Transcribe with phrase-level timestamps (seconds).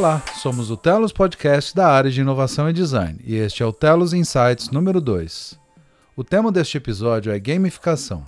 [0.00, 3.70] Olá, somos o Telos Podcast da área de inovação e design e este é o
[3.70, 5.60] Telos Insights número 2.
[6.16, 8.24] O tema deste episódio é gamificação.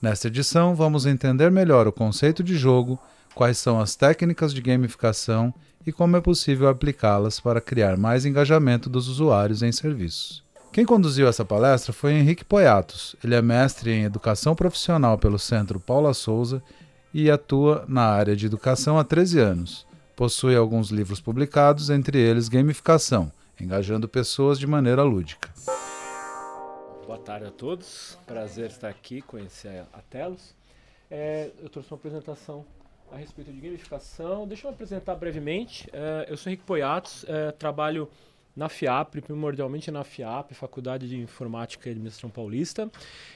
[0.00, 2.98] Nesta edição, vamos entender melhor o conceito de jogo,
[3.34, 5.52] quais são as técnicas de gamificação
[5.86, 10.42] e como é possível aplicá-las para criar mais engajamento dos usuários em serviços.
[10.72, 13.14] Quem conduziu essa palestra foi Henrique Poiatos.
[13.22, 16.62] Ele é mestre em educação profissional pelo Centro Paula Souza
[17.12, 19.86] e atua na área de educação há 13 anos.
[20.16, 25.52] Possui alguns livros publicados, entre eles Gamificação, engajando pessoas de maneira lúdica.
[27.04, 30.54] Boa tarde a todos, prazer estar aqui, conhecer a Telos.
[31.10, 32.64] É, eu trouxe uma apresentação
[33.10, 34.46] a respeito de gamificação.
[34.46, 35.88] Deixa eu me apresentar brevemente.
[35.92, 38.08] É, eu sou Henrique Poiatos, é, trabalho
[38.56, 42.88] na FIAP, primordialmente na FIAP, Faculdade de Informática e Administração Paulista.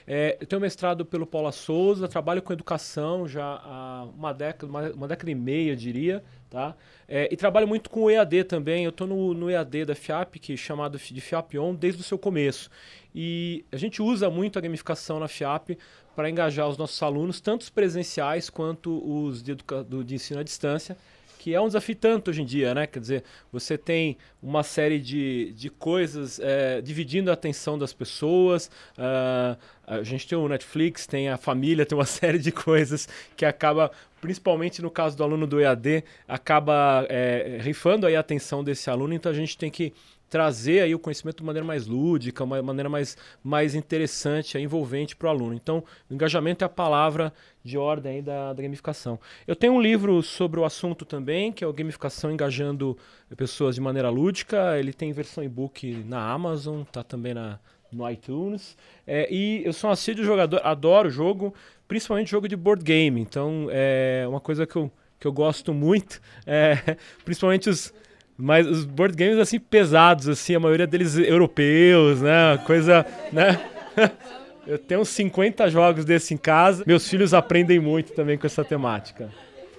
[0.07, 4.91] É, eu tenho mestrado pelo Paula Souza, trabalho com educação já há uma década, uma,
[4.91, 6.75] uma década e meia, eu diria, tá?
[7.07, 8.85] É, e trabalho muito com o EAD também.
[8.85, 12.05] Eu estou no, no, EAD da FIAP, que é chamado de FIAP On, desde o
[12.05, 12.71] seu começo.
[13.15, 15.79] E a gente usa muito a gamificação na FIAP
[16.15, 20.43] para engajar os nossos alunos, tanto os presenciais quanto os de, do, de ensino à
[20.43, 20.97] distância
[21.39, 22.87] que é um desafio tanto hoje em dia, né?
[22.87, 28.67] Quer dizer, você tem uma série de, de coisas é, dividindo a atenção das pessoas.
[28.99, 33.45] Uh, a gente tem o Netflix, tem a família, tem uma série de coisas que
[33.47, 33.91] acaba,
[34.21, 39.15] principalmente no caso do aluno do EAD, acaba é, rifando aí a atenção desse aluno.
[39.15, 39.93] Então a gente tem que
[40.29, 45.29] trazer aí o conhecimento de maneira mais lúdica, uma maneira mais, mais interessante, envolvente para
[45.29, 45.55] o aluno.
[45.55, 47.33] Então, engajamento é a palavra
[47.65, 49.19] de ordem da, da, gamificação.
[49.47, 52.97] Eu tenho um livro sobre o assunto também, que é o Gamificação Engajando
[53.37, 54.79] Pessoas de Maneira Lúdica.
[54.79, 57.59] Ele tem versão e-book na Amazon, tá também na,
[57.93, 58.77] no iTunes.
[59.07, 61.55] É, e eu sou um assíduo jogador, adoro jogo,
[61.87, 63.21] principalmente jogo de board game.
[63.21, 67.93] Então, é uma coisa que eu, que eu gosto muito, é, principalmente os
[68.41, 72.57] mas os board games, assim, pesados, assim, a maioria deles europeus, né?
[72.65, 73.61] Coisa, né?
[74.65, 76.85] Eu tenho uns 50 jogos desse em casa.
[76.87, 79.29] Meus filhos aprendem muito também com essa temática.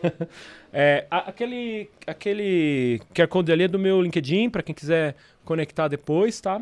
[0.71, 6.39] É, aquele, aquele QR Code ali é do meu LinkedIn, para quem quiser conectar depois,
[6.39, 6.61] tá?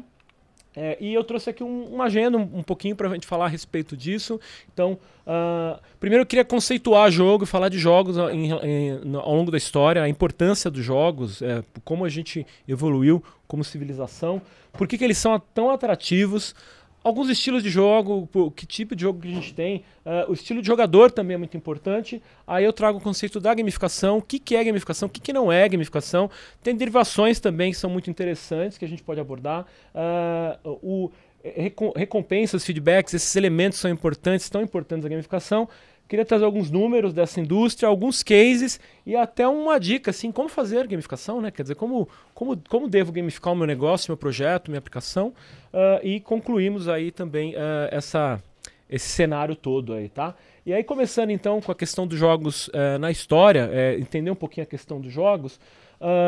[0.79, 3.45] É, e eu trouxe aqui um, uma agenda um, um pouquinho para a gente falar
[3.45, 4.39] a respeito disso.
[4.71, 9.57] Então, uh, primeiro eu queria conceituar jogo, falar de jogos em, em, ao longo da
[9.57, 14.39] história, a importância dos jogos, é, como a gente evoluiu como civilização,
[14.73, 16.53] por que, que eles são tão atrativos,
[17.07, 19.83] alguns estilos de jogo, que tipo de jogo que a gente tem.
[20.05, 22.21] Uh, o estilo de jogador também é muito importante.
[22.45, 25.33] Aí eu trago o conceito da gamificação, o que, que é gamificação, o que, que
[25.33, 26.29] não é gamificação.
[26.61, 29.65] Tem derivações também que são muito interessantes que a gente pode abordar.
[29.95, 31.11] Uh, o,
[31.95, 35.69] recompensas, feedbacks, esses elementos são importantes, tão importantes na gamificação.
[36.07, 40.87] Queria trazer alguns números dessa indústria, alguns cases e até uma dica, assim, como fazer
[40.87, 41.51] gamificação, né?
[41.51, 45.33] Quer dizer, como, como, como devo gamificar o meu negócio, meu projeto, minha aplicação.
[45.73, 48.41] Uh, e concluímos aí também uh, essa,
[48.89, 50.33] esse cenário todo aí, tá?
[50.65, 54.35] E aí, começando então com a questão dos jogos uh, na história, é, entender um
[54.35, 55.59] pouquinho a questão dos jogos,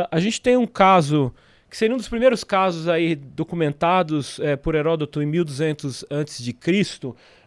[0.10, 1.32] a gente tem um caso
[1.70, 6.54] que seria um dos primeiros casos aí documentados é, por Heródoto em 1200 a.C.,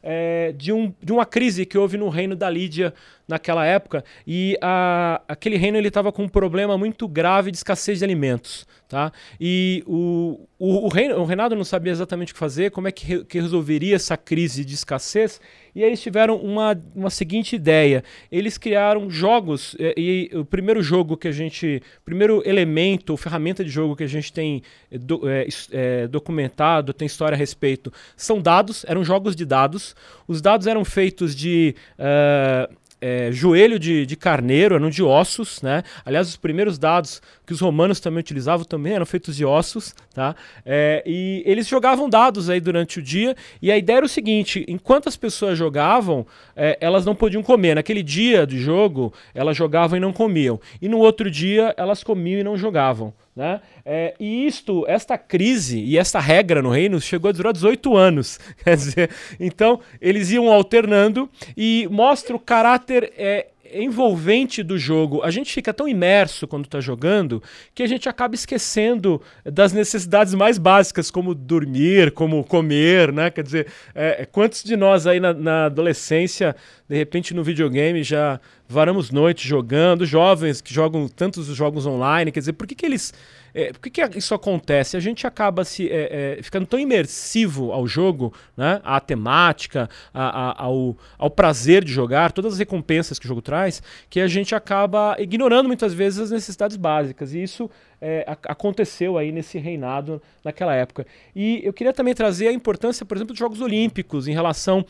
[0.03, 2.93] é, de, um, de uma crise que houve no reino da Lídia
[3.29, 8.05] naquela época e a, aquele reino estava com um problema muito grave de escassez de
[8.05, 9.13] alimentos, tá?
[9.41, 12.93] E o, o, o, reino, o reinado não sabia exatamente o que fazer, como é
[12.93, 15.41] que, re, que resolveria essa crise de escassez
[15.75, 21.17] e eles tiveram uma, uma seguinte ideia: eles criaram jogos e, e o primeiro jogo
[21.17, 26.09] que a gente, primeiro elemento, ferramenta de jogo que a gente tem do, é, é,
[26.09, 29.95] documentado, tem história a respeito, são dados, eram jogos de dados.
[30.29, 35.83] Os dados eram feitos de uh, é, joelho de, de, carneiro, eram de ossos, né?
[36.05, 40.37] Aliás, os primeiros dados que os romanos também utilizavam também eram feitos de ossos, tá?
[40.65, 44.65] É, e eles jogavam dados aí durante o dia e a ideia era o seguinte:
[44.69, 47.75] enquanto as pessoas jogavam, é, elas não podiam comer.
[47.75, 50.61] Naquele dia do jogo, elas jogavam e não comiam.
[50.81, 53.13] E no outro dia, elas comiam e não jogavam.
[53.35, 53.63] Né?
[53.85, 58.39] É, e isto, esta crise e esta regra no reino chegou a durar 18 anos.
[58.63, 65.23] Quer dizer, então eles iam alternando e mostra o caráter é, envolvente do jogo.
[65.23, 67.43] A gente fica tão imerso quando está jogando
[67.75, 73.31] que a gente acaba esquecendo das necessidades mais básicas, como dormir, como comer, né?
[73.31, 76.55] Quer dizer, é, quantos de nós aí na, na adolescência,
[76.89, 78.39] de repente no videogame já
[78.73, 83.13] varamos noites jogando, jovens que jogam tantos jogos online, quer dizer, por que, que eles
[83.55, 84.97] é, por que, que, isso acontece?
[84.97, 88.81] A gente acaba se é, é, ficando tão imersivo ao jogo, né?
[88.83, 93.43] à temática, a, a, ao, ao prazer de jogar, todas as recompensas que o jogo
[93.43, 97.35] traz, que a gente acaba ignorando muitas vezes as necessidades básicas.
[97.35, 97.71] E isso
[98.01, 101.07] é, aconteceu aí nesse reinado naquela época.
[101.37, 104.85] E eu queria também trazer a importância, por exemplo, dos Jogos Olímpicos em relação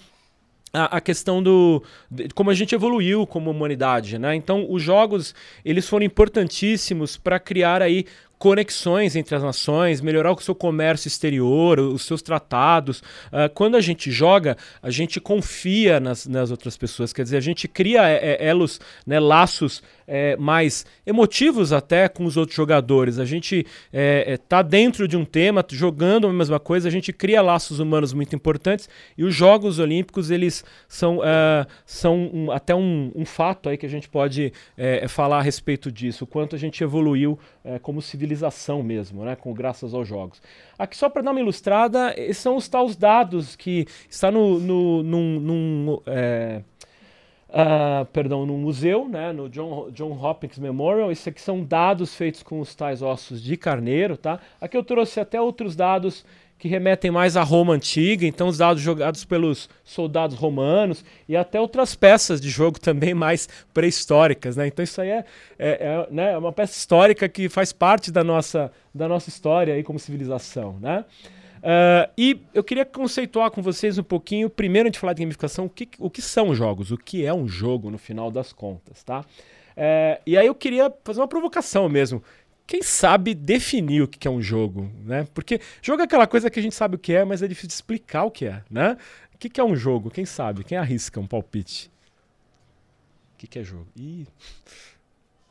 [0.73, 4.35] a, questão do de como a gente evoluiu como humanidade, né?
[4.35, 5.35] Então os jogos
[5.65, 8.07] eles foram importantíssimos para criar aí
[8.43, 12.99] conexões entre as nações, melhorar o seu comércio exterior, os seus tratados.
[12.99, 17.41] Uh, quando a gente joga, a gente confia nas, nas outras pessoas, quer dizer, a
[17.41, 23.21] gente cria é, é elos, né, laços é, mais emotivos até com os outros jogadores.
[23.21, 27.12] A gente é, é, tá dentro de um tema, jogando a mesma coisa, a gente
[27.12, 32.75] cria laços humanos muito importantes e os Jogos Olímpicos eles são, uh, são um, até
[32.75, 36.56] um, um, fato aí que a gente pode é, falar a respeito disso, o quanto
[36.56, 37.38] a gente evoluiu
[37.81, 40.40] como civilização civilização mesmo, né, com graças aos jogos.
[40.79, 45.40] Aqui só para dar uma ilustrada, são os tais dados que está no, no num,
[45.40, 46.62] num é,
[47.50, 51.12] uh, perdão, no museu, né, no John, John Hopkins Memorial.
[51.12, 54.40] Isso aqui são dados feitos com os tais ossos de carneiro, tá?
[54.61, 56.25] Aqui eu trouxe até outros dados
[56.62, 61.61] que remetem mais à Roma antiga, então os dados jogados pelos soldados romanos e até
[61.61, 64.69] outras peças de jogo também mais pré-históricas, né?
[64.69, 65.25] Então isso aí é,
[65.59, 69.75] é, é, né, é uma peça histórica que faz parte da nossa, da nossa história
[69.75, 71.05] aí como civilização, né?
[71.59, 75.69] Uh, e eu queria conceituar com vocês um pouquinho, primeiro de falar de gamificação, o
[75.69, 79.25] que, o que são jogos, o que é um jogo no final das contas, tá?
[79.73, 82.23] Uh, e aí eu queria fazer uma provocação mesmo
[82.73, 85.29] quem sabe definir o que é um jogo, né?
[85.35, 87.69] Porque jogo é aquela coisa que a gente sabe o que é, mas é difícil
[87.69, 88.97] de explicar o que é, né?
[89.35, 90.11] O que é um jogo?
[90.11, 90.65] Quem sabe?
[90.65, 91.93] Quem arrisca um palpite?
[93.35, 93.87] O que é jogo?
[93.95, 94.27] Ih.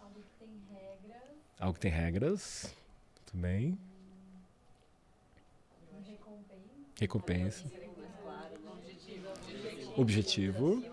[0.02, 1.30] Algo que tem regras.
[1.60, 2.76] Algo que tem regras.
[3.16, 3.78] Muito bem.
[7.00, 7.66] Recompensa.
[7.68, 7.72] Recompensa.
[9.96, 10.84] Objetivo.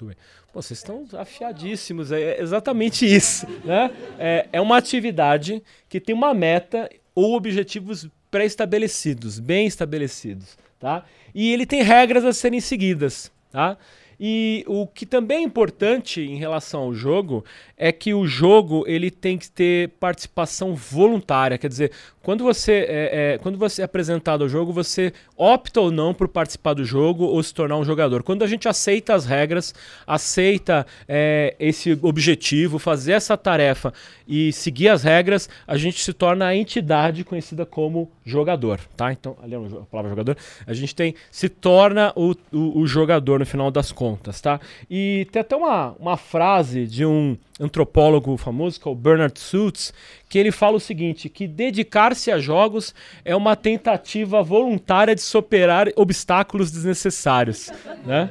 [0.00, 0.16] Muito bem.
[0.52, 3.46] Pô, vocês estão afiadíssimos, é exatamente isso.
[3.64, 3.90] Né?
[4.18, 10.56] É, é uma atividade que tem uma meta ou objetivos pré-estabelecidos, bem estabelecidos.
[10.78, 11.04] Tá?
[11.34, 13.30] E ele tem regras a serem seguidas.
[13.52, 13.76] Tá?
[14.22, 17.42] E o que também é importante em relação ao jogo
[17.74, 21.56] é que o jogo ele tem que ter participação voluntária.
[21.56, 25.90] Quer dizer, quando você é, é, quando você é apresentado ao jogo, você opta ou
[25.90, 28.22] não por participar do jogo ou se tornar um jogador.
[28.22, 29.74] Quando a gente aceita as regras,
[30.06, 33.90] aceita é, esse objetivo, fazer essa tarefa
[34.28, 39.10] e seguir as regras, a gente se torna a entidade conhecida como jogador, tá?
[39.12, 40.36] Então, ali é a palavra jogador.
[40.66, 44.60] A gente tem se torna o, o, o jogador no final das contas, tá?
[44.88, 49.92] E tem até uma, uma frase de um antropólogo famoso, que é o Bernard Suits,
[50.28, 55.88] que ele fala o seguinte, que dedicar-se a jogos é uma tentativa voluntária de superar
[55.96, 57.70] obstáculos desnecessários,
[58.06, 58.30] né?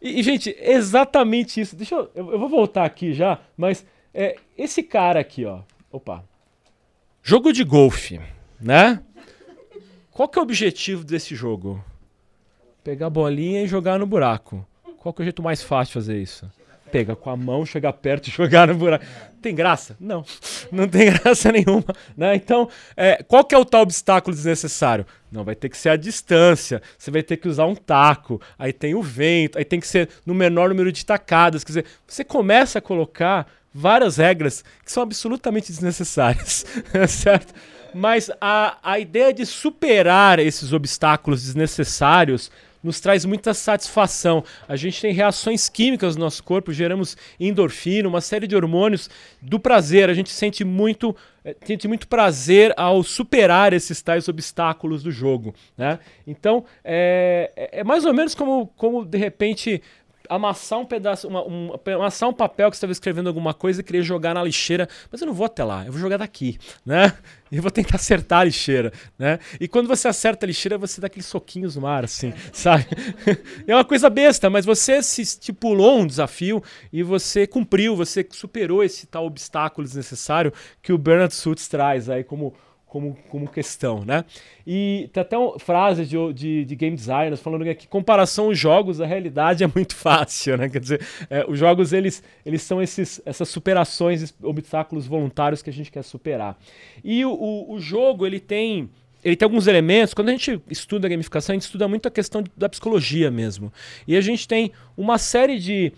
[0.00, 1.74] E, e gente, exatamente isso.
[1.74, 3.84] Deixa eu, eu, eu vou voltar aqui já, mas
[4.14, 5.60] é, esse cara aqui, ó,
[5.90, 6.24] opa,
[7.22, 8.20] jogo de golfe,
[8.60, 9.02] né?
[10.18, 11.80] Qual que é o objetivo desse jogo?
[12.82, 14.66] Pegar a bolinha e jogar no buraco.
[15.00, 16.48] Qual que é o jeito mais fácil de fazer isso?
[16.88, 19.04] pega com a mão, chegar perto e jogar no buraco.
[19.40, 19.96] Tem graça?
[20.00, 20.24] Não,
[20.72, 21.84] não tem graça nenhuma.
[22.16, 22.34] Né?
[22.34, 25.06] Então, é, qual que é o tal obstáculo desnecessário?
[25.30, 28.72] Não, vai ter que ser a distância, você vai ter que usar um taco, aí
[28.72, 31.62] tem o vento, aí tem que ser no menor número de tacadas.
[31.62, 36.64] Quer dizer, você começa a colocar várias regras que são absolutamente desnecessárias,
[37.08, 37.54] certo?
[37.94, 42.50] Mas a, a ideia de superar esses obstáculos desnecessários
[42.82, 44.44] nos traz muita satisfação.
[44.66, 49.58] A gente tem reações químicas no nosso corpo, geramos endorfina, uma série de hormônios do
[49.58, 50.10] prazer.
[50.10, 55.54] A gente sente muito, eh, sente muito prazer ao superar esses tais obstáculos do jogo.
[55.76, 55.98] Né?
[56.26, 59.82] Então, é, é mais ou menos como, como de repente
[60.28, 64.02] amassar um pedaço, uma, um, amassar um papel que estava escrevendo alguma coisa e querer
[64.02, 67.16] jogar na lixeira, mas eu não vou até lá, eu vou jogar daqui, né?
[67.50, 69.38] E eu vou tentar acertar a lixeira, né?
[69.60, 72.86] E quando você acerta a lixeira, você dá aqueles soquinhos no ar, assim, sabe?
[73.66, 78.82] é uma coisa besta, mas você se estipulou um desafio e você cumpriu, você superou
[78.82, 82.54] esse tal obstáculo desnecessário que o Bernard Suits traz aí como
[82.88, 84.24] como, como questão, né?
[84.66, 89.06] E tem até frases de, de, de, game designers falando que comparação aos jogos, a
[89.06, 90.68] realidade é muito fácil, né?
[90.68, 95.72] Quer dizer, é, os jogos, eles, eles são esses, essas superações, obstáculos voluntários que a
[95.72, 96.58] gente quer superar.
[97.04, 98.88] E o, o, o jogo, ele tem
[99.24, 100.14] ele tem alguns elementos.
[100.14, 103.72] Quando a gente estuda a gamificação, a gente estuda muito a questão da psicologia mesmo.
[104.06, 105.92] E a gente tem uma série de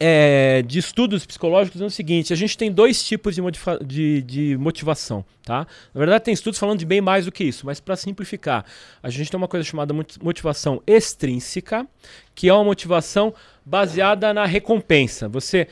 [0.00, 3.42] é, de estudos psicológicos é o seguinte: a gente tem dois tipos de,
[3.84, 5.66] de, de, motivação, tá?
[5.94, 8.64] Na verdade, tem estudos falando de bem mais do que isso, mas para simplificar,
[9.02, 11.86] a gente tem uma coisa chamada motivação extrínseca,
[12.34, 13.34] que é uma motivação
[13.64, 15.28] baseada na recompensa.
[15.28, 15.68] Você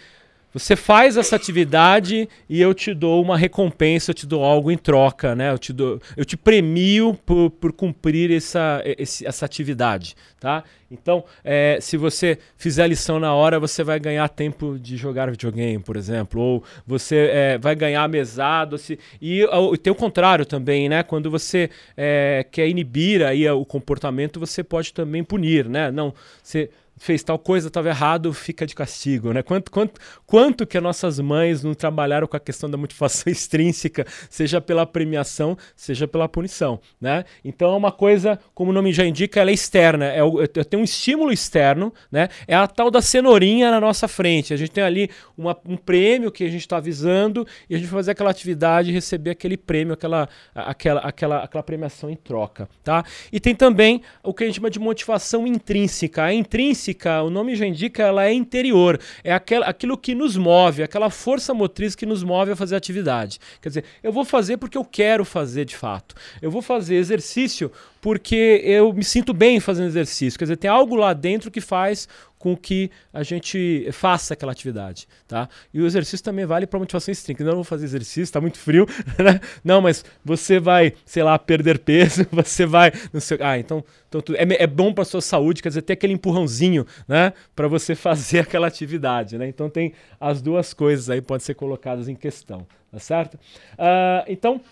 [0.53, 4.77] você faz essa atividade e eu te dou uma recompensa, eu te dou algo em
[4.77, 5.53] troca, né?
[5.53, 8.83] Eu te, dou, eu te premio por, por cumprir essa,
[9.25, 10.65] essa atividade, tá?
[10.91, 15.31] Então, é, se você fizer a lição na hora, você vai ganhar tempo de jogar
[15.31, 18.77] videogame, por exemplo, ou você é, vai ganhar mesado.
[18.77, 21.05] Se, e, e, tem o contrário também, né?
[21.05, 25.93] Quando você é, quer inibir aí o comportamento, você pode também punir, né?
[25.93, 29.43] Não, você fez tal coisa, estava errado, fica de castigo, né?
[29.43, 34.07] Quanto, quanto, quanto que as nossas mães não trabalharam com a questão da motivação extrínseca,
[34.29, 37.25] seja pela premiação, seja pela punição, né?
[37.43, 40.79] Então é uma coisa, como o nome já indica, ela é externa, é o, tem
[40.79, 42.29] um estímulo externo, né?
[42.47, 44.53] É a tal da cenourinha na nossa frente.
[44.53, 47.89] A gente tem ali uma, um prêmio que a gente está avisando e a gente
[47.89, 52.69] vai fazer aquela atividade e receber aquele prêmio, aquela, aquela, aquela, aquela premiação em troca,
[52.85, 53.03] tá?
[53.33, 56.25] E tem também o que a gente chama de motivação intrínseca.
[56.25, 59.01] A intrínseca intrínseca, o nome já indica, ela é interior.
[59.23, 63.39] É aquela, aquilo que nos move, aquela força motriz que nos move a fazer atividade.
[63.61, 66.15] Quer dizer, eu vou fazer porque eu quero fazer de fato.
[66.43, 67.71] Eu vou fazer exercício
[68.01, 70.39] porque eu me sinto bem fazendo exercício.
[70.39, 72.09] Quer dizer, tem algo lá dentro que faz
[72.41, 75.47] com que a gente faça aquela atividade, tá?
[75.75, 77.45] E o exercício também vale para motivação extrínseca.
[77.45, 78.87] Não vou fazer exercício, está muito frio,
[79.23, 79.39] né?
[79.63, 84.23] Não, mas você vai, sei lá, perder peso, você vai, não sei, ah, então, então
[84.35, 88.41] é, é bom para sua saúde, quer dizer, ter aquele empurrãozinho, né, para você fazer
[88.41, 89.47] aquela atividade, né?
[89.47, 93.35] Então tem as duas coisas aí podem ser colocadas em questão, tá certo?
[93.35, 94.63] Uh, então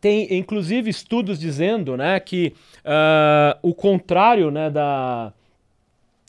[0.00, 2.52] tem inclusive estudos dizendo né, que
[2.84, 5.32] uh, o contrário né, da,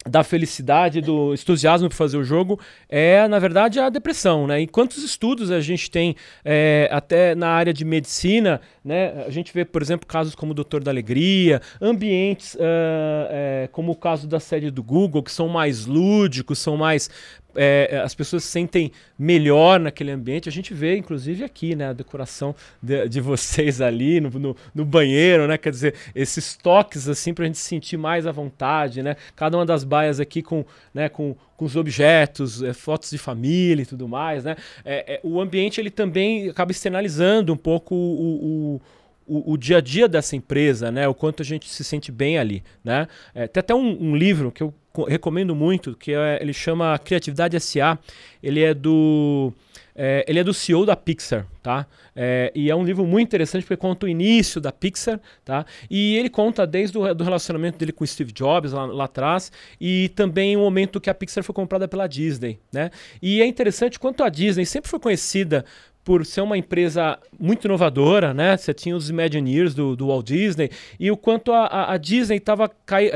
[0.08, 2.60] da felicidade, do entusiasmo para fazer o jogo,
[2.90, 4.48] é, na verdade, a depressão.
[4.48, 4.62] Né?
[4.62, 9.26] E quantos estudos a gente tem é, até na área de medicina, né?
[9.26, 12.60] a gente vê, por exemplo, casos como o Doutor da Alegria, ambientes uh,
[13.30, 17.10] é, como o caso da série do Google, que são mais lúdicos, são mais
[17.56, 20.48] é, é, as pessoas se sentem melhor naquele ambiente.
[20.48, 24.86] A gente vê, inclusive, aqui, né, a decoração de, de vocês ali no, no, no,
[24.86, 25.58] banheiro, né?
[25.58, 29.16] Quer dizer, esses toques assim para a gente se sentir mais à vontade, né?
[29.36, 33.84] Cada uma das baias aqui com, né, com, com os objetos, é, fotos de família
[33.84, 34.56] e tudo mais, né?
[34.86, 38.82] É, é, o ambiente ele também acaba externalizando um pouco o, o
[39.30, 41.06] o, o, dia a dia dessa empresa, né?
[41.06, 43.10] O quanto a gente se sente bem ali, né?
[43.36, 44.74] É, tem até um, um livro que eu
[45.04, 47.98] recomendo muito, que é, ele chama Criatividade SA.
[48.42, 49.54] Ele é do
[50.00, 51.88] é, ele é do CEO da Pixar, tá?
[52.16, 55.66] É, e é um livro muito interessante porque conta o início da Pixar, tá?
[55.90, 59.52] E ele conta desde o do relacionamento dele com Steve Jobs lá, lá atrás
[59.82, 62.92] e também o momento que a Pixar foi comprada pela Disney, né?
[63.20, 65.66] E é interessante quanto a Disney sempre foi conhecida
[66.04, 68.56] por ser uma empresa muito inovadora, né?
[68.56, 72.38] Você tinha os Imagineers do, do Walt Disney e o quanto a, a, a Disney
[72.38, 73.12] estava cai,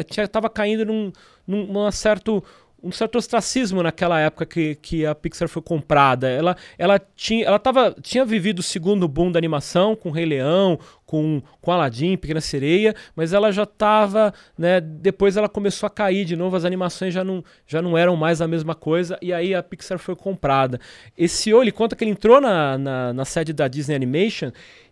[0.54, 1.12] caindo num,
[1.48, 2.43] num, certo
[2.83, 6.27] um certo ostracismo naquela época que, que a Pixar foi comprada.
[6.27, 10.79] Ela, ela, tinha, ela tava, tinha vivido o segundo boom da animação com Rei Leão,
[11.05, 16.25] com, com Aladdin, Pequena Sereia, mas ela já estava, né, depois ela começou a cair
[16.25, 19.53] de novo, as animações já não, já não eram mais a mesma coisa, e aí
[19.53, 20.79] a Pixar foi comprada.
[21.17, 24.51] Esse ele conta que ele entrou na, na, na sede da Disney Animation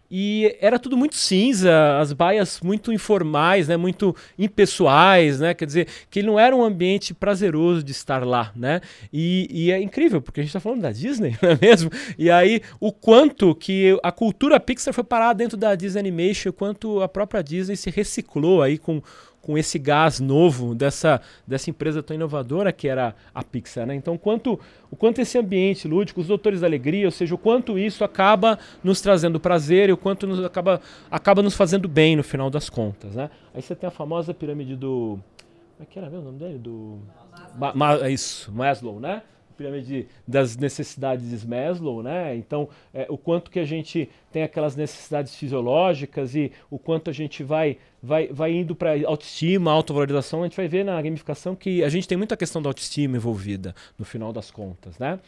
[0.09, 5.87] e era tudo muito cinza, as baias muito informais, né, muito impessoais, né, quer dizer,
[6.09, 10.39] que não era um ambiente prazeroso de estar lá, né, e, e é incrível, porque
[10.39, 11.91] a gente está falando da Disney, não é mesmo?
[12.17, 16.53] E aí, o quanto que a cultura Pixar foi parar dentro da Disney Animation, o
[16.53, 19.01] quanto a própria Disney se reciclou aí com
[19.41, 23.85] com esse gás novo dessa, dessa empresa tão inovadora que era a Pixar.
[23.85, 23.95] Né?
[23.95, 24.59] Então, quanto,
[24.91, 28.59] o quanto esse ambiente lúdico, os doutores da alegria, ou seja, o quanto isso acaba
[28.83, 32.69] nos trazendo prazer e o quanto nos acaba, acaba nos fazendo bem no final das
[32.69, 33.15] contas.
[33.15, 33.29] Né?
[33.53, 35.19] Aí você tem a famosa pirâmide do.
[35.77, 36.57] Como é que era mesmo o nome dele?
[36.57, 36.99] Do.
[37.57, 39.21] Ma, Ma, isso, Maslow, né?
[39.59, 42.33] Pirâmide das necessidades de Maslow, né?
[42.37, 47.13] Então, é, o quanto que a gente tem aquelas necessidades fisiológicas e o quanto a
[47.13, 51.83] gente vai vai, vai indo para autoestima, autovalorização, a gente vai ver na gamificação que
[51.83, 55.19] a gente tem muita questão da autoestima envolvida no final das contas, né?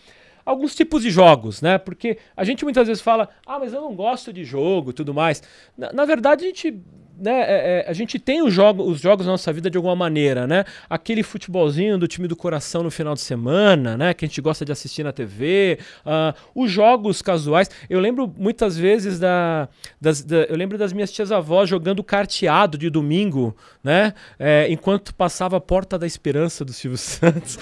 [0.45, 1.77] Alguns tipos de jogos, né?
[1.77, 5.13] Porque a gente muitas vezes fala, ah, mas eu não gosto de jogo e tudo
[5.13, 5.43] mais.
[5.77, 6.81] Na, na verdade, a gente
[7.21, 9.95] né, é, é, a gente tem os, jogo, os jogos na nossa vida de alguma
[9.95, 10.65] maneira, né?
[10.89, 14.13] Aquele futebolzinho do time do coração no final de semana, né?
[14.13, 15.77] Que a gente gosta de assistir na TV.
[16.05, 17.69] Uh, ah, os jogos casuais.
[17.89, 22.77] Eu lembro muitas vezes da, das, da, Eu lembro das minhas tias avós jogando carteado
[22.77, 24.13] de domingo, né?
[24.39, 27.59] É, enquanto passava a Porta da Esperança do Silvio Santos,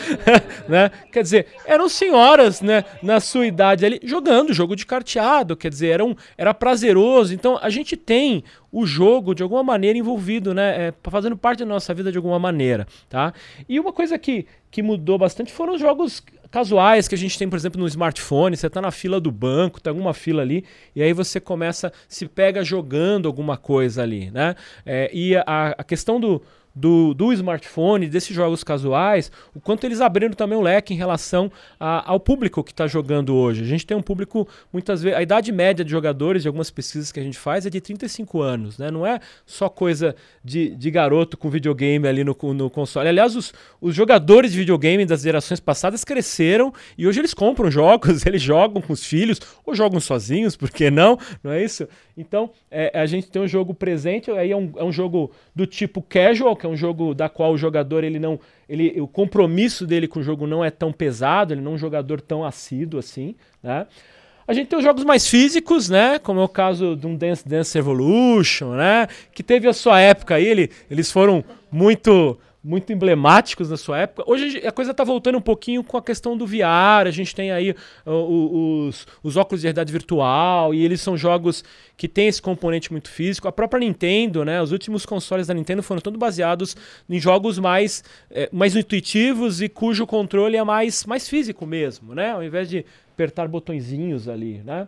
[0.68, 0.90] né?
[1.12, 2.86] Quer dizer, eram senhoras, né?
[3.04, 5.58] Na sua idade ali, jogando jogo de carteado.
[5.58, 7.34] Quer dizer, era, um, era prazeroso.
[7.34, 10.88] Então, a gente tem o jogo de alguma maneira envolvido, né?
[10.88, 13.34] É, fazendo parte da nossa vida de alguma maneira, tá?
[13.68, 17.50] E uma coisa que, que mudou bastante foram os jogos casuais que a gente tem,
[17.50, 18.56] por exemplo, no smartphone.
[18.56, 20.64] Você está na fila do banco, tem alguma fila ali,
[20.96, 24.56] e aí você começa, se pega jogando alguma coisa ali, né?
[24.86, 26.42] É, e a, a questão do,
[26.80, 31.52] do, do smartphone, desses jogos casuais, o quanto eles abriram também o leque em relação
[31.78, 33.64] a, ao público que está jogando hoje.
[33.64, 37.12] A gente tem um público, muitas vezes, a idade média de jogadores, de algumas pesquisas
[37.12, 38.90] que a gente faz, é de 35 anos, né?
[38.90, 43.10] Não é só coisa de, de garoto com videogame ali no, no console.
[43.10, 48.26] Aliás, os, os jogadores de videogame das gerações passadas cresceram e hoje eles compram jogos,
[48.26, 51.18] eles jogam com os filhos, ou jogam sozinhos, por que não?
[51.44, 51.88] Não é isso?
[52.16, 55.66] Então, é, a gente tem um jogo presente, aí é um, é um jogo do
[55.66, 59.86] tipo casual, que é um jogo da qual o jogador ele não, ele, o compromisso
[59.86, 63.00] dele com o jogo não é tão pesado, ele não é um jogador tão assíduo
[63.00, 63.88] assim, né?
[64.48, 66.18] A gente tem os jogos mais físicos, né?
[66.18, 69.08] Como é o caso de um Dance Dance Evolution, né?
[69.32, 74.30] Que teve a sua época aí, ele, eles foram muito muito emblemáticos na sua época.
[74.30, 77.08] Hoje a coisa está voltando um pouquinho com a questão do VR.
[77.08, 77.72] A gente tem aí
[78.06, 81.64] uh, os, os óculos de realidade virtual e eles são jogos
[81.96, 83.48] que têm esse componente muito físico.
[83.48, 84.62] A própria Nintendo, né?
[84.62, 86.76] Os últimos consoles da Nintendo foram todos baseados
[87.10, 92.32] em jogos mais, é, mais intuitivos e cujo controle é mais, mais físico mesmo, né?
[92.32, 94.88] Ao invés de apertar botõezinhos ali, né?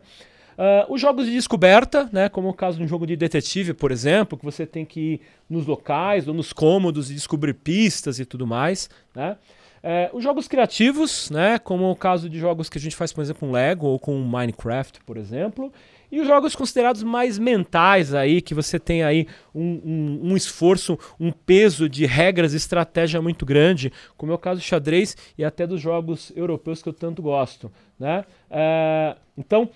[0.62, 3.92] Uh, os jogos de descoberta, né, como o caso de um jogo de detetive, por
[3.92, 8.26] exemplo, que você tem que ir nos locais ou nos cômodos e descobrir pistas e
[8.26, 8.88] tudo mais.
[9.16, 9.38] Né?
[9.84, 13.22] Uh, os jogos criativos, né, como o caso de jogos que a gente faz, por
[13.24, 15.74] exemplo, com Lego ou com Minecraft, por exemplo.
[16.12, 19.26] E os jogos considerados mais mentais aí, que você tem aí
[19.56, 24.38] um, um, um, esforço, um peso de regras e estratégia muito grande, como é o
[24.38, 27.72] caso do xadrez e até dos jogos europeus que eu tanto gosto.
[27.98, 28.26] Né?
[28.52, 29.70] Uh, então,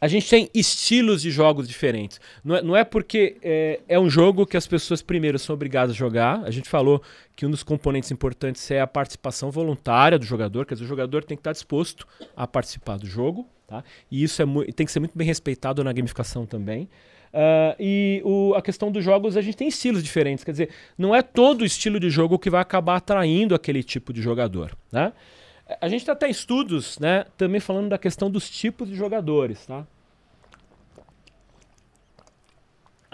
[0.00, 2.20] a gente tem estilos de jogos diferentes.
[2.44, 5.94] Não é, não é porque é, é, um jogo que as pessoas primeiro são obrigadas
[5.94, 6.42] a jogar.
[6.44, 7.02] A gente falou
[7.34, 11.24] que um dos componentes importantes é a participação voluntária do jogador, quer dizer, o jogador
[11.24, 13.82] tem que estar disposto a participar do jogo, tá?
[14.10, 16.88] E isso é tem que ser muito bem respeitado na gamificação também.
[17.32, 21.12] Uh, e o, a questão dos jogos, a gente tem estilos diferentes, quer dizer, não
[21.12, 25.12] é todo estilo de jogo que vai acabar atraindo aquele tipo de jogador, né?
[25.80, 29.86] A gente até estudos, né, também falando da questão dos tipos de jogadores, tá?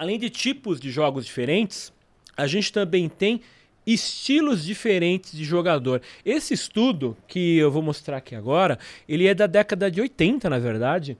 [0.01, 1.93] Além de tipos de jogos diferentes,
[2.35, 3.39] a gente também tem
[3.85, 6.01] estilos diferentes de jogador.
[6.25, 10.57] Esse estudo que eu vou mostrar aqui agora, ele é da década de 80, na
[10.57, 11.15] verdade,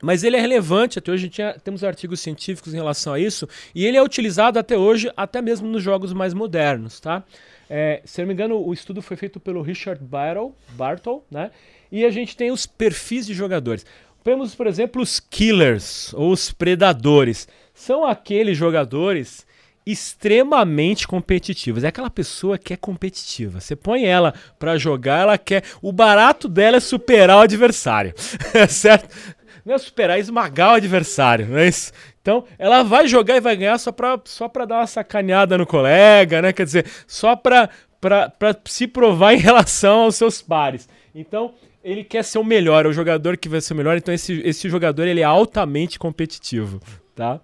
[0.00, 3.84] mas ele é relevante, até hoje tinha, temos artigos científicos em relação a isso, e
[3.84, 7.24] ele é utilizado até hoje, até mesmo nos jogos mais modernos, tá?
[7.68, 11.50] É, se não me engano, o estudo foi feito pelo Richard Bartle, Bartle né?
[11.90, 13.84] E a gente tem os perfis de jogadores.
[14.22, 19.44] Temos, por exemplo, os killers, ou os predadores são aqueles jogadores
[19.86, 21.84] extremamente competitivos.
[21.84, 23.60] É aquela pessoa que é competitiva.
[23.60, 25.64] Você põe ela para jogar, ela quer.
[25.82, 28.14] O barato dela é superar o adversário.
[28.68, 29.14] certo?
[29.64, 31.90] Não é superar, é esmagar o adversário, não é isso?
[32.20, 36.42] Então, ela vai jogar e vai ganhar só pra, só dar uma sacaneada no colega,
[36.42, 36.52] né?
[36.52, 37.70] Quer dizer, só pra
[38.66, 40.86] se provar em relação aos seus pares.
[41.14, 43.96] Então, ele quer ser o melhor, é o jogador que vai ser o melhor.
[43.96, 46.80] Então, esse, esse jogador ele é altamente competitivo,
[47.14, 47.40] tá?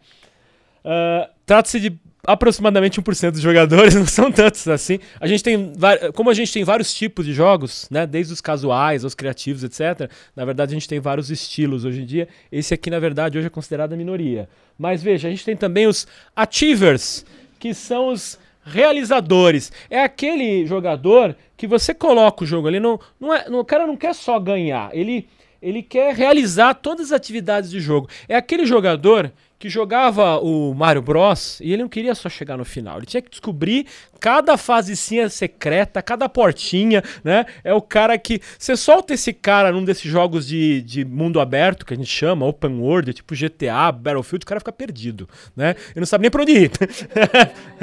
[0.84, 4.98] Uh, Trata-se de aproximadamente 1% dos jogadores, não são tantos assim.
[5.18, 5.72] A gente tem,
[6.14, 10.10] como a gente tem vários tipos de jogos, né, desde os casuais aos criativos, etc.
[10.36, 12.28] Na verdade, a gente tem vários estilos hoje em dia.
[12.52, 14.48] Esse aqui, na verdade, hoje é considerado a minoria.
[14.78, 17.24] Mas veja, a gente tem também os achievers,
[17.58, 19.72] que são os realizadores.
[19.88, 23.86] É aquele jogador que você coloca o jogo ali, não, não é, não, o cara
[23.86, 25.28] não quer só ganhar, ele
[25.62, 28.08] ele quer realizar todas as atividades de jogo.
[28.26, 32.64] É aquele jogador que jogava o Mario Bros e ele não queria só chegar no
[32.64, 33.86] final, ele tinha que descobrir
[34.18, 37.44] cada fasezinha secreta, cada portinha, né?
[37.62, 38.40] É o cara que.
[38.58, 42.46] Você solta esse cara num desses jogos de, de mundo aberto, que a gente chama,
[42.46, 45.76] open world, tipo GTA, Battlefield, o cara fica perdido, né?
[45.90, 46.70] Ele não sabe nem pra onde ir.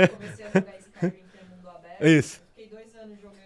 [0.01, 2.07] Eu comecei a jogar Skyrim, que é mundo aberto.
[2.07, 2.41] Isso.
[2.55, 3.37] Fiquei dois anos jogando.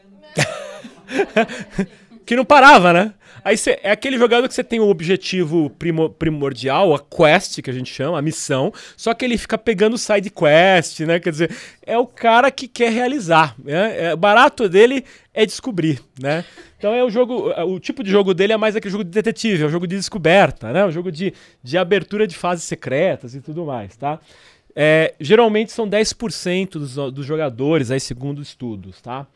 [2.26, 3.14] que não parava, né?
[3.44, 7.70] Aí cê, é aquele jogador que você tem o objetivo primo, primordial, a quest, que
[7.70, 11.20] a gente chama, a missão, só que ele fica pegando side quest, né?
[11.20, 13.56] Quer dizer, é o cara que quer realizar.
[13.64, 14.10] Né?
[14.10, 16.46] É, o barato dele é descobrir, né?
[16.78, 19.64] Então é o jogo, o tipo de jogo dele é mais aquele jogo de detetive,
[19.64, 20.86] é um jogo de descoberta, né?
[20.86, 24.20] Um jogo de, de abertura de fases secretas e tudo mais, tá?
[24.76, 29.28] É, geralmente são 10% dos, dos jogadores, aí segundo estudos, tá?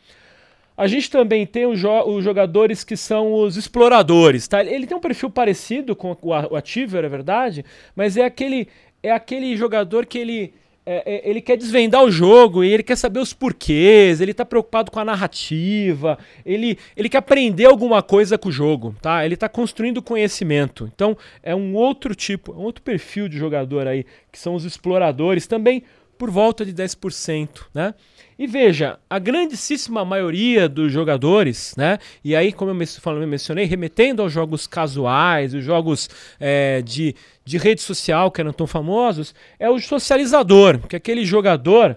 [0.77, 4.63] A gente também tem os, jo os, jogadores que são os exploradores, tá?
[4.63, 6.17] Ele tem um perfil parecido com o,
[6.51, 7.63] o Ativer, é verdade,
[7.95, 8.67] mas é aquele,
[9.01, 10.53] é aquele jogador que ele,
[10.85, 14.43] é, é, ele quer desvendar o jogo e ele quer saber os porquês, ele está
[14.43, 19.23] preocupado com a narrativa, ele, ele quer aprender alguma coisa com o jogo, tá?
[19.23, 20.91] Ele está construindo conhecimento.
[20.93, 25.47] Então é um outro tipo, um outro perfil de jogador aí, que são os exploradores,
[25.47, 25.83] também
[26.17, 27.93] por volta de 10%, né?
[28.37, 31.97] E veja, a grandíssima maioria dos jogadores, né?
[32.21, 37.81] E aí, como eu mencionei, remetendo aos jogos casuais, os jogos é, de, de rede
[37.81, 41.95] social que eram tão famosos, é o socializador, que é aquele jogador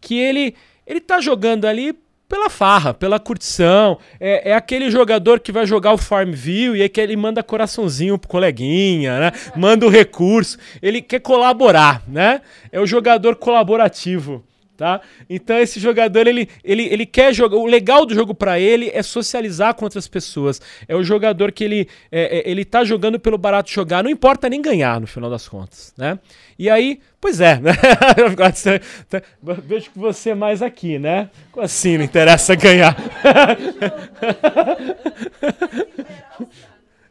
[0.00, 0.54] que ele
[0.86, 1.94] ele tá jogando ali
[2.28, 3.98] pela farra, pela curtição.
[4.20, 8.16] É, é, aquele jogador que vai jogar o Farmville e aí que ele manda coraçãozinho
[8.16, 9.32] pro coleguinha, né?
[9.56, 10.56] Manda o recurso.
[10.80, 12.42] Ele quer colaborar, né?
[12.70, 14.44] É o jogador colaborativo
[14.80, 15.02] tá?
[15.28, 17.58] Então esse jogador ele, ele, ele quer jogar.
[17.58, 20.58] O legal do jogo para ele é socializar com outras pessoas.
[20.88, 24.48] É o jogador que ele é, é, ele tá jogando pelo barato jogar, não importa
[24.48, 26.18] nem ganhar no final das contas, né?
[26.58, 27.72] E aí, pois é, né?
[29.62, 31.28] Vejo que você é mais aqui, né?
[31.58, 32.96] Assim não interessa ganhar?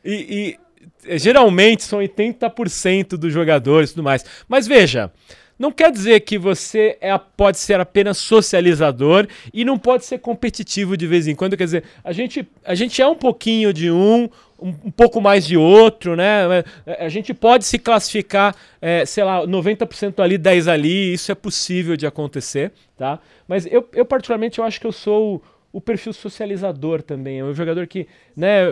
[0.03, 0.57] e,
[1.05, 4.25] e geralmente são 80% dos jogadores e tudo mais.
[4.47, 5.11] Mas veja,
[5.59, 10.95] não quer dizer que você é, pode ser apenas socializador e não pode ser competitivo
[10.95, 11.57] de vez em quando.
[11.57, 15.45] Quer dizer, a gente, a gente é um pouquinho de um, um, um pouco mais
[15.45, 16.63] de outro, né?
[16.85, 21.35] É, a gente pode se classificar, é, sei lá, 90% ali, 10 ali, isso é
[21.35, 23.19] possível de acontecer, tá?
[23.45, 27.39] Mas eu, eu particularmente, eu acho que eu sou o perfil socializador também.
[27.39, 28.63] É um jogador que né,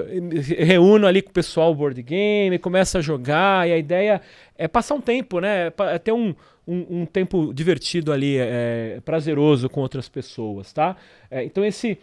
[0.57, 4.21] reúne ali com o pessoal board game, começa a jogar, e a ideia
[4.57, 5.71] é passar um tempo, né?
[5.91, 6.33] É ter um,
[6.67, 10.97] um, um tempo divertido ali, é, é, prazeroso com outras pessoas, tá?
[11.31, 11.97] É, então esse,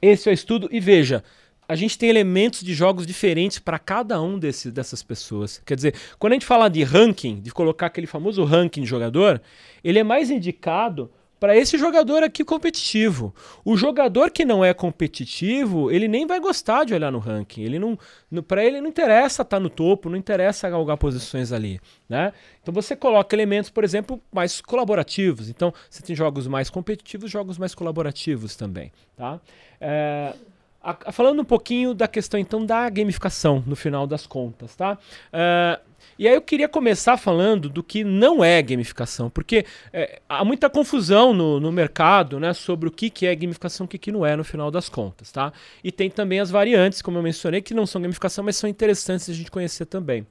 [0.00, 0.68] esse é o estudo.
[0.70, 1.24] E veja,
[1.68, 5.60] a gente tem elementos de jogos diferentes para cada um desse, dessas pessoas.
[5.64, 9.40] Quer dizer, quando a gente fala de ranking, de colocar aquele famoso ranking de jogador,
[9.82, 13.34] ele é mais indicado para esse jogador aqui competitivo.
[13.64, 17.62] O jogador que não é competitivo, ele nem vai gostar de olhar no ranking.
[17.62, 17.98] Ele não,
[18.46, 22.34] para ele não interessa estar tá no topo, não interessa galgar posições ali, né?
[22.62, 25.48] Então você coloca elementos, por exemplo, mais colaborativos.
[25.48, 29.40] Então você tem jogos mais competitivos, jogos mais colaborativos também, tá?
[29.80, 30.34] É,
[30.82, 34.98] a, falando um pouquinho da questão então da gamificação no final das contas, tá?
[35.32, 35.80] É,
[36.20, 40.68] e aí eu queria começar falando do que não é gamificação, porque é, há muita
[40.68, 44.12] confusão no, no mercado né, sobre o que, que é gamificação e o que, que
[44.12, 45.32] não é no final das contas.
[45.32, 45.50] Tá?
[45.82, 49.30] E tem também as variantes, como eu mencionei, que não são gamificação, mas são interessantes
[49.30, 50.26] a gente conhecer também.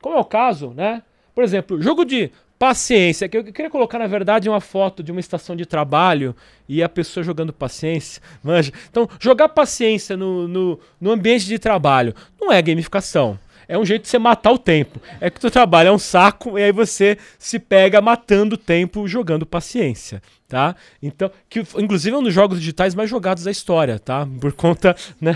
[0.00, 1.04] Como é o caso, né?
[1.32, 5.20] Por exemplo, jogo de paciência, que eu queria colocar na verdade uma foto de uma
[5.20, 6.34] estação de trabalho
[6.68, 8.72] e a pessoa jogando paciência, manja.
[8.90, 13.38] Então, jogar paciência no, no, no ambiente de trabalho não é gamificação
[13.72, 15.00] é um jeito de você matar o tempo.
[15.18, 18.58] É que o teu trabalho é um saco e aí você se pega matando o
[18.58, 20.20] tempo jogando paciência
[20.52, 20.76] tá?
[21.02, 24.28] Então, que inclusive é um dos jogos digitais mais jogados da história, tá?
[24.38, 25.34] Por conta, né,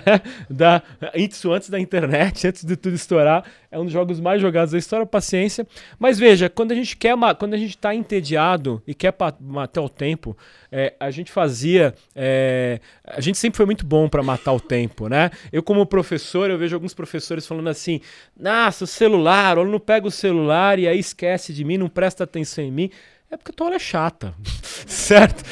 [0.50, 0.82] da
[1.14, 4.78] isso antes da internet, antes de tudo estourar, é um dos jogos mais jogados da
[4.78, 5.66] história, paciência.
[5.98, 9.88] Mas veja, quando a gente quer, quando a gente está entediado e quer matar o
[9.88, 10.36] tempo,
[10.70, 15.08] é, a gente fazia, é, a gente sempre foi muito bom para matar o tempo,
[15.08, 15.30] né?
[15.50, 18.02] Eu como professor, eu vejo alguns professores falando assim,
[18.38, 22.24] nossa, o celular, o aluno pega o celular e aí esquece de mim, não presta
[22.24, 22.90] atenção em mim.
[23.30, 24.34] É porque a aula é chata,
[24.86, 25.42] certo?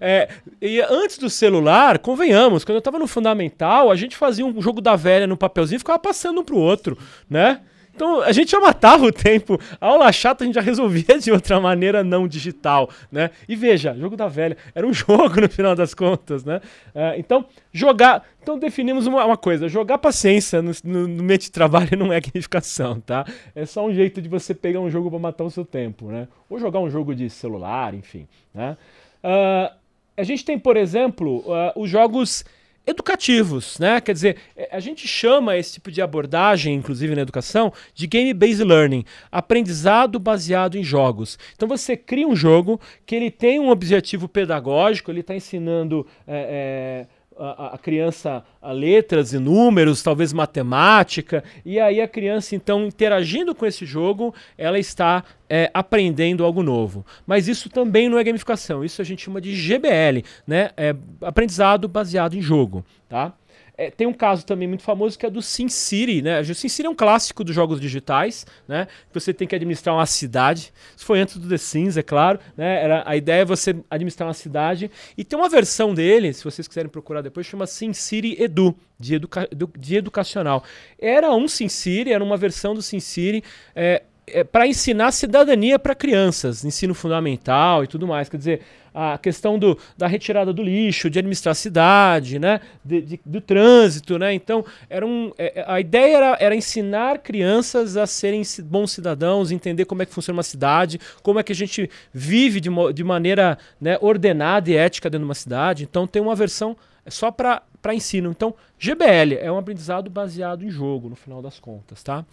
[0.00, 0.28] É,
[0.60, 4.80] e antes do celular, convenhamos, quando eu estava no fundamental, a gente fazia um jogo
[4.80, 7.62] da velha no papelzinho e ficava passando um pro outro, né?
[7.98, 9.58] Então a gente já matava o tempo.
[9.80, 13.30] A aula chata a gente já resolvia de outra maneira não digital, né?
[13.48, 16.60] E veja, jogo da velha era um jogo no final das contas, né?
[16.94, 21.50] É, então jogar, então definimos uma, uma coisa: jogar paciência no, no, no, meio de
[21.50, 23.26] trabalho não é gamificação, tá?
[23.52, 26.28] É só um jeito de você pegar um jogo para matar o seu tempo, né?
[26.48, 28.76] Ou jogar um jogo de celular, enfim, né?
[29.24, 29.74] Uh,
[30.16, 32.44] a gente tem, por exemplo, uh, os jogos
[32.88, 34.00] educativos, né?
[34.00, 38.64] Quer dizer, é, a gente chama esse tipo de abordagem, inclusive na educação, de game-based
[38.64, 41.38] learning, aprendizado baseado em jogos.
[41.54, 47.06] Então você cria um jogo que ele tem um objetivo pedagógico, ele está ensinando é,
[47.06, 52.86] é, a, a, criança a letras e números, talvez matemática, e aí a criança, então,
[52.86, 57.06] interagindo com esse jogo, ela está é, aprendendo algo novo.
[57.26, 60.70] Mas isso também não é gamificação, isso a gente chama de GBL, né?
[60.76, 63.32] É aprendizado baseado em jogo, tá?
[63.78, 66.40] É, tem um caso também muito famoso que é do SimCity, né?
[66.40, 68.88] O SimCity é um clássico dos jogos digitais, né?
[69.14, 70.72] Você tem que administrar uma cidade.
[70.96, 72.82] Isso foi antes do The Sims, é claro, né?
[72.82, 74.90] Era, a ideia é você administrar uma cidade.
[75.16, 79.48] E tem uma versão dele, se vocês quiserem procurar depois, chama SimCity Edu, de, educa
[79.78, 80.64] de educacional.
[80.98, 83.44] Era um SimCity, era uma versão do SimCity.
[83.76, 88.28] É, é, para ensinar cidadania para crianças, ensino fundamental e tudo mais.
[88.28, 88.60] Quer dizer,
[88.94, 92.60] a questão do, da retirada do lixo, de administrar a cidade, né?
[92.84, 94.18] De, de, do trânsito.
[94.18, 94.34] Né?
[94.34, 99.50] Então, era um, é, é, a ideia era, era ensinar crianças a serem bons cidadãos,
[99.50, 103.04] entender como é que funciona uma cidade, como é que a gente vive de, de
[103.04, 105.84] maneira né, ordenada e ética dentro de uma cidade.
[105.84, 108.30] Então, tem uma versão só para ensino.
[108.30, 112.02] Então, GBL é um aprendizado baseado em jogo, no final das contas.
[112.02, 112.24] Tá?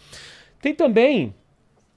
[0.61, 1.33] Tem também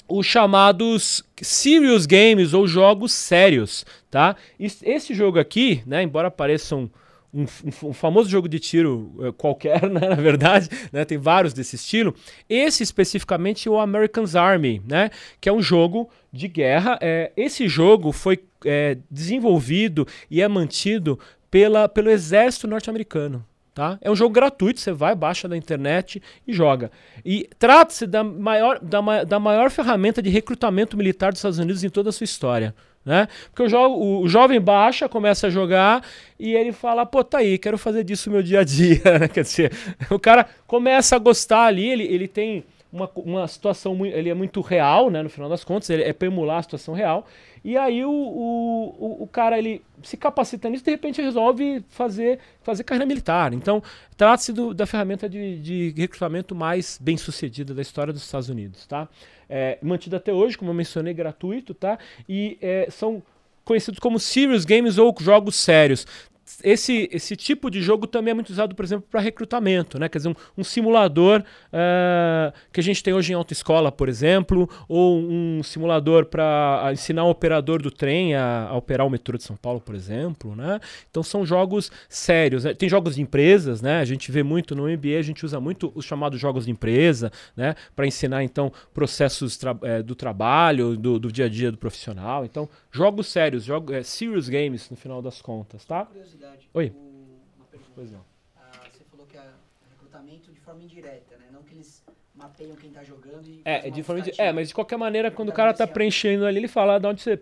[0.09, 4.35] os chamados serious games ou jogos sérios, tá?
[4.59, 6.89] Esse jogo aqui, né, embora pareça um,
[7.33, 7.45] um,
[7.85, 12.15] um, famoso jogo de tiro uh, qualquer, né, na verdade, né, tem vários desse estilo.
[12.49, 16.99] Esse especificamente é o American's Army, né, que é um jogo de guerra.
[17.03, 21.19] É, esse jogo foi é, desenvolvido e é mantido
[21.51, 23.45] pela, pelo exército norte-americano.
[23.79, 23.97] Tá?
[24.01, 26.91] É um jogo gratuito, você vai, baixa da internet e joga.
[27.25, 31.89] E trata-se da maior, da, da maior ferramenta de recrutamento militar dos Estados Unidos em
[31.89, 32.75] toda a sua história.
[33.05, 33.29] Né?
[33.45, 36.03] Porque o, jo o, jovem baixa, começa a jogar
[36.41, 39.01] e ele fala, pô, tá aí, quero fazer disso meu dia a dia.
[39.21, 39.29] Né?
[39.29, 39.73] Quer dizer,
[40.11, 44.61] o cara começa a gostar ali, ele, ele tem uma, uma situação, ele é muito
[44.61, 45.23] real, né?
[45.23, 47.29] No final das contas, ele é para emular a situação real.
[47.65, 52.85] E aí o, o, o, cara ele se capacita nisso de repente resolve fazer, fazer
[52.85, 53.53] carreira militar.
[53.53, 53.83] Então,
[54.17, 58.87] trata-se da ferramenta de, de recrutamento mais bem sucedida da história dos Estados Unidos.
[58.87, 59.09] Tá?
[59.49, 61.99] É, mantido até hoje, como eu mencionei, gratuito, tá?
[62.29, 63.23] E é, são
[63.65, 66.07] conhecidos como serious games ou jogos sérios
[66.63, 70.09] esse, esse tipo de jogo também é muito usado, por exemplo, para recrutamento, né?
[70.09, 74.69] Quer dizer, um, um simulador uh, que a gente tem hoje em autoescola, por exemplo,
[74.89, 79.45] ou um simulador para ensinar um operador do trem a, a, operar o metrô de
[79.45, 80.81] São Paulo, por exemplo, né?
[81.11, 82.65] Então são jogos sérios.
[82.65, 82.75] Né?
[82.75, 84.01] Tem jogos de empresas, né?
[84.01, 87.31] A gente vê muito no MBA, a gente usa muito os chamados jogos de empresa,
[87.57, 87.75] né?
[87.95, 92.45] Para ensinar então processos tra é, do trabalho, do, do, dia a dia do profissional.
[92.45, 96.07] Então jogos sérios, jogos, é, serious games no final das contas, tá?
[96.07, 96.69] curiosidade.
[96.73, 96.93] Oi.
[96.95, 96.99] O,
[97.57, 97.93] uma pergunta.
[97.95, 98.25] Pois não.
[98.57, 99.43] Ah, você falou que é
[99.91, 101.47] recrutamento de forma indireta, né?
[101.53, 102.03] Não que eles
[102.35, 103.61] mapeiam quem tá jogando e.
[103.65, 106.69] É, de forma é, mas de qualquer maneira, quando o cara tá preenchendo ali, ele
[106.69, 107.41] fala de onde você.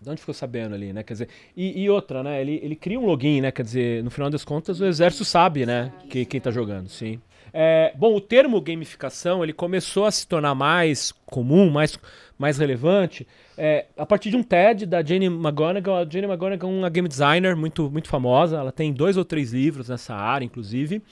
[0.00, 1.02] De onde ficou sabendo ali, né?
[1.02, 2.40] Quer dizer, e, e, outra, né?
[2.40, 3.50] Ele, ele cria um login, né?
[3.50, 5.92] Quer dizer, no final das contas, o exército sabe, né?
[6.08, 7.20] Que, quem tá jogando, sim.
[7.52, 11.98] É, bom, o termo gamificação, ele começou a se tornar mais comum, mais,
[12.38, 13.26] mais relevante
[13.58, 15.96] é, a partir de um TED da Jane McGonigal.
[15.96, 18.56] A Jane McGonigal é uma game designer muito, muito famosa.
[18.56, 21.02] Ela tem dois ou três livros nessa área, inclusive.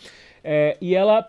[0.45, 1.29] É, e ela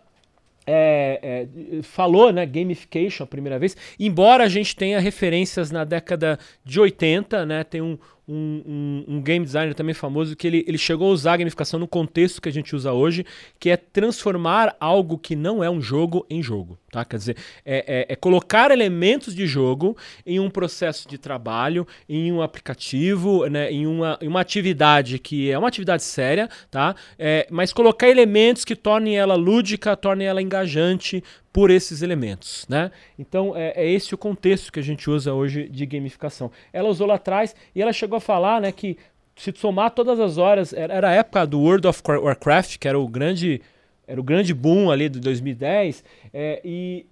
[0.68, 1.48] é,
[1.80, 6.80] é, falou, né, gamification a primeira vez, embora a gente tenha referências na década de
[6.80, 8.62] 80, né, tem um, um,
[9.08, 11.88] um, um, game designer também famoso que ele, ele chegou a usar a gamificação no
[11.88, 13.26] contexto que a gente usa hoje,
[13.60, 16.78] que é transformar algo que não é um jogo em jogo.
[16.92, 17.06] Tá?
[17.06, 22.32] Quer dizer, é, é, é colocar elementos de jogo em um processo de trabalho, em
[22.32, 26.96] um aplicativo, né, em, uma, em uma atividade que é uma atividade séria, tá?
[27.18, 31.24] É, mas colocar elementos que tornem ela lúdica, tornem ela engajante
[31.58, 32.92] por esses elementos, né?
[33.18, 36.52] Então é, é, esse o contexto que a gente usa hoje de gamificação.
[36.72, 38.96] Ela usou lá atrás e ela chegou a falar, né, que
[39.36, 43.08] se somar todas as horas, era a época do World of Warcraft, que era o
[43.08, 43.60] grande
[44.06, 47.06] era o grande boom ali de 2010, é, e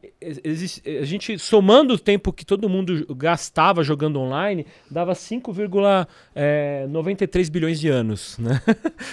[1.02, 7.82] a gente somando o tempo que todo mundo gastava jogando online, dava 5,93 é, bilhões
[7.82, 8.62] de anos, né?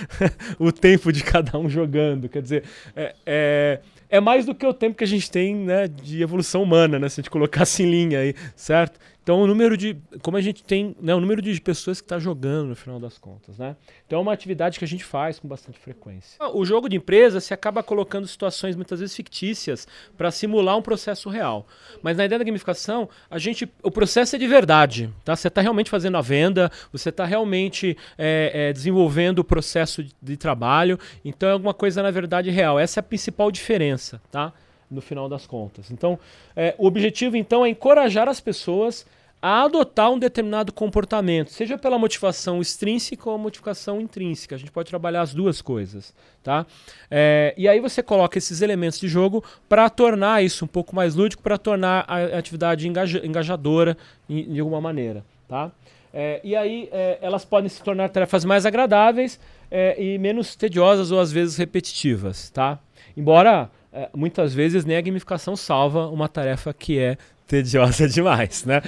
[0.60, 2.62] o tempo de cada um jogando, quer dizer,
[2.94, 3.80] é,
[4.12, 7.08] é mais do que o tempo que a gente tem né, de evolução humana, né?
[7.08, 9.00] Se a gente colocasse em linha aí, certo?
[9.22, 9.96] Então, o número de.
[10.20, 10.96] Como a gente tem.
[11.00, 13.76] Né, o número de pessoas que está jogando no final das contas, né?
[14.04, 16.44] Então, é uma atividade que a gente faz com bastante frequência.
[16.52, 21.28] O jogo de empresa se acaba colocando situações muitas vezes fictícias para simular um processo
[21.28, 21.66] real.
[22.02, 23.70] Mas na ideia da gamificação, a gente.
[23.82, 25.36] O processo é de verdade, tá?
[25.36, 30.12] Você está realmente fazendo a venda, você está realmente é, é, desenvolvendo o processo de,
[30.20, 30.98] de trabalho.
[31.24, 32.76] Então, é alguma coisa, na verdade, real.
[32.76, 34.52] Essa é a principal diferença, tá?
[34.92, 35.90] No final das contas.
[35.90, 36.18] Então,
[36.54, 39.06] é, o objetivo então é encorajar as pessoas
[39.42, 44.54] a adotar um determinado comportamento, seja pela motivação extrínseca ou motivação intrínseca.
[44.54, 46.64] A gente pode trabalhar as duas coisas, tá?
[47.10, 51.16] É, e aí você coloca esses elementos de jogo para tornar isso um pouco mais
[51.16, 53.96] lúdico, para tornar a atividade engaja, engajadora
[54.28, 55.72] de alguma maneira, tá?
[56.14, 61.10] É, e aí é, elas podem se tornar tarefas mais agradáveis é, e menos tediosas
[61.10, 62.78] ou às vezes repetitivas, tá?
[63.16, 63.70] Embora
[64.14, 68.80] muitas vezes nem a gamificação salva uma tarefa que é tediosa demais, né?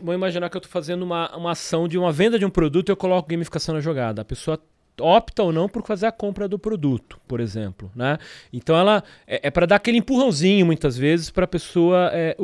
[0.00, 2.88] Vou imaginar que eu estou fazendo uma, uma ação de uma venda de um produto
[2.88, 4.22] e eu coloco gamificação na jogada.
[4.22, 4.60] A pessoa
[5.00, 8.18] opta ou não por fazer a compra do produto, por exemplo, né?
[8.52, 12.36] Então ela é, é para dar aquele empurrãozinho muitas vezes para a pessoa é,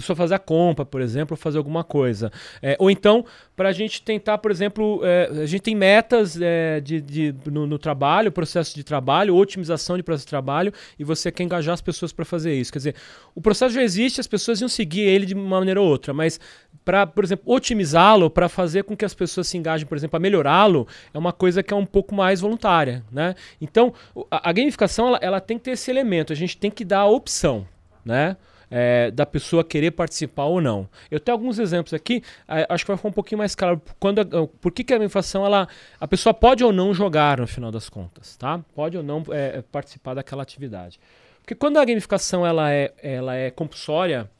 [0.00, 2.30] pessoa fazer a compra, por exemplo, fazer alguma coisa.
[2.62, 3.24] É, ou então,
[3.56, 7.66] para a gente tentar, por exemplo, é, a gente tem metas é, de, de no,
[7.66, 11.80] no, trabalho, processo de trabalho, otimização de processo de trabalho, e você quer engajar as
[11.80, 12.72] pessoas para fazer isso.
[12.72, 12.94] Quer dizer,
[13.34, 16.40] o processo já existe, as pessoas iam seguir ele de uma maneira ou outra, mas
[16.84, 20.20] para, por exemplo, otimizá-lo, para fazer com que as pessoas se engajem, por exemplo, a
[20.20, 23.04] melhorá-lo, é uma coisa que é um pouco mais voluntária.
[23.12, 23.34] Né?
[23.60, 23.92] Então,
[24.30, 27.00] a, a gamificação ela, ela tem que ter esse elemento, a gente tem que dar
[27.00, 27.66] a opção.
[28.04, 28.36] Né?
[28.70, 30.88] É, da pessoa querer participar ou não.
[31.10, 34.48] Eu tenho alguns exemplos aqui, é, acho que vai ficar um pouquinho mais claro quando
[34.60, 35.68] por que, que a inflação ela,
[36.00, 38.60] a pessoa pode ou não jogar no final das contas, tá?
[38.74, 41.00] Pode ou não é, participar daquela atividade.
[41.40, 44.30] Porque quando a gamificação ela é, ela é compulsória,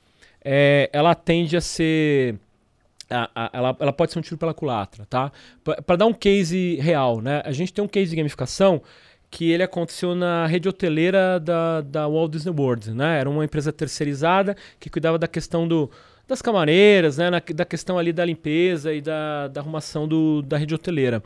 [0.44, 2.38] é, ela tende a ser
[3.10, 5.32] a, a, ela, ela pode ser um tiro pela culatra, tá?
[5.86, 7.42] Para dar um case real, né?
[7.44, 8.82] A gente tem um case de gamificação
[9.30, 13.20] que ele aconteceu na rede hoteleira da, da Walt Disney World, né?
[13.20, 15.90] Era uma empresa terceirizada que cuidava da questão do,
[16.26, 17.30] das camareiras, né?
[17.30, 21.22] Na, da questão ali da limpeza e da, da arrumação do, da rede hoteleira.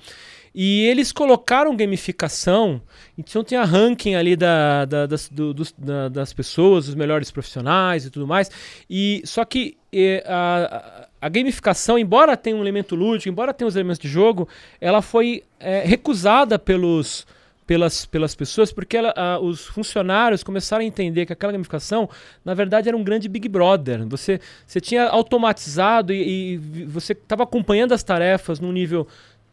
[0.54, 2.82] E eles colocaram gamificação,
[3.16, 8.04] então tinha ranking ali da, da das, do, dos, da, das pessoas, os melhores profissionais
[8.04, 8.50] e tudo mais.
[8.90, 13.76] E Só que e, a, a gamificação, embora tenha um elemento lúdico, embora tenha os
[13.76, 14.46] elementos de jogo,
[14.80, 17.26] ela foi é, recusada pelos
[17.72, 22.06] pelas, pelas pessoas, porque ela, a, os funcionários começaram a entender que aquela gamificação,
[22.44, 24.06] na verdade, era um grande Big Brother.
[24.08, 29.08] Você, você tinha automatizado e, e você estava acompanhando as tarefas num nível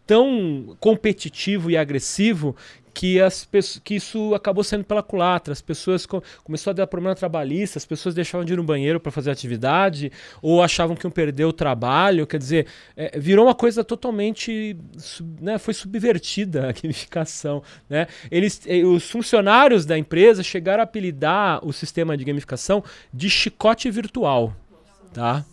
[0.06, 2.58] tão competitivo e agressivo
[2.94, 3.48] que, as
[3.84, 5.52] que isso acabou sendo pela culatra.
[5.52, 9.00] As pessoas com, começou a dar problema trabalhista, as pessoas deixavam de ir no banheiro
[9.00, 12.28] para fazer atividade ou achavam que iam perder o trabalho.
[12.28, 14.78] Quer dizer, é, virou uma coisa totalmente.
[15.42, 17.64] Né, foi subvertida a gamificação.
[17.90, 18.08] Né?
[18.30, 24.54] Eles, os funcionários da empresa chegaram a apelidar o sistema de gamificação de chicote virtual.
[25.14, 25.46] Tá?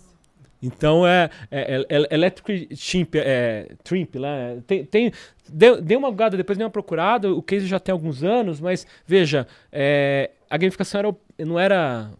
[0.62, 4.28] Então é, é, é, é Electric Chimp, é, Trimp lá.
[4.28, 5.12] É, tem, tem,
[5.48, 7.32] deu uma gada, depois deu uma procurada.
[7.32, 12.10] O case já tem alguns anos, mas veja, é, a gamificação era, não era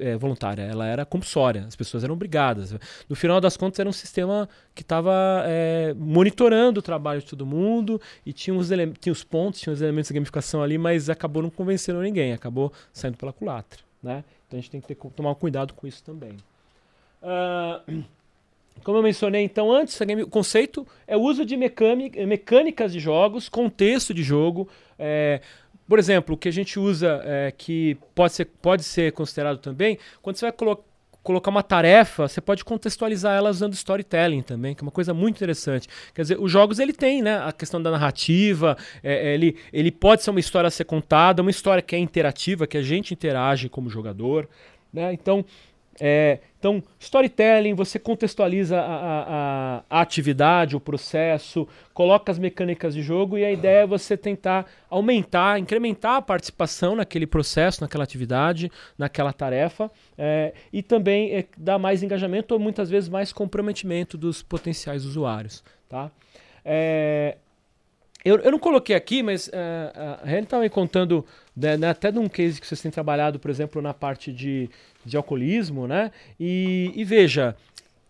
[0.00, 2.74] é, voluntária, ela era compulsória, as pessoas eram obrigadas.
[3.08, 7.46] No final das contas, era um sistema que estava é, monitorando o trabalho de todo
[7.46, 8.68] mundo e tinha os,
[9.00, 12.72] tinha os pontos, tinha os elementos de gamificação ali, mas acabou não convencendo ninguém, acabou
[12.92, 13.80] saindo pela culatra.
[14.02, 14.24] Né?
[14.46, 16.36] Então a gente tem que ter, tomar cuidado com isso também.
[17.22, 18.04] Uh,
[18.84, 24.14] como eu mencionei então antes, o conceito é o uso de mecânicas de jogos, contexto
[24.14, 24.68] de jogo.
[24.98, 25.40] É,
[25.88, 29.98] por exemplo, o que a gente usa, é, que pode ser, pode ser considerado também,
[30.22, 30.84] quando você vai colo
[31.20, 35.36] colocar uma tarefa, você pode contextualizar ela usando storytelling também, que é uma coisa muito
[35.36, 35.86] interessante.
[36.14, 40.22] Quer dizer, os jogos ele tem, né, a questão da narrativa, é, ele, ele pode
[40.22, 43.68] ser uma história a ser contada, uma história que é interativa, que a gente interage
[43.68, 44.48] como jogador,
[44.90, 45.12] né?
[45.12, 45.44] Então,
[46.00, 53.02] é, então, storytelling, você contextualiza a, a, a, atividade, o processo, coloca as mecânicas de
[53.02, 58.70] jogo e a ideia é você tentar aumentar, incrementar a participação naquele processo, naquela atividade,
[58.96, 64.42] naquela tarefa é, e também é, dar mais engajamento ou muitas vezes mais comprometimento dos
[64.42, 65.64] potenciais usuários.
[65.88, 66.10] Tá?
[66.64, 67.36] É,
[68.24, 71.24] eu, eu não coloquei aqui, mas uh, a Reni estava me contando
[71.56, 74.68] né, né, até de um case que vocês têm trabalhado, por exemplo, na parte de,
[75.04, 76.10] de alcoolismo, né?
[76.38, 77.56] E, e veja,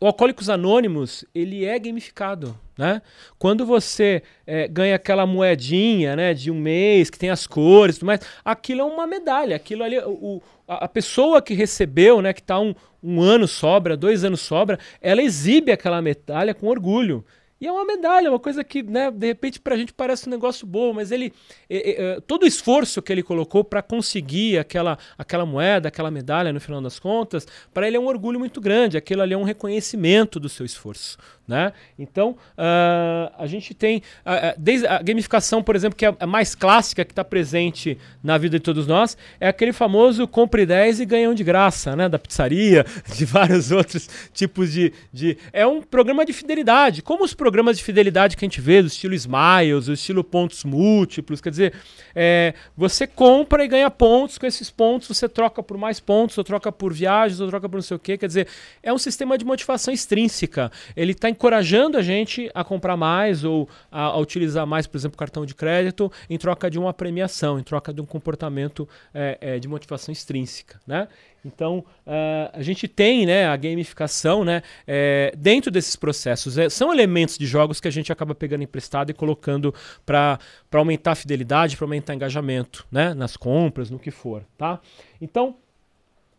[0.00, 3.02] o Alcoólicos Anônimos, ele é gamificado, né?
[3.36, 8.06] Quando você é, ganha aquela moedinha, né, de um mês, que tem as cores tudo
[8.06, 12.40] mais, aquilo é uma medalha, aquilo ali, o, a, a pessoa que recebeu, né, que
[12.40, 17.24] está um, um ano sobra, dois anos sobra, ela exibe aquela medalha com orgulho.
[17.60, 20.66] E é uma medalha, uma coisa que, né, de repente, pra gente parece um negócio
[20.66, 21.32] bom, mas ele.
[21.68, 26.52] É, é, todo o esforço que ele colocou para conseguir aquela, aquela moeda, aquela medalha,
[26.52, 28.96] no final das contas, para ele é um orgulho muito grande.
[28.96, 31.18] Aquilo ali é um reconhecimento do seu esforço.
[31.48, 31.72] Né?
[31.98, 34.02] Então, uh, a gente tem.
[34.20, 38.36] Uh, desde a gamificação, por exemplo, que é a mais clássica, que está presente na
[38.36, 42.06] vida de todos nós, é aquele famoso compre 10 e ganha um de graça, né?
[42.06, 42.84] Da pizzaria,
[43.16, 44.92] de vários outros tipos de.
[45.10, 45.38] de...
[45.50, 47.00] É um programa de fidelidade.
[47.00, 50.64] Como os programas de fidelidade que a gente vê, do estilo Smiles, do estilo pontos
[50.64, 51.72] múltiplos, quer dizer,
[52.14, 56.44] é, você compra e ganha pontos, com esses pontos você troca por mais pontos, ou
[56.44, 58.18] troca por viagens, ou troca por não sei o quê.
[58.18, 58.48] Quer dizer,
[58.82, 60.70] é um sistema de motivação extrínseca.
[60.94, 65.16] Ele está encorajando a gente a comprar mais ou a, a, utilizar mais, por exemplo,
[65.16, 69.58] cartão de crédito em troca de uma premiação, em troca de um comportamento é, é,
[69.58, 71.08] de motivação extrínseca, né?
[71.44, 76.58] Então, uh, a gente tem né, a gamificação né, é, dentro desses processos.
[76.58, 79.74] É, são elementos de jogos que a gente acaba pegando emprestado e colocando
[80.04, 80.38] para
[80.72, 84.44] aumentar a fidelidade, para aumentar engajamento né, nas compras, no que for.
[84.56, 84.80] Tá?
[85.20, 85.56] Então,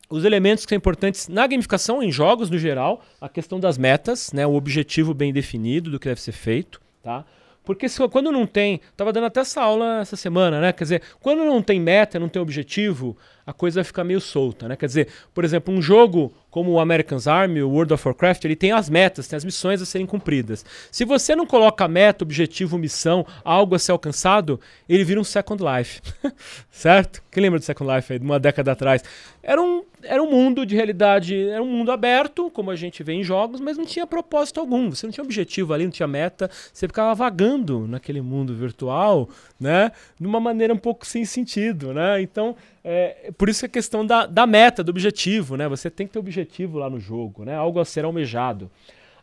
[0.09, 4.33] os elementos que são importantes na gamificação, em jogos no geral, a questão das metas,
[4.33, 7.25] né, o objetivo bem definido do que deve ser feito, tá?
[7.69, 10.73] Porque se, quando não tem, tava dando até essa aula essa semana, né?
[10.73, 13.15] Quer dizer, quando não tem meta, não tem objetivo,
[13.49, 14.75] a coisa fica meio solta, né?
[14.75, 18.55] Quer dizer, por exemplo, um jogo como o American's Army, o World of Warcraft, ele
[18.55, 20.63] tem as metas, tem as missões a serem cumpridas.
[20.91, 25.63] Se você não coloca meta, objetivo, missão, algo a ser alcançado, ele vira um Second
[25.63, 25.99] Life.
[26.69, 27.23] certo?
[27.31, 29.03] Quem lembra do Second Life aí, de uma década atrás?
[29.41, 33.13] Era um, era um mundo de realidade, era um mundo aberto, como a gente vê
[33.13, 34.89] em jogos, mas não tinha propósito algum.
[34.91, 39.29] Você não tinha objetivo ali, não tinha meta, você ficava vagando naquele mundo virtual,
[39.59, 39.91] né?
[40.19, 42.21] De uma maneira um pouco sem sentido, né?
[42.21, 45.67] Então, é, por isso é a questão da, da meta, do objetivo, né?
[45.67, 47.55] Você tem que ter objetivo lá no jogo, né?
[47.55, 48.69] Algo a ser almejado.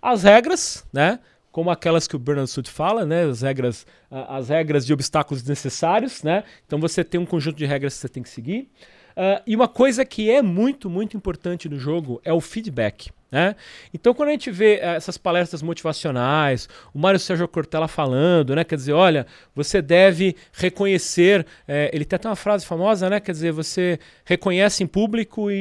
[0.00, 1.18] As regras, né?
[1.50, 3.24] Como aquelas que o Bernard Sud fala, né?
[3.24, 6.44] As regras, as regras de obstáculos necessários, né?
[6.66, 8.68] Então você tem um conjunto de regras que você tem que seguir.
[9.16, 13.10] Uh, e uma coisa que é muito, muito importante no jogo é o feedback.
[13.30, 13.56] Né?
[13.92, 18.62] Então, quando a gente vê eh, essas palestras motivacionais, o Mário Sérgio Cortella falando, né?
[18.62, 21.44] quer dizer, olha, você deve reconhecer.
[21.66, 23.18] É, ele tem até uma frase famosa, né?
[23.18, 25.56] quer dizer, você reconhece em público e,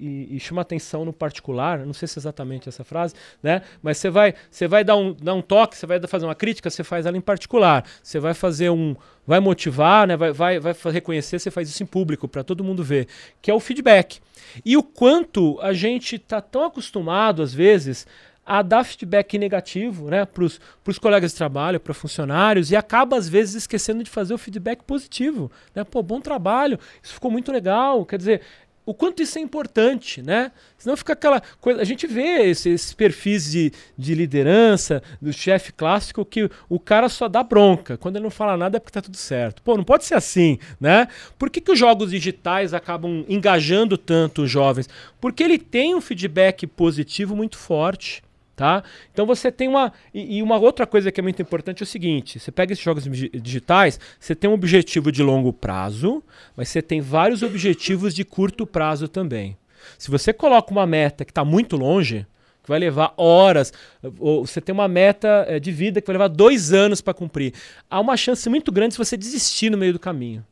[0.00, 1.80] e, e, chama atenção no particular.
[1.80, 3.60] Não sei se é exatamente essa frase, né?
[3.82, 6.70] mas você vai, você vai dar, um, dar um toque, você vai fazer uma crítica,
[6.70, 7.84] você faz ela em particular.
[8.02, 8.96] Você vai fazer um.
[9.28, 10.16] Vai motivar, né?
[10.16, 13.06] vai, vai, vai reconhecer, você faz isso em público para todo mundo ver,
[13.42, 14.20] que é o feedback.
[14.64, 18.06] E o quanto a gente está tão acostumado, às vezes,
[18.46, 23.28] a dar feedback negativo né, para os colegas de trabalho, para funcionários, e acaba, às
[23.28, 25.52] vezes, esquecendo de fazer o feedback positivo.
[25.74, 25.84] Né?
[25.84, 28.06] Pô, bom trabalho, isso ficou muito legal.
[28.06, 28.40] Quer dizer,
[28.88, 30.50] o quanto isso é importante, né?
[30.78, 31.82] Senão fica aquela coisa.
[31.82, 37.10] A gente vê esses, esses perfis de, de liderança, do chefe clássico, que o cara
[37.10, 37.98] só dá bronca.
[37.98, 39.60] Quando ele não fala nada é porque tá tudo certo.
[39.60, 41.06] Pô, não pode ser assim, né?
[41.38, 44.88] Por que, que os jogos digitais acabam engajando tanto os jovens?
[45.20, 48.22] Porque ele tem um feedback positivo muito forte.
[48.58, 48.82] Tá?
[49.12, 49.92] Então você tem uma.
[50.12, 52.84] E, e, uma outra coisa que é muito importante é o seguinte: você pega esses
[52.84, 56.24] jogos digitais, você tem um objetivo de longo prazo,
[56.56, 59.56] mas você tem vários objetivos de curto prazo também.
[59.96, 62.26] Se você coloca uma meta que está muito longe,
[62.60, 63.72] que vai levar horas,
[64.18, 67.54] ou você tem uma meta é, de vida que vai levar dois anos para cumprir,
[67.88, 70.44] há uma chance muito grande se você desistir no meio do caminho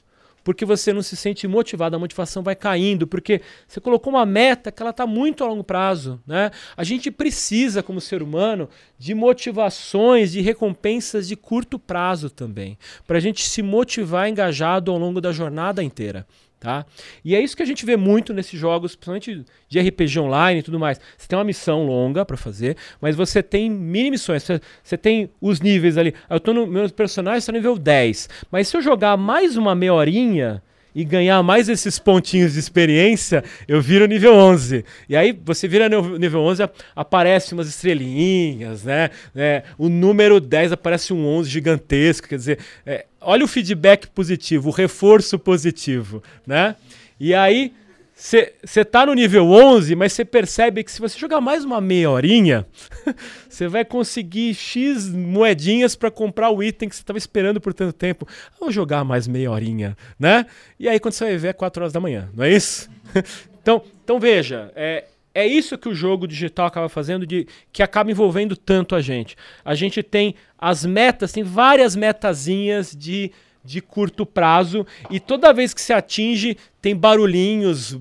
[0.46, 4.70] porque você não se sente motivado, a motivação vai caindo, porque você colocou uma meta
[4.70, 6.22] que ela está muito a longo prazo.
[6.24, 6.52] Né?
[6.76, 12.78] A gente precisa, como ser humano, de motivações, de recompensas de curto prazo também,
[13.08, 16.24] para a gente se motivar engajado ao longo da jornada inteira.
[16.58, 16.86] Tá?
[17.22, 20.62] E é isso que a gente vê muito nesses jogos, principalmente de RPG online e
[20.62, 20.98] tudo mais.
[21.16, 24.42] Você tem uma missão longa para fazer, mas você tem mini missões.
[24.42, 26.14] Você, você tem os níveis ali.
[26.30, 29.74] Eu tô no meu personagem está no nível 10, mas se eu jogar mais uma
[29.74, 30.62] meia horinha,
[30.96, 34.82] e ganhar mais esses pontinhos de experiência, eu viro nível 11.
[35.06, 36.66] E aí você vira nível 11,
[36.96, 39.10] aparece umas estrelinhas, né?
[39.34, 44.70] É, o número 10 aparece um 11 gigantesco, quer dizer, é, olha o feedback positivo,
[44.70, 46.74] o reforço positivo, né?
[47.20, 47.74] E aí
[48.18, 52.10] você tá no nível 11, mas você percebe que se você jogar mais uma meia
[52.10, 52.66] horinha,
[53.46, 57.92] você vai conseguir X moedinhas para comprar o item que você estava esperando por tanto
[57.92, 58.26] tempo.
[58.58, 60.46] Vou jogar mais meia horinha, né?
[60.80, 62.88] E aí quando você vai ver é 4 horas da manhã, não é isso?
[63.60, 65.04] então, então veja, é,
[65.34, 69.36] é isso que o jogo digital acaba fazendo, de que acaba envolvendo tanto a gente.
[69.62, 73.30] A gente tem as metas, tem várias metazinhas de
[73.66, 77.98] de curto prazo e toda vez que se atinge tem barulhinhos,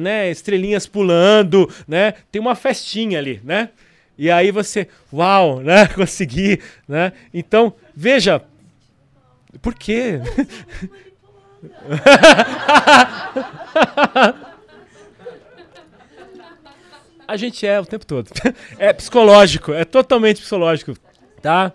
[0.00, 2.14] né, estrelinhas pulando, né?
[2.32, 3.68] Tem uma festinha ali, né?
[4.16, 5.86] E aí você, uau, né?
[5.94, 6.58] Consegui,
[6.88, 7.12] né?
[7.34, 8.42] Então, veja,
[9.60, 10.20] por quê?
[17.28, 18.28] A gente é o tempo todo.
[18.78, 20.94] É psicológico, é totalmente psicológico,
[21.40, 21.72] tá?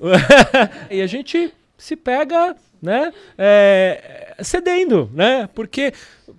[0.90, 5.48] e a gente se pega, né, é, cedendo, né?
[5.54, 5.94] Porque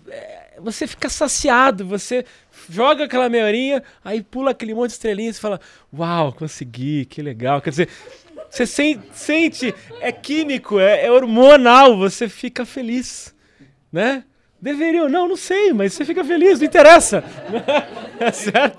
[0.10, 2.26] é, você fica saciado, você
[2.70, 5.60] joga aquela meia horinha, aí pula aquele monte de estrelinhas e fala:
[5.98, 7.62] Uau, consegui, que legal.
[7.62, 7.90] Quer dizer,
[8.50, 13.34] você sente, é químico, é, é hormonal, você fica feliz,
[13.92, 14.24] né?
[14.62, 17.24] Deveriam, não, não sei, mas você fica feliz, não interessa.
[18.20, 18.78] é certo?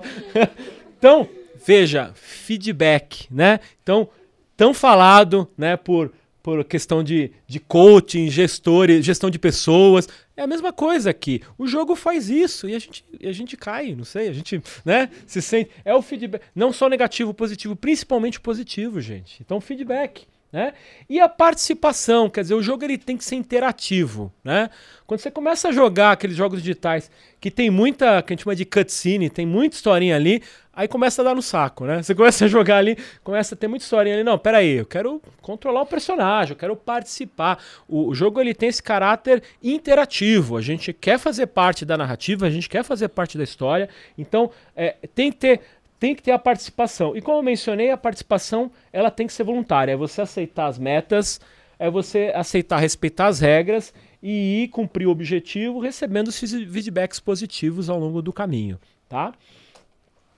[0.97, 1.27] Então,
[1.65, 3.59] veja, feedback, né?
[3.81, 4.07] Então,
[4.55, 6.11] tão falado, né, por,
[6.41, 10.07] por questão de, de coaching, gestores, gestão de pessoas.
[10.35, 11.41] É a mesma coisa aqui.
[11.57, 15.09] O jogo faz isso e a gente, a gente cai, não sei, a gente, né,
[15.25, 15.69] se sente.
[15.85, 19.41] É o feedback, não só negativo, positivo, principalmente positivo, gente.
[19.41, 20.25] Então, feedback.
[20.51, 20.73] Né?
[21.09, 24.33] E a participação, quer dizer, o jogo ele tem que ser interativo.
[24.43, 24.69] Né?
[25.07, 28.55] Quando você começa a jogar aqueles jogos digitais que tem muita, que a gente chama
[28.55, 30.43] de cutscene, tem muita historinha ali,
[30.73, 32.03] aí começa a dar no saco, né?
[32.03, 34.23] Você começa a jogar ali, começa a ter muita historinha ali.
[34.23, 37.57] Não, peraí, eu quero controlar o personagem, eu quero participar.
[37.87, 40.57] O, o jogo ele tem esse caráter interativo.
[40.57, 43.89] A gente quer fazer parte da narrativa, a gente quer fazer parte da história.
[44.17, 45.61] Então, é, tem que ter
[46.01, 47.15] tem que ter a participação.
[47.15, 49.91] E como eu mencionei, a participação ela tem que ser voluntária.
[49.91, 51.39] É você aceitar as metas,
[51.77, 57.87] é você aceitar respeitar as regras e ir cumprir o objetivo recebendo os feedbacks positivos
[57.87, 59.31] ao longo do caminho, tá?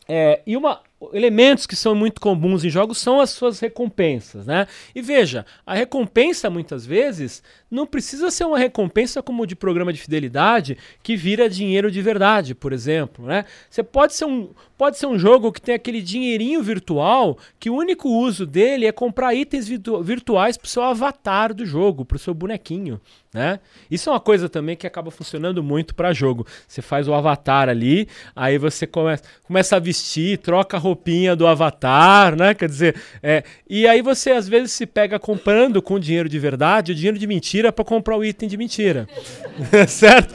[0.05, 0.81] É, e uma,
[1.13, 4.67] elementos que são muito comuns em jogos são as suas recompensas, né?
[4.93, 9.99] E veja, a recompensa muitas vezes não precisa ser uma recompensa como de programa de
[9.99, 13.45] fidelidade que vira dinheiro de verdade, por exemplo, né?
[13.69, 17.75] Você pode ser um pode ser um jogo que tem aquele dinheirinho virtual que o
[17.75, 22.17] único uso dele é comprar itens virtu virtuais para o seu avatar do jogo, para
[22.17, 22.99] o seu bonequinho,
[23.33, 23.59] né?
[23.89, 26.45] Isso é uma coisa também que acaba funcionando muito para jogo.
[26.67, 31.47] Você faz o avatar ali, aí você começa, começa a vestir, troca a roupinha do
[31.47, 32.53] avatar, né?
[32.53, 36.91] Quer dizer, é, e aí você às vezes se pega comprando com dinheiro de verdade,
[36.91, 39.07] o dinheiro de mentira para comprar o item de mentira.
[39.87, 40.33] certo?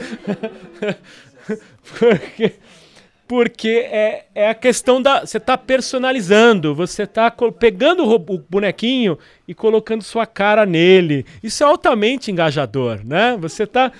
[1.97, 2.53] Porque
[3.29, 5.19] porque é, é a questão da.
[5.19, 7.29] Você está personalizando, você está
[7.59, 11.23] pegando o, o, bonequinho e colocando sua cara nele.
[11.43, 13.37] Isso é altamente engajador, né?
[13.39, 13.91] Você está.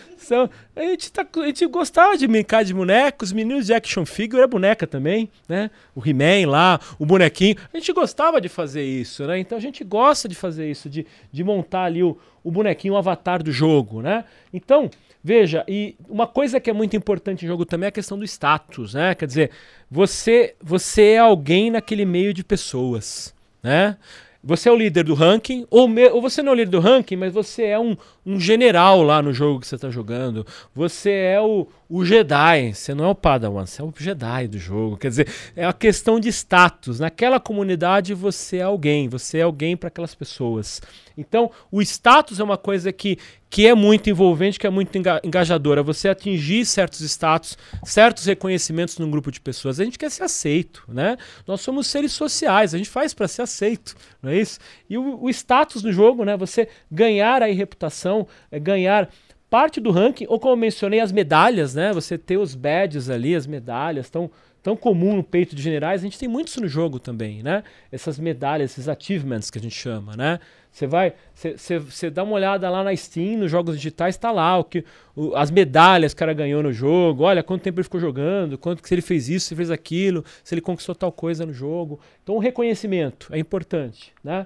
[0.76, 4.48] A gente, tá, a gente gostava de brincar de bonecos, meninos de action figure é
[4.48, 5.72] boneca também, né?
[5.96, 7.56] O He-Man lá, o bonequinho.
[7.74, 9.40] A gente gostava de fazer isso, né?
[9.40, 12.98] Então a gente gosta de fazer isso, de, de montar ali o, o bonequinho, o
[12.98, 14.26] avatar do jogo, né?
[14.54, 14.90] Então.
[15.22, 18.24] Veja, e uma coisa que é muito importante em jogo também é a questão do
[18.24, 19.14] status, né?
[19.14, 19.52] Quer dizer,
[19.92, 23.98] você, você é alguém naquele meio de pessoas, né?
[24.42, 26.80] Você é o líder do ranking, ou, me, ou você não é o líder do
[26.80, 30.48] ranking, mas você é um, um general lá no jogo que você está jogando.
[30.74, 34.58] Você é o, o Jedi, você não é o Padawan, você é o Jedi do
[34.58, 34.96] jogo.
[34.96, 35.28] Quer dizer,
[35.58, 37.02] é uma questão de status.
[37.02, 40.82] Naquela comunidade você é alguém, você é alguém para aquelas pessoas.
[41.18, 43.18] Então, o status é uma coisa que,
[43.50, 45.82] que é muito envolvente, que é muito engajadora.
[45.82, 49.80] Você atingir certos status, certos reconhecimentos num grupo de pessoas.
[49.80, 51.18] A gente quer ser aceito, né?
[51.48, 54.60] Nós somos seres sociais, a gente faz para ser aceito, não é isso?
[54.90, 56.38] E o, o, status no jogo, né?
[56.38, 59.10] Você ganhar aí reputação, é ganhar
[59.50, 61.92] parte do ranking, ou como eu mencionei, as medalhas, né?
[61.92, 64.30] Você ter os badges ali, as medalhas, tão,
[64.62, 67.64] tão comum no peito de generais, a gente tem muito isso no jogo também, né?
[67.92, 70.40] Essas medalhas, esses achievements que a gente chama, né?
[70.72, 74.64] Você vai, você dá uma olhada lá na Steam, nos jogos digitais, está lá o
[74.64, 74.86] que,
[75.16, 77.24] o, as medalhas que o cara ganhou no jogo.
[77.24, 80.54] Olha quanto tempo ele ficou jogando, quanto se ele fez isso, se fez aquilo, se
[80.54, 82.00] ele conquistou tal coisa no jogo.
[82.24, 84.46] Então o reconhecimento é importante, né?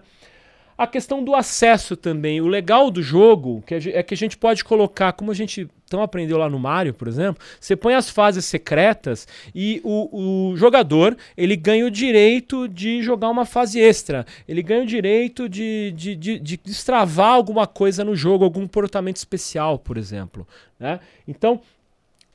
[0.77, 2.41] A questão do acesso também.
[2.41, 6.01] O legal do jogo que é que a gente pode colocar, como a gente então
[6.01, 11.15] aprendeu lá no Mario, por exemplo, você põe as fases secretas e o, o jogador
[11.37, 14.25] ele ganha o direito de jogar uma fase extra.
[14.47, 19.17] Ele ganha o direito de, de, de, de destravar alguma coisa no jogo, algum comportamento
[19.17, 20.47] especial, por exemplo.
[20.79, 20.99] Né?
[21.27, 21.61] Então,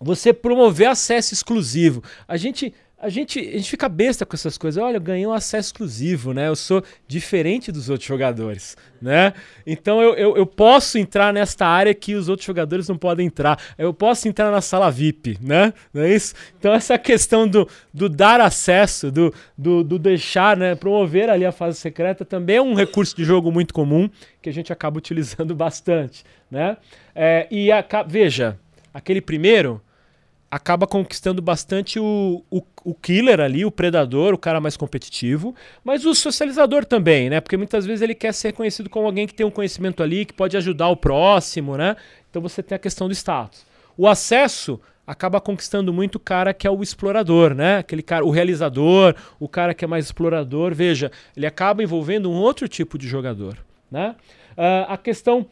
[0.00, 2.02] você promover acesso exclusivo.
[2.28, 4.82] A gente a gente, a gente fica besta com essas coisas.
[4.82, 6.48] Olha, eu ganhei um acesso exclusivo, né?
[6.48, 9.32] Eu sou diferente dos outros jogadores, né?
[9.64, 13.56] Então eu, eu, eu, posso entrar nesta área que os outros jogadores não podem entrar.
[13.78, 15.72] Eu posso entrar na sala VIP, né?
[15.94, 16.34] Não é isso?
[16.58, 20.74] Então essa questão do, do dar acesso, do, do, do deixar, né?
[20.74, 24.10] Promover ali a fase secreta também é um recurso de jogo muito comum
[24.42, 26.76] que a gente acaba utilizando bastante, né?
[27.14, 28.58] É, e a, veja,
[28.92, 29.80] aquele primeiro
[30.50, 36.06] acaba conquistando bastante o, o, o, killer ali, o predador, o cara mais competitivo, mas
[36.06, 37.40] o socializador também, né?
[37.40, 40.32] Porque muitas vezes ele quer ser reconhecido como alguém que tem um conhecimento ali, que
[40.32, 41.96] pode ajudar o próximo, né?
[42.30, 43.66] Então você tem a questão do status.
[43.96, 47.78] O acesso acaba conquistando muito o cara que é o explorador, né?
[47.78, 50.74] Aquele cara, o realizador, o cara que é mais explorador.
[50.74, 53.58] Veja, ele acaba envolvendo um outro tipo de jogador,
[53.90, 54.14] né?
[54.56, 55.46] Uh, a questão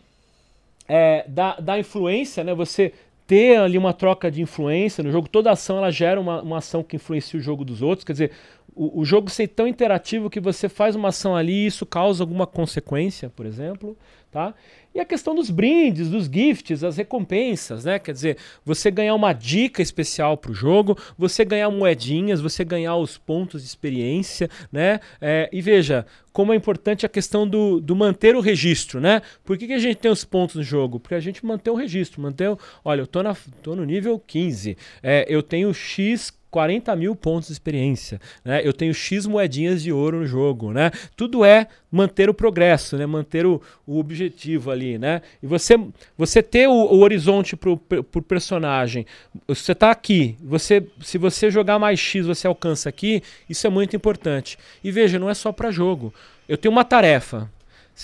[0.88, 2.54] é, da, da influência, né?
[2.54, 2.92] Você
[3.26, 6.82] ter ali uma troca de influência no jogo, toda ação ela gera uma, uma ação
[6.82, 8.30] que influencia o jogo dos outros, quer dizer,
[8.76, 12.22] o, o jogo ser tão interativo que você faz uma ação ali e isso causa
[12.22, 13.96] alguma consequência, por exemplo,
[14.30, 14.54] tá?
[14.94, 17.98] E a questão dos brindes, dos gifts, as recompensas, né?
[17.98, 22.96] Quer dizer, você ganhar uma dica especial para o jogo, você ganhar moedinhas, você ganhar
[22.96, 25.00] os pontos de experiência, né?
[25.20, 29.22] É, e veja, como é importante a questão do, do manter o registro, né?
[29.44, 31.00] Por que, que a gente tem os pontos no jogo?
[31.00, 34.76] Porque a gente mantém o registro, mantém, olha, eu tô, na, tô no nível 15,
[35.02, 38.66] é, eu tenho X 40 mil pontos de experiência, né?
[38.66, 40.90] Eu tenho X moedinhas de ouro no jogo, né?
[41.14, 43.04] Tudo é manter o progresso, né?
[43.04, 45.20] Manter o, o objetivo ali, né?
[45.42, 45.78] E você,
[46.16, 49.04] você ter o, o horizonte pro, pro personagem,
[49.46, 53.94] você tá aqui, você, se você jogar mais X, você alcança aqui, isso é muito
[53.94, 54.56] importante.
[54.82, 56.10] E veja, não é só para jogo.
[56.48, 57.50] Eu tenho uma tarefa,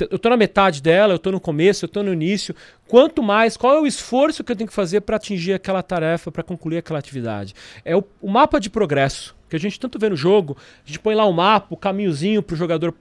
[0.01, 2.55] eu estou na metade dela, eu estou no começo, eu estou no início.
[2.89, 6.33] Quanto mais, qual é o esforço que eu tenho que fazer para atingir aquela tarefa,
[6.33, 7.55] para concluir aquela atividade?
[7.85, 10.57] É o, o, mapa de progresso, que a gente tanto vê no jogo.
[10.85, 12.95] A gente põe lá o mapa, o caminhozinho para o jogador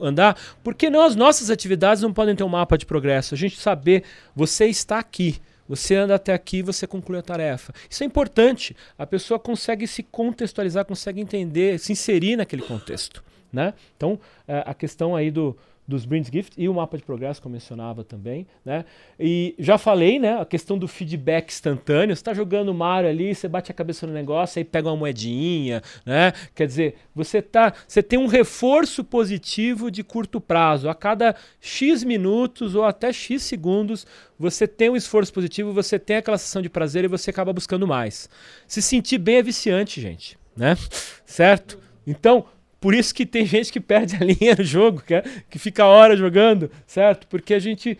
[0.00, 0.38] andar.
[0.62, 3.34] Por que não as nossas atividades não podem ter um mapa de progresso?
[3.34, 5.40] A gente saber, você está aqui.
[5.68, 7.72] Você anda até aqui, você conclui a tarefa.
[7.90, 8.76] Isso é importante.
[8.96, 13.24] A pessoa consegue se contextualizar, consegue entender, se inserir naquele contexto.
[13.52, 13.74] Né?
[13.96, 15.56] Então, é, a questão aí do,
[15.86, 18.84] dos Brings Gift e o mapa de progresso que eu mencionava também, né?
[19.18, 22.14] E já falei, né, a questão do feedback instantâneo.
[22.14, 25.82] Você está jogando Mario ali, você bate a cabeça no negócio, aí pega uma moedinha,
[26.04, 26.32] né?
[26.54, 30.88] Quer dizer, você tá, você tem um reforço positivo de curto prazo.
[30.88, 34.06] A cada X minutos ou até X segundos,
[34.38, 37.86] você tem um esforço positivo, você tem aquela sensação de prazer e você acaba buscando
[37.86, 38.28] mais.
[38.66, 40.76] Se sentir bem é viciante, gente, né?
[41.24, 41.78] Certo?
[42.06, 42.46] Então,
[42.80, 45.86] por isso que tem gente que perde a linha no jogo, que, é, que fica
[45.86, 47.26] hora jogando, certo?
[47.26, 47.98] Porque a gente,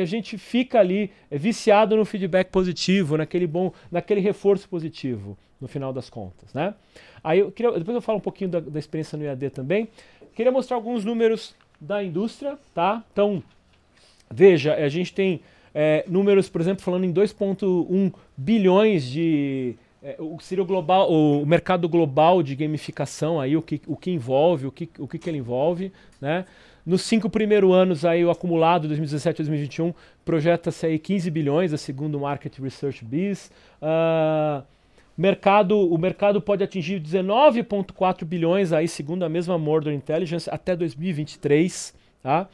[0.00, 5.68] a gente fica ali é, viciado no feedback positivo, naquele bom, naquele reforço positivo, no
[5.68, 6.74] final das contas, né?
[7.22, 9.88] Aí eu queria, depois eu falo um pouquinho da, da experiência no IAD também.
[10.34, 13.04] Queria mostrar alguns números da indústria, tá?
[13.12, 13.42] Então,
[14.30, 15.40] veja, a gente tem
[15.74, 21.44] é, números, por exemplo, falando em 2,1 bilhões de é, o seria o global, o
[21.44, 25.28] mercado global de gamificação aí o que, o que envolve, o que, o que, que
[25.28, 26.46] ele envolve, né?
[26.84, 29.94] Nos cinco primeiros anos aí o acumulado 2017 a 2021
[30.24, 33.50] projeta-se aí 15 bilhões, segundo o Market Research Biz.
[33.82, 34.64] Uh,
[35.16, 41.94] mercado, o mercado pode atingir 19,4 bilhões aí segundo a mesma Mordor Intelligence até 2023,
[42.22, 42.48] tá?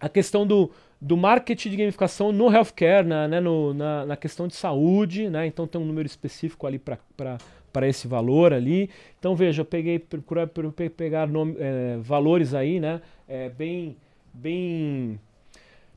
[0.00, 0.70] A questão do
[1.06, 5.46] do marketing de gamificação no healthcare, na, né, no, na, na, questão de saúde, né?
[5.46, 8.90] Então tem um número específico ali para esse valor ali.
[9.16, 10.48] Então veja, eu peguei procurar
[10.96, 13.00] pegar nome, é, valores aí, né?
[13.28, 13.96] É, bem,
[14.34, 15.20] bem,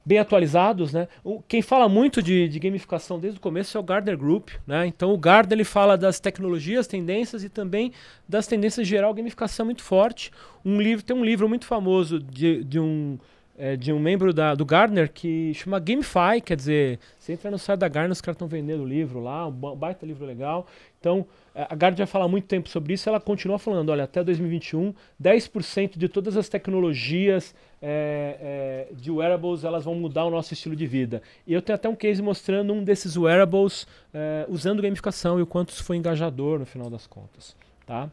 [0.05, 1.07] bem atualizados, né?
[1.47, 4.85] Quem fala muito de, de, gamificação desde o começo é o Gardner Group, né?
[4.85, 7.93] Então o Gardner ele fala das tecnologias, tendências e também
[8.27, 10.29] das tendências geral gamificação muito forte.
[10.63, 13.17] Um livro tem um livro muito famoso de, de um
[13.59, 17.59] é, de um membro da, do Gardner que chama GameFi, quer dizer, você entra no
[17.59, 20.65] site da Gardner, os caras estão vendendo livro lá, um baita livro legal.
[20.97, 24.23] Então, é, a Gardner já fala muito tempo sobre isso, ela continua falando, olha, até
[24.23, 30.53] 2021, 10% de todas as tecnologias é, é, de wearables, elas vão mudar o nosso
[30.53, 31.21] estilo de vida.
[31.45, 35.45] E eu tenho até um case mostrando um desses wearables é, usando gamificação e o
[35.45, 37.57] quanto isso foi engajador no final das contas.
[37.85, 38.09] Tá?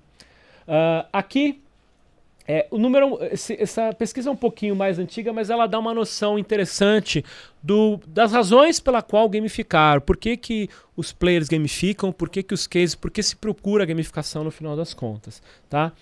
[0.67, 1.63] Uh, aqui
[2.49, 3.19] é, o número,
[3.59, 7.25] essa pesquisa é um pouquinho mais antiga, mas ela dá uma noção interessante
[7.63, 12.55] do, das razões pela qual gamificar, por que, que os players gamificam, por que, que
[12.55, 15.93] os cases, por que se procura gamificação no final das contas, tá?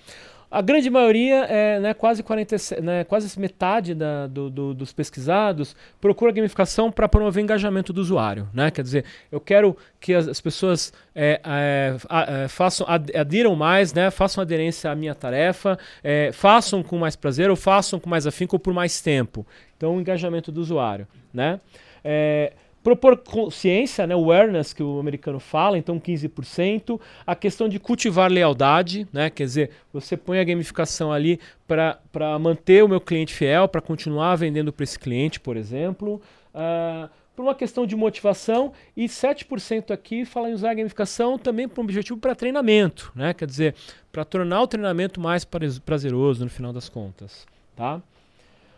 [0.55, 5.75] A grande maioria, é, né, quase, 40, né, quase metade da, do, do, dos pesquisados,
[6.01, 8.49] procura gamificação para promover engajamento do usuário.
[8.55, 8.71] Né?
[8.71, 11.97] Quer dizer, eu quero que as, as pessoas é, é,
[12.45, 17.51] é façam, adiram mais, né, façam aderência à minha tarefa, é, façam com mais prazer
[17.51, 19.45] ou façam com mais afinco ou por mais tempo.
[19.77, 21.09] Então, o engajamento do usuário.
[21.33, 21.59] Né?
[22.05, 22.53] É,
[22.85, 29.09] propor consciência, né, awareness que o americano fala, então 15%, a questão de cultivar lealdade,
[29.11, 33.81] né, quer dizer, você põe a gamificação ali para manter o meu cliente fiel, para
[33.81, 36.21] continuar vendendo para esse cliente, por exemplo,
[36.55, 41.67] uh, por uma questão de motivação e 7% aqui fala em usar a gamificação também
[41.67, 43.33] para um objetivo para treinamento, né?
[43.35, 43.75] Quer dizer,
[44.13, 45.45] para tornar o treinamento mais
[45.85, 48.01] prazeroso no final das contas, tá?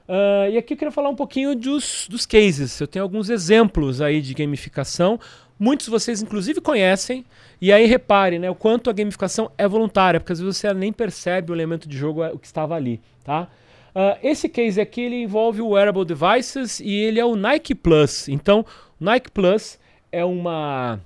[0.08, 2.80] Uh, e aqui eu queria falar um pouquinho dos, dos cases.
[2.80, 5.18] Eu tenho alguns exemplos aí de gamificação.
[5.58, 7.24] Muitos de vocês, inclusive, conhecem.
[7.60, 10.92] E aí repare né, o quanto a gamificação é voluntária, porque às vezes você nem
[10.92, 13.00] percebe o elemento de jogo, o que estava ali.
[13.24, 13.48] Tá?
[13.94, 18.28] Uh, esse case aqui ele envolve o Wearable Devices e ele é o Nike Plus.
[18.28, 18.64] Então,
[19.00, 19.78] o Nike Plus
[20.12, 21.00] é uma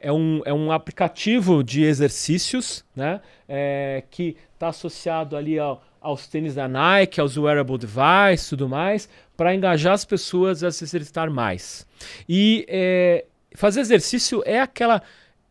[0.00, 6.26] é um, é um aplicativo de exercícios né, é, que está associado ali ao, aos
[6.26, 11.30] tênis da Nike, aos wearable devices tudo mais, para engajar as pessoas a se exercitar
[11.30, 11.86] mais.
[12.28, 13.24] E é,
[13.54, 15.02] fazer exercício é aquela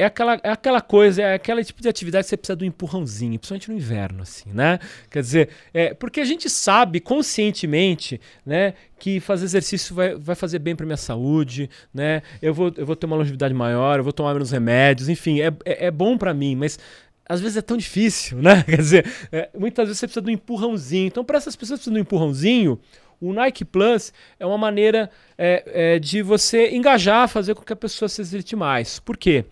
[0.02, 3.38] é aquela, é aquela coisa, é aquele tipo de atividade que você precisa do empurrãozinho,
[3.38, 4.80] principalmente no inverno, assim, né?
[5.12, 10.60] Quer dizer, é, porque a gente sabe conscientemente, né, que fazer exercício vai, vai fazer
[10.60, 12.22] bem para minha saúde, né?
[12.42, 15.48] Eu vou, eu vou ter uma longevidade maior, eu vou tomar menos remédios, enfim, é,
[15.66, 16.80] é, é bom para mim, mas
[17.30, 18.64] às vezes é tão difícil, né?
[18.68, 21.06] Quer dizer, é, muitas vezes você precisa do empurrãozinho.
[21.06, 22.80] Então, para essas pessoas que precisam do empurrãozinho,
[23.22, 25.64] o Nike Plus é uma maneira é,
[25.96, 29.00] é, de você engajar, fazer com que a pessoa se exercite mais.
[29.00, 29.46] Por quê?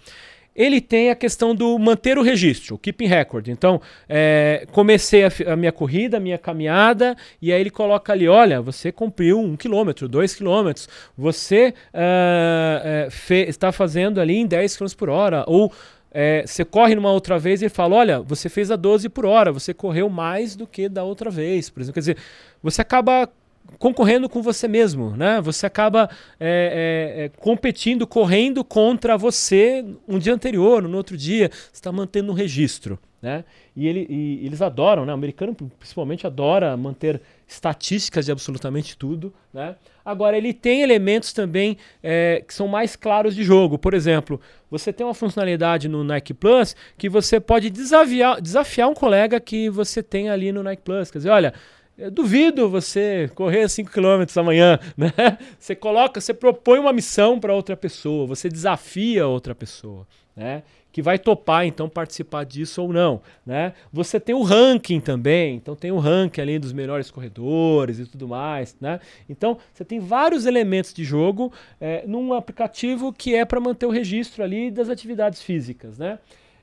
[0.55, 3.47] Ele tem a questão do manter o registro, o keeping record.
[3.47, 8.27] Então, é, comecei a, a, minha corrida, a minha caminhada, e aí ele coloca ali:
[8.27, 14.87] olha, você cumpriu um quilômetro, dois quilômetros, você uh, está fazendo ali em 10 km
[14.97, 15.71] por hora, ou
[16.19, 19.23] é, você corre numa outra vez e ele fala: olha, você fez a 12 por
[19.23, 21.93] hora, você correu mais do que da outra vez, por exemplo.
[21.93, 22.17] Quer dizer,
[22.59, 23.29] você acaba
[23.77, 25.39] concorrendo com você mesmo, né?
[25.41, 26.09] Você acaba
[26.39, 32.31] é, é, é competindo, correndo contra você um dia anterior, no outro dia, está mantendo
[32.31, 33.43] um registro, né?
[33.75, 35.11] E, ele, e eles adoram, né?
[35.11, 39.75] O americano principalmente adora manter estatísticas de absolutamente tudo, né?
[40.05, 43.77] Agora ele tem elementos também é, que são mais claros de jogo.
[43.77, 44.39] Por exemplo,
[44.69, 49.69] você tem uma funcionalidade no Nike Plus que você pode desafiar, desafiar um colega que
[49.69, 51.11] você tem ali no Nike Plus.
[51.11, 51.53] Quer dizer, olha,
[51.97, 55.11] eu duvido você correr 5 km amanhã, né?
[55.57, 60.61] Você coloca, você propõe uma missão para outra pessoa, você desafia outra pessoa, né?
[60.97, 63.73] Que vai topar então participar disso ou não, né?
[63.93, 68.27] Você tem o ranking também, então tem o ranking ali dos melhores corredores e tudo
[68.27, 68.99] mais, né?
[69.29, 73.91] Então você tem vários elementos de jogo é, num aplicativo que é para manter o
[73.91, 76.17] registro ali das atividades físicas, né?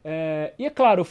[0.05, 1.07] É, e é claro,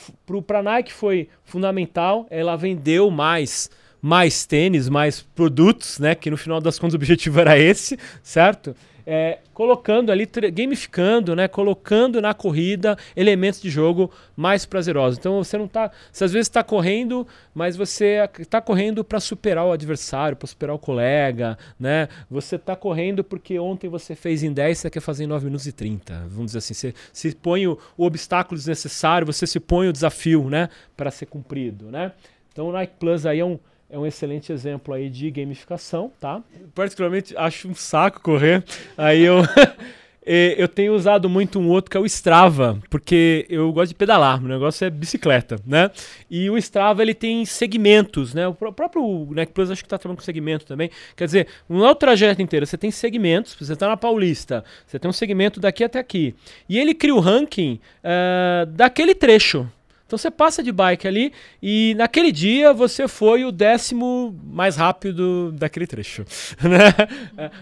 [0.46, 3.70] para a Nike foi fundamental, ela vendeu mais
[4.02, 6.14] mais tênis, mais produtos, né?
[6.14, 8.76] Que no final das contas o objetivo era esse, certo?
[9.06, 11.47] É, colocando ali, gamificando, né?
[11.47, 15.18] Colocando na corrida elementos de jogo mais prazerosos.
[15.18, 19.66] Então você não está, você às vezes está correndo, mas você está correndo para superar
[19.66, 22.08] o adversário, para superar o colega, né?
[22.30, 25.68] Você está correndo porque ontem você fez em 10, você quer fazer em 9 minutos
[25.68, 26.28] e 30.
[26.30, 30.49] Vamos dizer assim, você se põe o, o obstáculo desnecessário, você se põe o desafio,
[30.49, 30.70] né?
[30.95, 32.14] Para ser cumprido, né?
[32.51, 33.60] Então o Nike Plus aí é um
[33.94, 36.41] é um excelente exemplo aí de gamificação, tá?
[36.74, 38.64] Particularmente acho um saco correr.
[38.98, 39.44] Aí eu
[40.26, 44.44] eu tenho usado muito um outro que é o Strava, porque eu gosto de pedalar,
[44.44, 45.91] o negócio é bicicleta, né?
[46.28, 48.48] E o Strava ele tem segmentos, né?
[48.48, 50.89] O próprio NEC Plus acho que está trabalhando com segmento também.
[51.16, 54.98] Quer dizer, não é o trajeto inteiro, você tem segmentos, você está na Paulista, você
[54.98, 56.34] tem um segmento daqui até aqui.
[56.68, 59.70] E ele cria o ranking uh, daquele trecho.
[60.14, 65.51] Então você passa de bike ali e naquele dia você foi o décimo mais rápido
[65.51, 66.24] daquele trecho.
[66.64, 66.93] Né?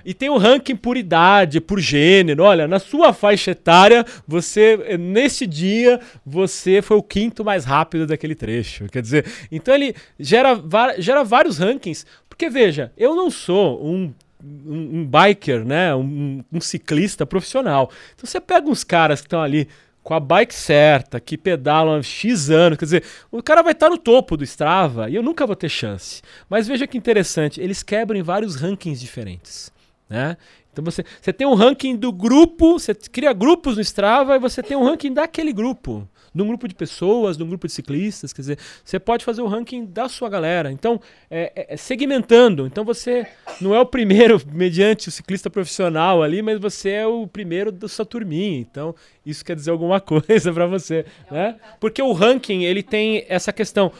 [0.06, 2.44] E tem um ranking por idade, por gênero.
[2.44, 8.36] Olha, na sua faixa etária, você nesse dia você foi o quinto mais rápido daquele
[8.36, 8.86] trecho.
[8.88, 10.62] Quer dizer, então ele gera,
[10.98, 12.06] gera vários rankings.
[12.28, 15.94] Porque veja, eu não sou um um, um biker, né?
[15.96, 17.92] Um, um, ciclista profissional.
[18.16, 19.68] Então você pega uns caras que estão ali
[20.04, 23.98] com a bike certa, que pedalam X anos, quer dizer, o cara vai estar no
[23.98, 26.22] topo do Strava e eu nunca vou ter chance.
[26.50, 29.72] Mas veja que interessante, eles quebram em vários rankings diferentes,
[30.10, 30.38] né?
[30.72, 34.64] Então você, você tem um ranking do grupo, você cria grupos no Strava e você
[34.64, 38.32] tem um ranking daquele grupo de um grupo de pessoas, de um grupo de ciclistas,
[38.32, 40.72] quer dizer, você pode fazer o ranking da sua galera.
[40.72, 42.66] Então, é, é, é segmentando.
[42.66, 43.28] Então você
[43.60, 47.88] não é o primeiro mediante o ciclista profissional ali, mas você é o primeiro da
[47.88, 48.60] sua turminha.
[48.60, 51.56] Então, isso quer dizer alguma coisa para você, né?
[51.80, 53.92] Porque o ranking, ele tem essa questão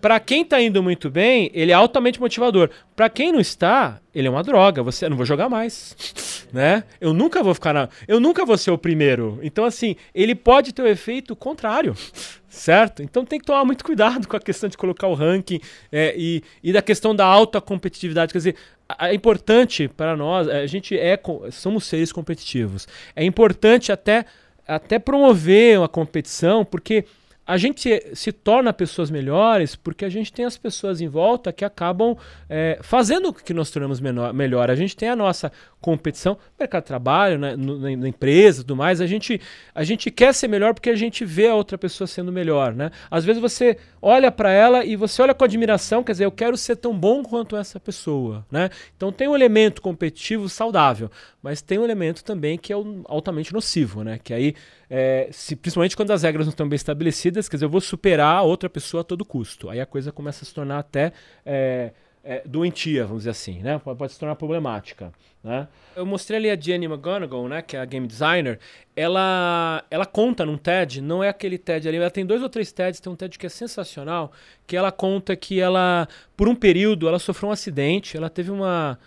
[0.00, 2.70] para quem tá indo muito bem, ele é altamente motivador.
[2.96, 4.82] Para quem não está, ele é uma droga.
[4.82, 6.84] Você não vou jogar mais, né?
[7.00, 9.38] Eu nunca vou ficar na, eu nunca vou ser o primeiro.
[9.42, 11.94] Então assim, ele pode ter o um efeito contrário,
[12.48, 13.02] certo?
[13.02, 15.60] Então tem que tomar muito cuidado com a questão de colocar o ranking
[15.92, 18.32] é, e, e da questão da alta competitividade.
[18.32, 18.56] Quer dizer,
[18.98, 21.20] é importante para nós, a gente é
[21.52, 22.88] somos seres competitivos.
[23.14, 24.24] É importante até
[24.66, 27.04] até promover uma competição, porque
[27.50, 31.64] a gente se torna pessoas melhores porque a gente tem as pessoas em volta que
[31.64, 32.16] acabam
[32.48, 34.70] é, fazendo que nós tornamos menor, melhor.
[34.70, 38.76] A gente tem a nossa competição, mercado de trabalho, né, no, na, na, empresa, tudo
[38.76, 39.00] mais.
[39.00, 39.40] A gente,
[39.74, 42.92] a gente quer ser melhor porque a gente vê a outra pessoa sendo melhor, né?
[43.10, 46.56] Às vezes você olha para ela e você olha com admiração, quer dizer, eu quero
[46.56, 48.70] ser tão bom quanto essa pessoa, né?
[48.96, 51.10] Então tem um elemento competitivo saudável,
[51.42, 52.76] mas tem um elemento também que é
[53.06, 54.18] altamente nocivo, né?
[54.22, 54.54] Que aí,
[54.88, 58.36] é, se, principalmente quando as regras não estão bem estabelecidas, quer dizer, eu vou superar
[58.38, 59.70] a outra pessoa a todo custo.
[59.70, 61.12] Aí a coisa começa a se tornar até
[61.44, 63.78] é, é, doentia, vamos dizer assim, né?
[63.78, 65.12] Pode, se tornar problemática,
[65.42, 65.66] né?
[65.96, 68.58] Eu mostrei ali a Jenny McGonigal, né, que é a game designer,
[68.94, 72.70] ela, ela conta num TED, não é aquele TED ali, ela tem dois ou três
[72.70, 74.32] TEDs, tem um TED que é sensacional,
[74.66, 78.98] que ela conta que ela, por um período, ela sofreu um acidente, ela teve uma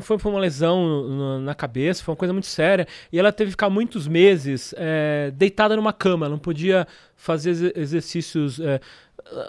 [0.00, 2.86] foi por uma lesão na cabeça, foi uma coisa muito séria.
[3.12, 6.86] E ela teve que ficar muitos meses é, deitada numa cama, ela não podia
[7.16, 8.60] fazer exercícios.
[8.60, 8.80] É,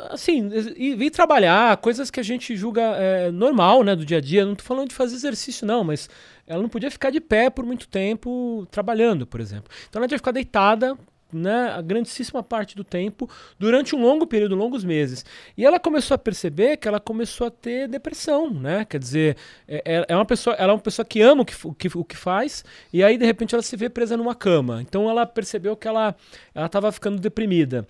[0.10, 4.22] assim, e vir trabalhar, coisas que a gente julga é, normal, né, do dia a
[4.22, 4.46] dia.
[4.46, 6.10] Não tô falando de fazer exercício, não, mas
[6.48, 9.70] ela não podia ficar de pé por muito tempo trabalhando, por exemplo.
[9.90, 10.98] Então ela tinha que ficar deitada
[11.36, 13.30] né, a grandíssima parte do tempo
[13.60, 15.26] durante um longo período, longos meses.
[15.58, 18.86] E ela começou a perceber que ela começou a ter depressão, né?
[18.86, 21.56] Quer dizer, é, é, é uma pessoa, ela é uma pessoa que ama o que,
[21.68, 24.82] o que, o que faz e aí de repente ela se vê presa numa cama.
[24.82, 26.16] Então ela percebeu que ela
[26.54, 27.88] ela estava ficando deprimida.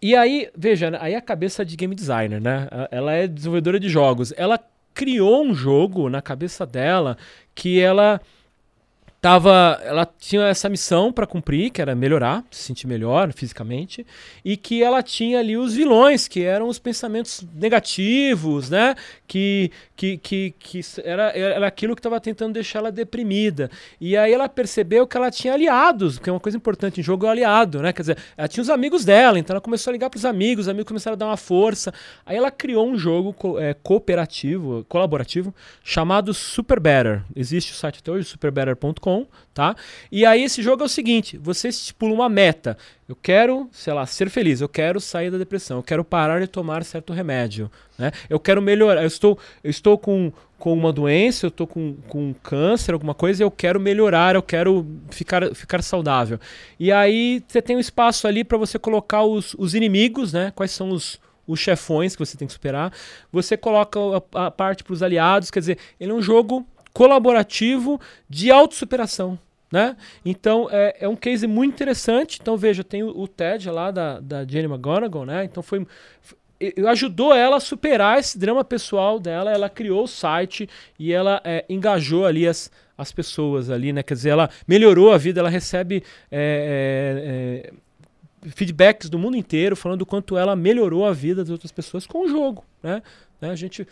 [0.00, 2.66] E aí, veja, aí a cabeça de game designer, né?
[2.90, 4.34] Ela é desenvolvedora de jogos.
[4.36, 4.58] Ela
[4.92, 7.16] criou um jogo na cabeça dela
[7.54, 8.20] que ela
[9.22, 14.04] tava, ela tinha essa missão para cumprir, que era melhorar, se sentir melhor fisicamente,
[14.44, 18.96] e que ela tinha ali os vilões, que eram os pensamentos negativos, né?
[19.28, 23.70] Que, que, que, que era, era aquilo que estava tentando deixar ela deprimida.
[24.00, 27.24] E aí ela percebeu que ela tinha aliados, que é uma coisa importante em jogo
[27.24, 27.92] é aliado, né?
[27.92, 30.64] Quer dizer, ela tinha os amigos dela, então ela começou a ligar para os amigos,
[30.64, 31.94] os amigos começaram a dar uma força.
[32.26, 35.54] Aí ela criou um jogo co é, cooperativo, colaborativo,
[35.84, 37.22] chamado Super Better.
[37.36, 39.11] Existe o site até hoje, superbetter.com
[39.54, 39.76] tá?
[40.10, 42.76] E aí esse jogo é o seguinte, você estipula uma meta.
[43.08, 46.46] Eu quero, sei lá, ser feliz, eu quero sair da depressão, eu quero parar de
[46.46, 48.10] tomar certo remédio, né?
[48.28, 52.34] Eu quero melhorar, eu estou, eu estou com, com uma doença, eu estou com, com
[52.42, 56.38] câncer, alguma coisa, eu quero melhorar, eu quero ficar, ficar saudável.
[56.80, 60.52] E aí você tem um espaço ali para você colocar os, os inimigos, né?
[60.54, 62.92] Quais são os os chefões que você tem que superar.
[63.32, 63.98] Você coloca
[64.34, 69.38] a, a parte para os aliados, quer dizer, ele é um jogo colaborativo de autossuperação.
[69.70, 69.96] Né?
[70.22, 72.38] Então é, é um case muito interessante.
[72.40, 75.44] Então veja, tem o, o TED lá da, da Jenny McGonigal, né?
[75.44, 75.86] Então foi,
[76.20, 76.36] foi
[76.86, 79.50] ajudou ela a superar esse drama pessoal dela.
[79.50, 80.68] Ela criou o site
[80.98, 84.02] e ela é, engajou ali as, as pessoas ali, né?
[84.02, 85.40] Quer dizer, ela melhorou a vida.
[85.40, 91.12] Ela recebe é, é, é feedbacks do mundo inteiro falando do quanto ela melhorou a
[91.12, 93.02] vida das outras pessoas com o jogo, né?
[93.42, 93.50] Né?
[93.50, 93.86] A gente,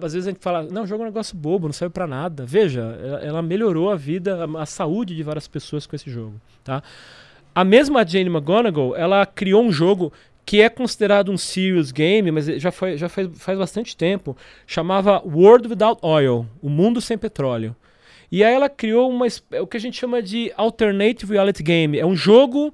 [0.00, 2.06] às vezes a gente fala, não, o jogo é um negócio bobo, não serve para
[2.06, 2.46] nada.
[2.46, 6.40] Veja, ela, ela, melhorou a vida, a, a, saúde de várias pessoas com esse jogo,
[6.62, 6.80] tá?
[7.52, 10.12] A mesma Jane McGonigal, ela criou um jogo
[10.44, 15.20] que é considerado um serious game, mas já, foi, já faz, faz bastante tempo, chamava
[15.26, 17.74] World Without Oil, o mundo sem petróleo.
[18.30, 21.98] E aí ela criou uma, é o que a gente chama de alternative reality game.
[21.98, 22.72] É um jogo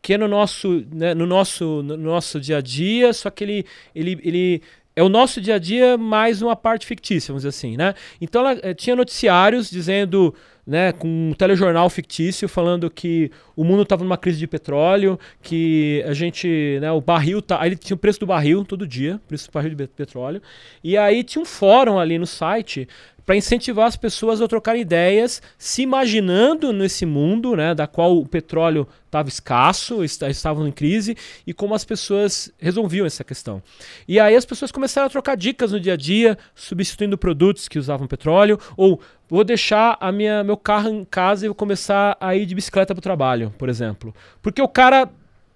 [0.00, 3.66] que é no nosso, né, no nosso, no nosso dia a dia, só que ele,
[3.94, 4.62] ele, ele
[4.98, 7.94] é o nosso dia a dia mais uma parte fictícia, vamos dizer assim, né?
[8.20, 10.34] Então ela é, tinha noticiários dizendo,
[10.66, 16.02] né, com um telejornal fictício falando que o mundo estava numa crise de petróleo, que
[16.04, 19.48] a gente, né, o barril tá, aí tinha o preço do barril todo dia, preço
[19.48, 20.42] do barril de petróleo,
[20.82, 22.88] e aí tinha um fórum ali no site
[23.28, 28.26] para incentivar as pessoas a trocar ideias, se imaginando nesse mundo, né, da qual o
[28.26, 31.14] petróleo estava escasso, estavam em crise,
[31.46, 33.62] e como as pessoas resolviam essa questão.
[34.08, 37.78] E aí as pessoas começaram a trocar dicas no dia a dia, substituindo produtos que
[37.78, 38.98] usavam petróleo, ou
[39.28, 42.94] vou deixar a minha, meu carro em casa e vou começar a ir de bicicleta
[42.94, 44.14] para o trabalho, por exemplo.
[44.40, 45.06] Porque o cara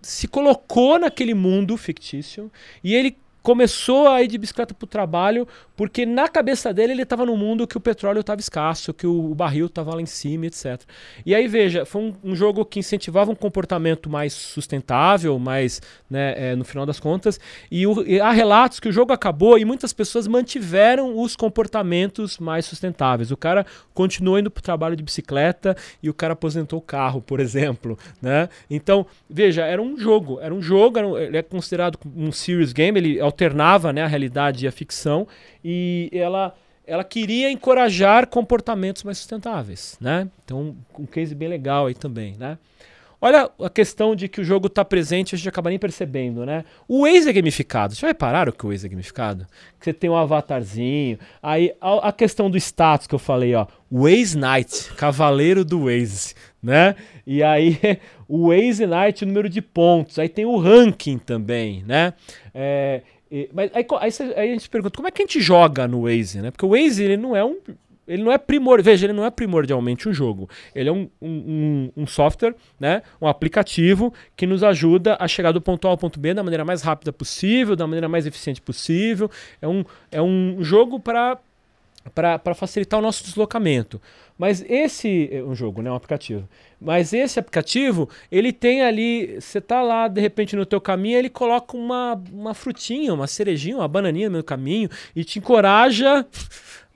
[0.02, 2.52] se colocou naquele mundo fictício
[2.84, 7.02] e ele começou a ir de bicicleta para o trabalho porque na cabeça dele ele
[7.02, 10.46] estava no mundo que o petróleo estava escasso, que o barril estava lá em cima,
[10.46, 10.80] etc.
[11.24, 16.34] E aí veja, foi um, um, jogo que incentivava um comportamento mais sustentável, mais, né,
[16.36, 17.40] é, no final das contas.
[17.70, 22.38] E, o, e, há relatos que o jogo acabou e muitas pessoas mantiveram os comportamentos
[22.38, 23.30] mais sustentáveis.
[23.30, 27.20] O cara continuou indo para o trabalho de bicicleta e o cara aposentou o carro,
[27.20, 28.48] por exemplo, né?
[28.70, 32.72] Então veja, era um jogo, era um jogo, era um, ele é considerado um serious
[32.72, 35.26] game, ele alternava, né, a realidade e a ficção.
[35.64, 36.54] E ela
[36.84, 40.28] ela queria encorajar comportamentos mais sustentáveis, né?
[40.44, 42.58] Então, um case bem legal aí também, né?
[43.24, 46.64] Olha a questão de que o jogo está presente, a gente acaba nem percebendo, né?
[46.88, 47.94] O Waze é gamificado.
[47.94, 49.46] Já repararam que o Waze é gamificado?
[49.78, 51.20] Que você tem um avatarzinho.
[51.40, 53.68] Aí a, a, questão do status que eu falei, ó.
[53.88, 56.96] Waze Knight, cavaleiro do Waze, né?
[57.24, 57.78] E aí
[58.26, 60.18] o Waze Knight, número de pontos.
[60.18, 62.14] Aí tem o ranking também, né?
[62.52, 63.02] É,
[63.32, 66.02] e, mas aí, aí, aí, a gente pergunta, como é que a gente joga no
[66.02, 66.50] Waze, né?
[66.50, 67.56] Porque o Waze, ele não é um
[68.06, 70.50] ele não é primor, veja, ele não é primordialmente um jogo.
[70.74, 75.60] Ele é um, um, um, software, né, um aplicativo que nos ajuda a chegar do
[75.60, 79.30] ponto A ao ponto B da maneira mais rápida possível, da maneira mais eficiente possível.
[79.62, 81.38] É um, é um jogo para
[82.14, 84.00] para facilitar o nosso deslocamento.
[84.38, 86.48] Mas esse é um jogo, né, um aplicativo.
[86.80, 91.30] Mas esse aplicativo, ele tem ali, você tá lá de repente no teu caminho, ele
[91.30, 96.26] coloca uma, uma frutinha, uma cerejinha, uma bananinha no caminho e te encoraja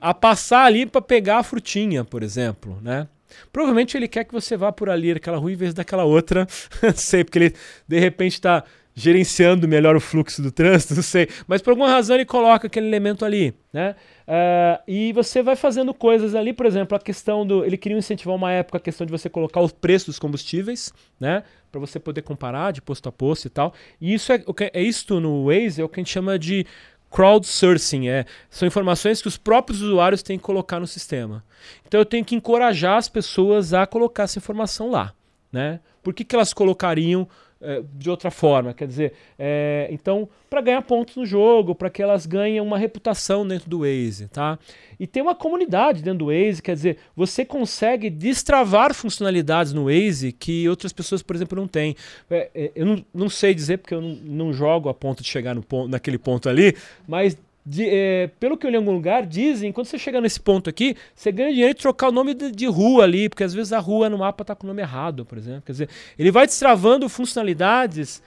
[0.01, 3.09] a passar ali para pegar a frutinha, por exemplo, né?
[3.53, 6.47] Provavelmente ele quer que você vá por ali, aquela rua, em vez daquela outra.
[6.95, 7.55] sei, porque ele
[7.87, 8.65] de repente está
[8.99, 11.29] gerenciando melhor o fluxo do trânsito, não sei.
[11.47, 13.95] Mas por alguma razão ele coloca aquele elemento ali, né?
[14.27, 17.65] Uh, e você vai fazendo coisas ali, por exemplo, a questão do.
[17.65, 21.45] Ele queria incentivar uma época a questão de você colocar o preço dos combustíveis, né?
[21.71, 23.75] Para você poder comparar de posto a posto e tal.
[24.01, 24.43] E isso é,
[24.73, 26.67] é isto no Waze, é o que a gente chama de
[27.11, 31.45] crowdsourcing, é, são informações que os próprios usuários têm que colocar no sistema.
[31.87, 35.15] Então eu tenho que encorajar as pessoas a colocar essa informação lá.
[35.53, 35.81] Né?
[36.03, 37.29] Por que, que elas colocariam
[37.67, 38.73] é, de outra forma.
[38.73, 43.47] Quer dizer, é, então, para ganhar pontos no jogo, para que elas ganhem uma reputação
[43.47, 44.57] dentro do Waze, tá?
[45.01, 50.31] E tem uma comunidade dentro do Waze, quer dizer, você consegue destravar funcionalidades no Waze
[50.31, 51.97] que outras pessoas, por exemplo, não têm.
[52.31, 55.29] É, é, eu não, não, sei dizer porque eu não, não, jogo a ponto de
[55.29, 56.77] chegar no ponto, naquele ponto ali,
[57.09, 57.37] mas
[57.67, 60.71] de, é, pelo que eu li em algum lugar, dizem, quando você chegar nesse ponto
[60.71, 63.73] aqui, você ganha dinheiro de trocar o nome de, de, rua ali, porque às vezes
[63.73, 65.63] a rua no mapa está com o nome errado, por exemplo.
[65.67, 68.23] Quer dizer, ele vai destravando funcionalidades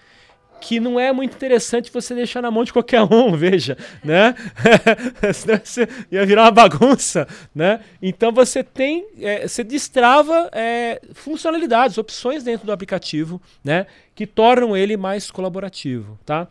[0.59, 4.35] que não é muito interessante você deixar na mão de qualquer um, veja, né?
[5.33, 7.25] Senão você ia virar uma bagunça,
[7.55, 7.79] né?
[8.01, 13.87] Então você tem, é, você destrava é, funcionalidades, opções dentro do aplicativo, né?
[14.13, 16.45] Que tornam ele mais colaborativo, tá?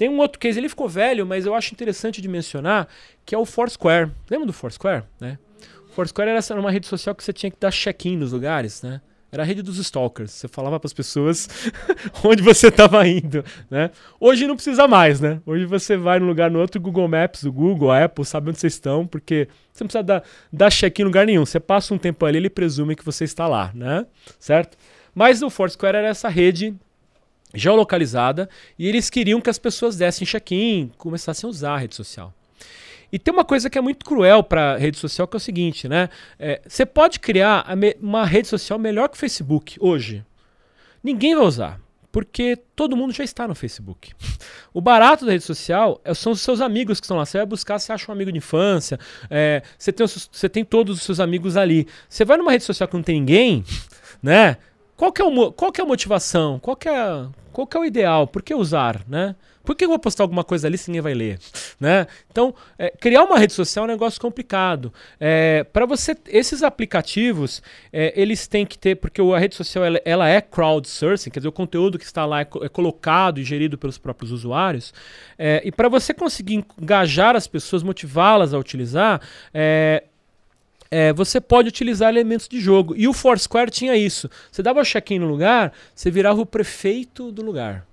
[0.00, 2.88] Tem um outro case, ele ficou velho, mas eu acho interessante de mencionar,
[3.26, 4.10] que é o Foursquare.
[4.30, 5.04] Lembra do Foursquare?
[5.20, 5.38] Né?
[5.90, 9.02] O Foursquare era uma rede social que você tinha que dar check-in nos lugares, né?
[9.30, 10.30] Era a rede dos stalkers.
[10.30, 11.50] Você falava para as pessoas
[12.24, 13.90] onde você estava indo, né?
[14.18, 15.38] Hoje não precisa mais, né?
[15.44, 18.58] Hoje você vai num lugar no outro, Google Maps, o Google, a Apple, sabe onde
[18.58, 21.44] vocês estão, porque você não precisa dar, dar check-in em lugar nenhum.
[21.44, 24.06] Você passa um tempo ali, ele presume que você está lá, né?
[24.38, 24.78] Certo?
[25.14, 26.74] Mas o Foursquare era essa rede
[27.54, 28.48] geolocalizada
[28.78, 32.32] e eles queriam que as pessoas dessem check-in, começassem a usar a rede social.
[33.12, 35.88] E tem uma coisa que é muito cruel para rede social que é o seguinte,
[35.88, 36.08] né?
[36.38, 37.66] É, você pode criar
[38.00, 40.24] uma rede social melhor que o Facebook hoje.
[41.02, 41.80] Ninguém vai usar,
[42.12, 44.12] porque todo mundo já está no Facebook.
[44.72, 47.26] O barato da rede social é, são os seus amigos que estão lá.
[47.26, 50.98] Você vai buscar, você acha um amigo de infância, é, você, tem, você tem todos
[50.98, 51.88] os seus amigos ali.
[52.08, 53.64] Você vai numa rede social que não tem ninguém,
[54.22, 54.58] né?
[55.00, 56.58] Qual que é, o, qual que é a motivação?
[56.58, 58.26] Qual que é, qual que é o ideal?
[58.26, 59.34] Por que usar, né?
[59.64, 61.38] Por que eu vou postar alguma coisa ali se ninguém vai ler?
[61.80, 62.06] Né?
[62.30, 64.92] Então, é, criar uma rede social é um negócio complicado.
[65.18, 69.98] É, para você, esses aplicativos, é, eles têm que ter, porque a rede social ela,
[70.04, 73.78] ela, é crowdsourcing, quer dizer, o conteúdo que está lá é, é colocado e gerido
[73.78, 74.92] pelos próprios usuários.
[75.38, 79.22] É, e para você conseguir engajar as pessoas, motivá-las a utilizar,
[80.90, 82.94] é, você pode utilizar elementos de jogo.
[82.96, 84.28] E o Foursquare tinha isso.
[84.50, 87.86] Você dava o check-in no lugar, você virava o prefeito do lugar.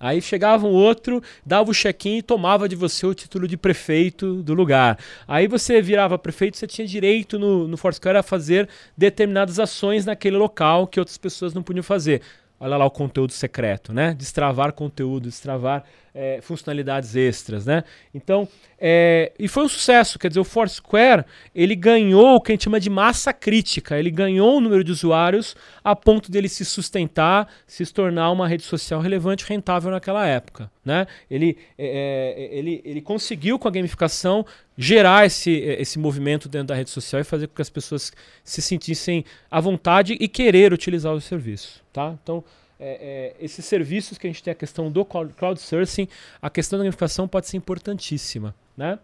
[0.00, 4.42] Aí chegava um outro, dava o check-in e tomava de você o título de prefeito
[4.42, 4.98] do lugar.
[5.26, 10.36] Aí você virava prefeito, você tinha direito no, no Foursquare a fazer determinadas ações naquele
[10.36, 12.20] local que outras pessoas não podiam fazer.
[12.58, 14.14] Olha lá o conteúdo secreto, né?
[14.14, 15.84] Destravar conteúdo, destravar
[16.14, 17.82] é, funcionalidades extras, né?
[18.14, 18.48] Então,
[18.78, 22.64] é, e foi um sucesso, quer dizer, o Foursquare, ele ganhou o que a gente
[22.64, 27.48] chama de massa crítica, ele ganhou o número de usuários a ponto dele se sustentar,
[27.66, 31.06] se tornar uma rede social relevante, rentável naquela época, né?
[31.28, 34.46] Ele, é, é ele, ele conseguiu com a gamificação
[34.76, 38.12] gerar esse, esse movimento dentro da rede social e fazer com que as pessoas
[38.44, 42.14] se sentissem à vontade e querer utilizar o serviço, tá?
[42.22, 42.44] Então,
[42.86, 46.06] é, é, esses serviços que a gente tem a questão do crowdsourcing,
[46.42, 48.54] a questão da gamificação pode ser importantíssima.
[48.76, 48.98] Né?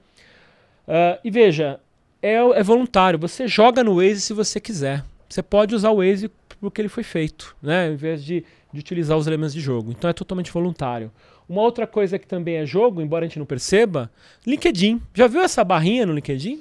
[0.86, 1.80] Uh, e veja,
[2.20, 3.18] é, é, voluntário.
[3.18, 5.02] Você joga no Waze se você quiser.
[5.26, 7.86] Você pode usar o Waze porque ele foi feito, né?
[7.86, 9.90] Ao invés de, de utilizar os elementos de jogo.
[9.92, 11.10] Então é totalmente voluntário.
[11.48, 14.10] Uma outra coisa que também é jogo, embora a gente não perceba,
[14.46, 15.00] LinkedIn.
[15.14, 16.60] Já viu essa barrinha no LinkedIn?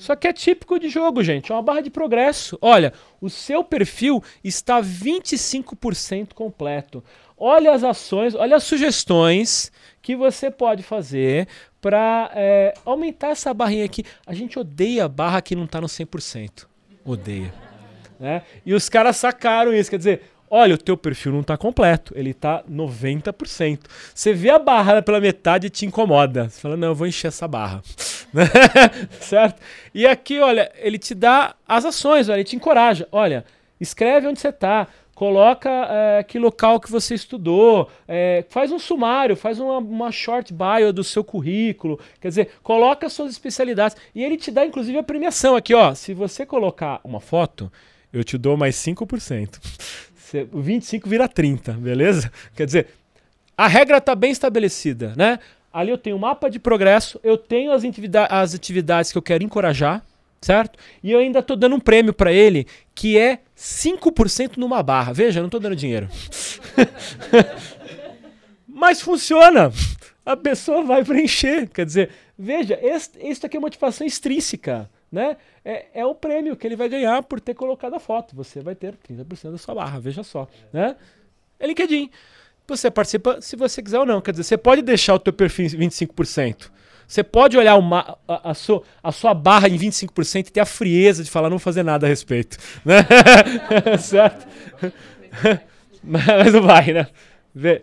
[0.00, 1.52] Isso aqui é típico de jogo, gente.
[1.52, 2.56] É uma barra de progresso.
[2.62, 2.90] Olha,
[3.20, 7.04] o seu perfil está 25% completo.
[7.36, 9.70] Olha as ações, olha as sugestões
[10.00, 11.46] que você pode fazer
[11.82, 14.02] para é, aumentar essa barrinha aqui.
[14.26, 16.66] A gente odeia a barra que não está no 100%.
[17.04, 17.52] Odeia.
[18.18, 18.40] Né?
[18.64, 19.90] E os caras sacaram isso.
[19.90, 23.80] Quer dizer, olha, o teu perfil não está completo, ele está 90%.
[24.14, 26.48] Você vê a barra pela metade e te incomoda.
[26.48, 27.82] Você fala, não, eu vou encher essa barra.
[29.20, 29.60] certo?
[29.94, 33.08] E aqui, olha, ele te dá as ações, olha, ele te encoraja.
[33.10, 33.44] Olha,
[33.80, 39.36] escreve onde você está, coloca é, que local que você estudou, é, faz um sumário,
[39.36, 43.96] faz uma, uma, short bio do seu currículo, quer dizer, coloca suas especialidades.
[44.14, 45.94] E ele te dá, inclusive, a premiação aqui, ó.
[45.94, 47.70] Se você colocar uma foto,
[48.12, 49.58] eu te dou mais 5%.
[50.52, 52.30] O 25 vira 30, beleza?
[52.54, 52.86] Quer dizer,
[53.58, 55.40] a regra está bem estabelecida, né?
[55.72, 57.82] Ali eu tenho um mapa de progresso, eu tenho as,
[58.28, 60.04] as atividades que eu quero encorajar,
[60.40, 60.78] certo?
[61.02, 65.12] E eu ainda estou dando um prêmio para ele que é 5% numa barra.
[65.12, 66.08] Veja, não estou dando dinheiro.
[68.66, 69.72] Mas funciona.
[70.24, 71.68] A pessoa vai preencher.
[71.68, 72.78] Quer dizer, veja,
[73.20, 74.90] isso aqui é motivação extrínseca.
[75.10, 75.36] Né?
[75.64, 78.34] É, é o prêmio que ele vai ganhar por ter colocado a foto.
[78.34, 80.48] Você vai ter 30% da sua barra, veja só.
[80.72, 80.96] Né?
[81.58, 82.10] É LinkedIn.
[82.70, 84.20] Você participa se você quiser ou não.
[84.20, 86.70] Quer dizer, você pode deixar o teu perfil em 25%.
[87.06, 90.64] Você pode olhar uma, a, a, sua, a sua barra em 25% e ter a
[90.64, 92.56] frieza de falar não fazer nada a respeito.
[92.84, 93.04] Né?
[93.98, 94.46] certo?
[96.02, 97.08] Mas não vai, né?
[97.52, 97.82] Vê.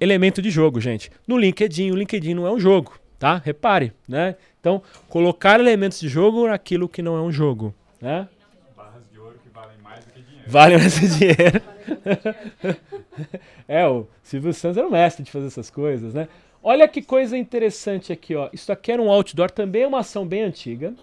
[0.00, 1.10] Elemento de jogo, gente.
[1.28, 3.40] No LinkedIn, o LinkedIn não é um jogo, tá?
[3.44, 4.34] Repare, né?
[4.58, 8.26] Então, colocar elementos de jogo naquilo que não é um jogo, né?
[8.74, 9.76] Barras de ouro que valem
[10.46, 11.60] Valem mais dinheiro.
[13.68, 16.28] é, o Silvio Santos era o mestre de fazer essas coisas, né?
[16.62, 18.48] Olha que coisa interessante aqui, ó.
[18.52, 20.94] Isso aqui era um outdoor, também é uma ação bem antiga.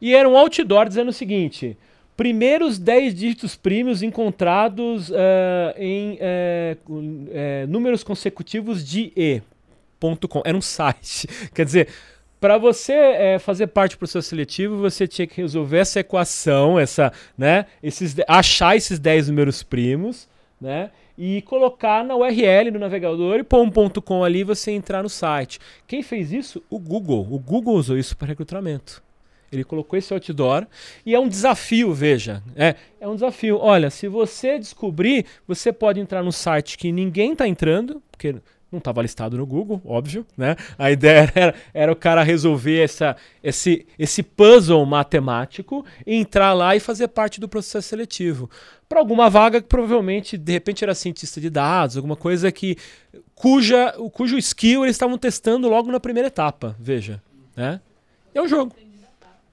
[0.00, 1.76] E era um outdoor dizendo o seguinte:
[2.16, 5.14] primeiros 10 dígitos primos encontrados uh,
[5.78, 10.42] em uh, uh, números consecutivos de E.com.
[10.44, 11.26] Era um site.
[11.54, 11.88] Quer dizer,
[12.40, 17.12] para você é, fazer parte do processo seletivo, você tinha que resolver essa equação, essa,
[17.36, 20.26] né, esses, achar esses 10 números primos,
[20.58, 25.02] né, e colocar na URL do navegador e pôr um ponto .com ali você entrar
[25.02, 25.58] no site.
[25.86, 26.62] Quem fez isso?
[26.70, 27.28] O Google.
[27.30, 29.02] O Google usou isso para recrutamento.
[29.52, 30.66] Ele colocou esse outdoor
[31.04, 32.42] e é um desafio, veja.
[32.56, 33.58] É, é um desafio.
[33.58, 38.36] Olha, se você descobrir, você pode entrar no site que ninguém está entrando, porque
[38.70, 40.56] não estava listado no Google, óbvio, né?
[40.78, 46.80] A ideia era, era o cara resolver essa, esse, esse puzzle matemático, entrar lá e
[46.80, 48.48] fazer parte do processo seletivo.
[48.88, 52.76] Para alguma vaga que provavelmente, de repente, era cientista de dados, alguma coisa que
[53.34, 57.22] cuja, cujo skill eles estavam testando logo na primeira etapa, veja.
[57.56, 57.80] Né?
[58.34, 58.74] É um jogo.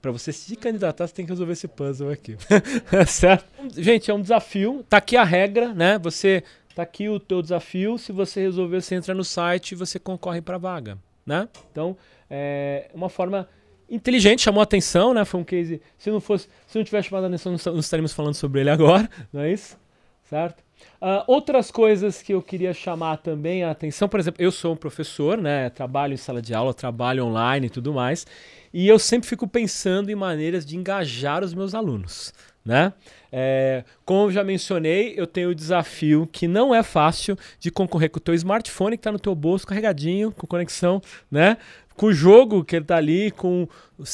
[0.00, 2.36] Para você se candidatar, você tem que resolver esse puzzle aqui.
[3.08, 3.44] certo?
[3.76, 4.84] Gente, é um desafio.
[4.88, 5.98] Tá aqui a regra, né?
[5.98, 6.44] Você
[6.78, 7.98] Tá aqui o teu desafio.
[7.98, 11.48] Se você resolver, você entra no site e você concorre para a vaga, né?
[11.72, 11.96] Então,
[12.30, 13.48] é uma forma
[13.90, 15.24] inteligente, chamou atenção, né?
[15.24, 15.82] Foi um case.
[15.98, 19.10] Se não fosse, se não tivesse chamado a atenção, não estaríamos falando sobre ele agora,
[19.32, 19.76] não é isso?
[20.22, 20.62] Certo?
[21.02, 24.76] Uh, outras coisas que eu queria chamar também a atenção, por exemplo, eu sou um
[24.76, 25.70] professor, né?
[25.70, 28.24] Trabalho em sala de aula, trabalho online e tudo mais,
[28.72, 32.32] e eu sempre fico pensando em maneiras de engajar os meus alunos
[32.68, 32.92] né?
[33.32, 38.10] É, como eu já mencionei, eu tenho o desafio que não é fácil de concorrer
[38.10, 41.00] com o teu smartphone que está no teu bolso carregadinho, com conexão,
[41.30, 41.56] né?
[41.96, 43.66] Com o jogo que ele está ali, com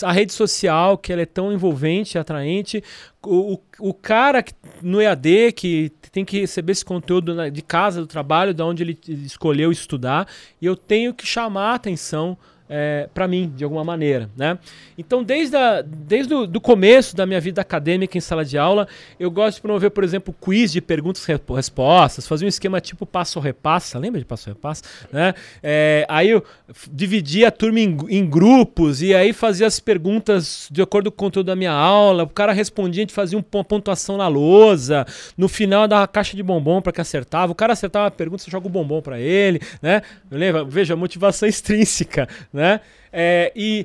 [0.04, 2.82] a rede social que ela é tão envolvente, atraente,
[3.26, 8.00] o, o, o cara que, no EAD que tem que receber esse conteúdo de casa,
[8.00, 10.28] do trabalho, da onde ele escolheu estudar,
[10.62, 12.38] e eu tenho que chamar a atenção
[12.68, 14.30] é, para mim, de alguma maneira.
[14.36, 14.58] Né?
[14.96, 18.88] Então, desde, a, desde o do começo da minha vida acadêmica em sala de aula,
[19.18, 23.04] eu gosto de promover, por exemplo, quiz de perguntas e respostas, fazer um esquema tipo
[23.04, 24.82] passo-repassa, lembra de passo-repassa?
[25.12, 25.34] Né?
[25.62, 26.44] É, aí eu
[26.90, 31.26] dividia a turma em, em, grupos e aí fazia as perguntas de acordo com o
[31.26, 35.06] conteúdo da minha aula, o cara respondia, a gente fazia uma pontuação na lousa,
[35.36, 38.50] no final dava caixa de bombom para que acertava, o cara acertava a pergunta, você
[38.50, 40.02] joga o bombom para ele, né?
[40.30, 40.64] Lembra?
[40.64, 42.80] Veja, motivação extrínseca, né?
[43.12, 43.84] É, e,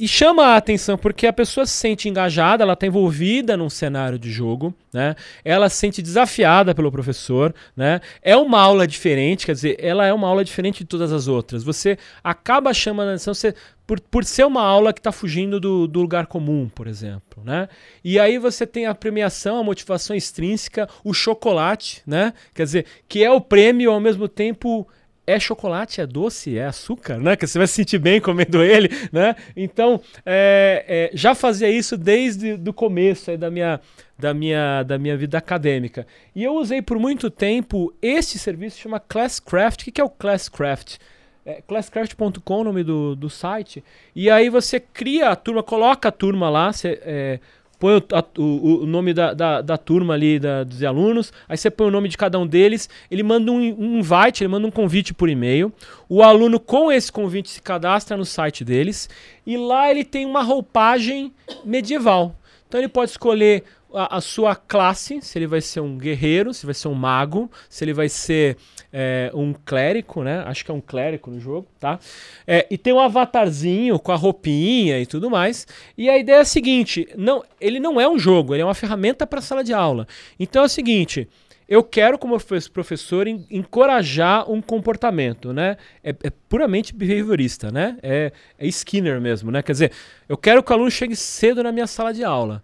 [0.00, 4.18] e chama a atenção porque a pessoa se sente engajada, ela está envolvida num cenário
[4.18, 5.14] de jogo, né?
[5.44, 8.00] Ela se sente desafiada pelo professor, né?
[8.22, 11.62] É uma aula diferente, quer dizer, ela é uma aula diferente de todas as outras.
[11.62, 13.54] Você acaba chamando a atenção você,
[13.86, 17.68] por, por ser uma aula que está fugindo do, do lugar comum, por exemplo, né?
[18.02, 22.32] E aí você tem a premiação, a motivação extrínseca, o chocolate, né?
[22.54, 24.88] Quer dizer, que é o prêmio ao mesmo tempo
[25.26, 27.36] é chocolate, é doce, é açúcar, né?
[27.36, 29.36] Que você vai se sentir bem comendo ele, né?
[29.56, 33.80] Então, é, é, já fazia isso desde o começo da, minha,
[34.18, 36.06] da, minha, da minha vida acadêmica.
[36.34, 39.82] E eu usei por muito tempo este serviço chama Classcraft.
[39.82, 40.98] O que, é o Classcraft?
[41.44, 43.82] É, classcraft.com nome do, do site.
[44.14, 47.40] E aí você cria a turma, coloca a turma lá, você, é,
[47.82, 51.56] põe o, a, o, o nome da, da, da, turma ali, da, dos alunos, aí
[51.56, 54.64] você põe o nome de cada um deles, ele manda um, um invite, ele manda
[54.64, 55.72] um convite por e-mail.
[56.08, 59.10] O aluno com esse convite se cadastra no site deles
[59.44, 61.32] e lá ele tem uma roupagem
[61.64, 62.36] medieval.
[62.68, 66.64] Então ele pode escolher a, a, sua classe, se ele vai ser um guerreiro, se
[66.64, 68.56] vai ser um mago, se ele vai ser
[68.92, 70.42] é, um clérigo, né?
[70.46, 71.98] Acho que é um clérigo no jogo, tá?
[72.46, 75.66] É, e tem um avatarzinho com a roupinha e tudo mais.
[75.96, 78.74] E a ideia é a seguinte: não, ele não é um jogo, ele é uma
[78.74, 80.06] ferramenta para sala de aula.
[80.38, 81.28] Então é o seguinte.
[81.68, 82.36] Eu quero, como
[82.70, 85.78] professor, encorajar um comportamento, né?
[86.04, 87.96] É, é puramente behaviorista, né?
[88.02, 89.62] É, é Skinner mesmo, né?
[89.62, 89.92] Quer dizer,
[90.28, 92.62] eu quero que o aluno chegue cedo na minha sala de aula.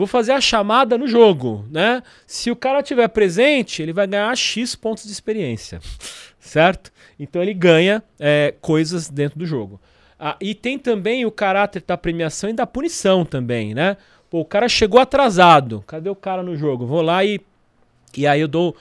[0.00, 2.02] Vou fazer a chamada no jogo, né?
[2.26, 5.78] Se o cara tiver presente, ele vai ganhar X pontos de experiência,
[6.40, 6.90] certo?
[7.18, 9.78] Então ele ganha é, coisas dentro do jogo.
[10.18, 13.98] Ah, e tem também o caráter da premiação e da punição também, né?
[14.30, 15.84] Pô, o cara chegou atrasado.
[15.86, 16.86] Cadê o cara no jogo?
[16.86, 17.38] Vou lá e.
[18.16, 18.74] E aí eu dou.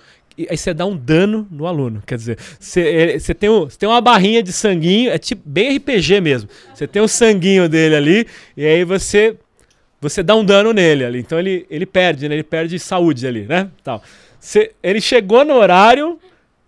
[0.50, 2.02] aí você dá um dano no aluno.
[2.08, 6.22] Quer dizer, você, tem, um, você tem uma barrinha de sanguinho, é tipo bem RPG
[6.22, 6.50] mesmo.
[6.74, 9.38] Você tem o sanguinho dele ali, e aí você
[10.02, 11.20] você dá um dano nele ali.
[11.20, 12.36] Então ele, ele perde, né?
[12.36, 13.70] Ele perde saúde ali, né?
[13.84, 14.02] Tal.
[14.82, 16.20] Ele chegou no horário,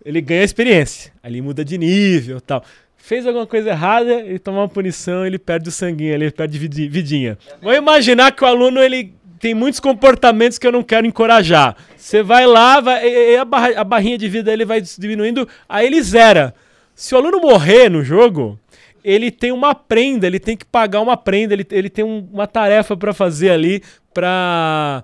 [0.03, 1.11] ele ganha experiência.
[1.23, 2.63] Ali muda de nível tal.
[2.97, 7.37] Fez alguma coisa errada, ele toma uma punição, ele perde o sanguinho ele perde vidinha.
[7.61, 11.75] Vou imaginar que o aluno ele tem muitos comportamentos que eu não quero encorajar.
[11.97, 16.01] Você vai lá, vai, a, barra, a barrinha de vida ele vai diminuindo, aí ele
[16.01, 16.53] zera.
[16.93, 18.59] Se o aluno morrer no jogo,
[19.03, 22.47] ele tem uma prenda, ele tem que pagar uma prenda, ele, ele tem um, uma
[22.47, 23.81] tarefa para fazer ali
[24.13, 25.03] para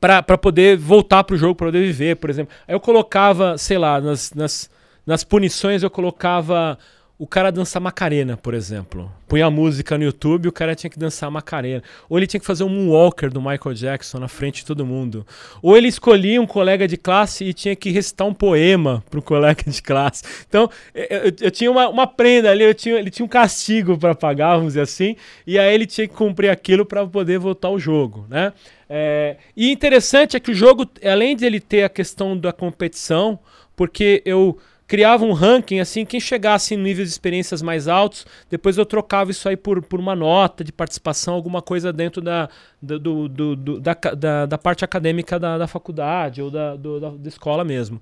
[0.00, 2.54] para poder voltar pro jogo, para poder viver, por exemplo.
[2.68, 4.70] Aí eu colocava, sei lá, nas, nas,
[5.04, 6.78] nas punições eu colocava
[7.18, 9.12] o cara dançar Macarena, por exemplo.
[9.26, 11.82] Punha a música no YouTube e o cara tinha que dançar Macarena.
[12.08, 15.26] Ou ele tinha que fazer um Moonwalker do Michael Jackson na frente de todo mundo.
[15.60, 19.22] Ou ele escolhia um colega de classe e tinha que recitar um poema para o
[19.22, 20.22] colega de classe.
[20.48, 24.14] Então, eu, eu tinha uma, uma, prenda ali, eu tinha, ele tinha um castigo para
[24.14, 27.80] pagar, vamos dizer assim, e aí ele tinha que cumprir aquilo para poder voltar ao
[27.80, 28.52] jogo, né?
[28.88, 33.38] É, e interessante é que o jogo, além de ele ter a questão da competição,
[33.76, 34.58] porque eu
[34.88, 39.30] criava um ranking assim, quem chegasse em níveis de experiências mais altos, depois eu trocava
[39.30, 42.48] isso aí por, por uma nota de participação, alguma coisa dentro da,
[42.80, 47.10] do, do, do da, da, da, parte acadêmica da, da faculdade ou da, do, da,
[47.10, 48.00] da escola mesmo.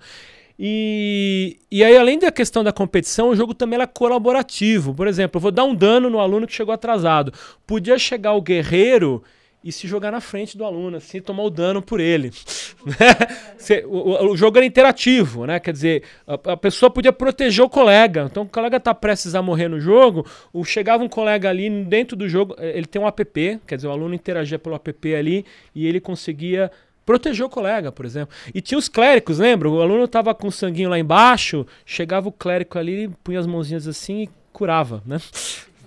[0.58, 4.94] E, e aí, além da questão da competição, o jogo também era colaborativo.
[4.94, 7.32] Por exemplo, eu vou dar um dano no aluno que chegou atrasado.
[7.66, 9.22] Podia chegar o guerreiro
[9.66, 12.30] e se jogar na frente do aluno, assim, tomar o dano por ele.
[12.86, 13.82] Né?
[13.84, 15.58] o, o, jogo era interativo, né?
[15.58, 18.28] Quer dizer, a, a, pessoa podia proteger o colega.
[18.30, 22.16] Então, o colega está prestes a morrer no jogo, o, chegava um colega ali dentro
[22.16, 25.44] do jogo, eh, ele tem um app, quer dizer, o aluno interagia pelo app ali
[25.74, 26.70] e ele conseguia
[27.04, 28.32] proteger o colega, por exemplo.
[28.54, 29.68] E tinha os clérigos, lembra?
[29.68, 34.22] O aluno estava com sanguinho lá embaixo, chegava o clérigo ali, punha as mãozinhas assim
[34.22, 35.18] e curava, né?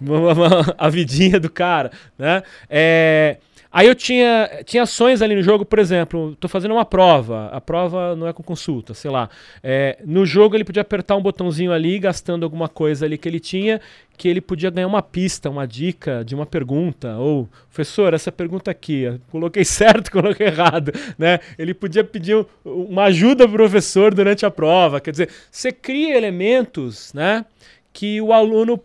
[0.77, 2.43] a vidinha do cara, né?
[2.69, 3.37] É,
[3.71, 7.61] Aí eu tinha, tinha ações ali no jogo, por exemplo, tô fazendo uma prova, a
[7.61, 9.29] prova não é com consulta, sei lá.
[9.61, 13.39] É, no jogo ele podia apertar um botãozinho ali, gastando alguma coisa ali que ele
[13.39, 13.79] tinha,
[14.17, 18.71] que ele podia ganhar uma pista, uma dica de uma pergunta, ou, professor, essa pergunta
[18.71, 21.39] aqui, coloquei certo, coloquei errado, né?
[21.55, 27.13] Ele podia pedir uma ajuda pro professor durante a prova, quer dizer, você cria elementos,
[27.13, 27.45] né,
[27.93, 28.81] que o aluno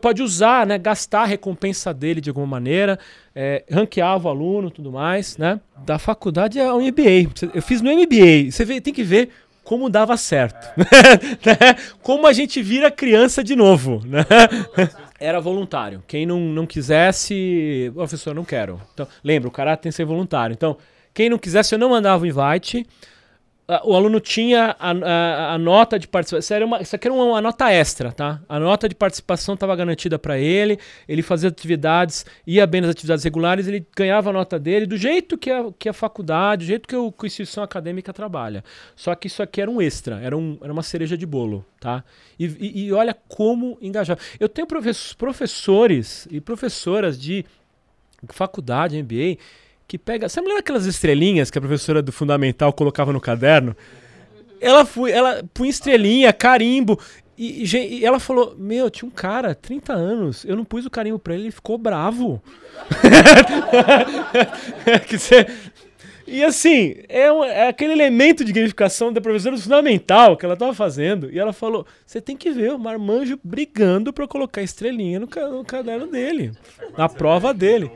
[0.00, 2.98] pode usar, né, gastar a recompensa dele de alguma maneira,
[3.34, 5.60] é, o aluno tudo mais, né?
[5.84, 7.30] Da faculdade é um MBA.
[7.54, 8.50] Eu fiz no MBA.
[8.50, 9.30] Você vê, tem que ver
[9.66, 10.66] como dava certo.
[11.46, 11.76] É.
[12.02, 14.00] como a gente vira criança de novo.
[14.06, 14.24] Né?
[15.18, 16.02] Era voluntário.
[16.06, 18.80] Quem não, não quisesse, professor, não quero.
[18.94, 20.54] Então, lembra, o cara tem que ser voluntário.
[20.54, 20.76] Então,
[21.12, 22.86] quem não quisesse, eu não mandava o invite
[23.84, 26.38] o aluno tinha a, a, a, nota de participação.
[26.38, 28.40] Isso, era uma, isso aqui era uma, uma nota extra, tá?
[28.48, 30.78] A nota de participação estava garantida para ele,
[31.08, 35.36] ele fazia atividades, ia bem nas atividades regulares, ele ganhava a nota dele do jeito
[35.36, 38.62] que a, que a faculdade, do jeito que, o, que a instituição acadêmica trabalha.
[38.94, 42.04] Só que isso aqui era um extra, era, um, era uma cereja de bolo, tá?
[42.38, 44.16] E, e, e olha como engajar.
[44.38, 44.68] Eu tenho
[45.18, 47.44] professores e professoras de
[48.28, 49.38] faculdade, MBA
[49.86, 50.28] que pega.
[50.28, 53.76] Você lembra aquelas estrelinhas que a professora do Fundamental colocava no caderno?
[54.60, 56.98] ela foi, ela punha estrelinha, carimbo.
[57.38, 61.18] E, e, ela falou: Meu, tinha um cara, 30 anos, eu não pus o carimbo
[61.18, 62.42] pra ele, ele ficou bravo.
[66.26, 70.72] e assim, é, um, é, aquele elemento de gamificação da professora fundamental que ela estava
[70.72, 71.30] fazendo.
[71.30, 75.64] E ela falou: você tem que ver o Marmanjo brigando para colocar estrelinha no, no
[75.64, 76.52] caderno dele,
[76.96, 77.90] na prova dele.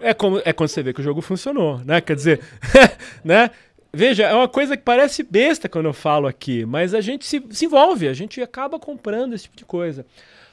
[0.00, 2.00] É, como, é quando você vê que o jogo funcionou, né?
[2.00, 2.40] Quer dizer,
[3.24, 3.50] né?
[3.92, 7.42] Veja, é uma coisa que parece besta quando eu falo aqui, mas a gente se,
[7.50, 10.04] se envolve, a gente acaba comprando esse tipo de coisa.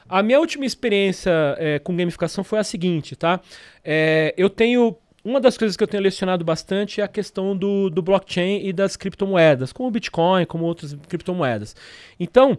[0.08, 3.42] A minha última experiência é, com gamificação foi a seguinte, tá?
[3.84, 7.90] É, eu tenho uma das coisas que eu tenho lecionado bastante é a questão do,
[7.90, 11.76] do blockchain e das criptomoedas, como o Bitcoin, como outras criptomoedas.
[12.20, 12.58] Então,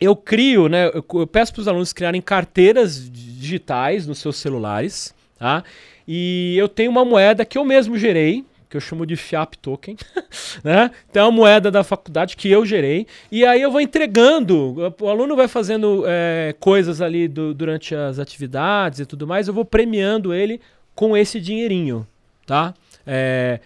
[0.00, 5.14] eu crio, né, eu, eu peço para os alunos criarem carteiras digitais nos seus celulares,
[5.36, 5.64] tá?
[6.06, 9.96] E eu tenho uma moeda que eu mesmo gerei, que eu chamo de FIAP token,
[10.64, 10.90] né?
[11.10, 15.08] Então é uma moeda da faculdade que eu gerei, e aí eu vou entregando, o
[15.08, 19.64] aluno vai fazendo é, coisas ali do, durante as atividades e tudo mais, eu vou
[19.64, 20.58] premiando ele
[20.94, 22.06] com esse dinheirinho,
[22.46, 22.72] tá?
[23.06, 23.60] É,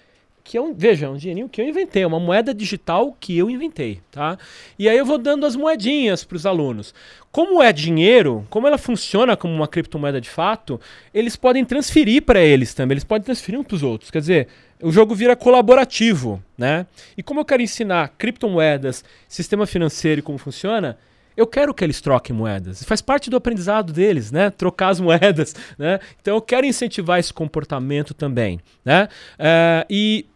[0.46, 3.50] que um, veja, é um dinheirinho que eu inventei, é uma moeda digital que eu
[3.50, 4.38] inventei, tá?
[4.78, 6.94] E aí eu vou dando as moedinhas para os alunos.
[7.32, 10.80] Como é dinheiro, como ela funciona como uma criptomoeda de fato,
[11.12, 14.10] eles podem transferir para eles também, eles podem transferir uns para os outros.
[14.10, 14.48] Quer dizer,
[14.80, 16.86] o jogo vira colaborativo, né?
[17.16, 20.96] E como eu quero ensinar criptomoedas, sistema financeiro e como funciona,
[21.36, 22.84] eu quero que eles troquem moedas.
[22.84, 24.48] Faz parte do aprendizado deles, né?
[24.50, 25.98] Trocar as moedas, né?
[26.20, 29.08] Então eu quero incentivar esse comportamento também, né?
[29.38, 30.26] Uh, e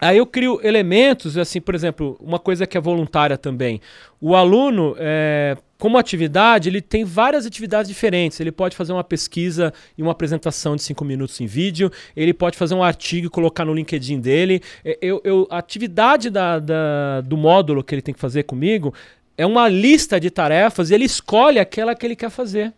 [0.00, 3.80] Aí eu crio elementos, assim, por exemplo, uma coisa que é voluntária também.
[4.20, 8.40] O aluno, é, como atividade, ele tem várias atividades diferentes.
[8.40, 11.90] Ele pode fazer uma pesquisa e uma apresentação de cinco minutos em vídeo.
[12.16, 14.60] Ele pode fazer um artigo e colocar no LinkedIn dele.
[14.84, 18.92] É, eu, eu, a atividade da, da, do módulo que ele tem que fazer comigo
[19.36, 22.72] é uma lista de tarefas e ele escolhe aquela que ele quer fazer.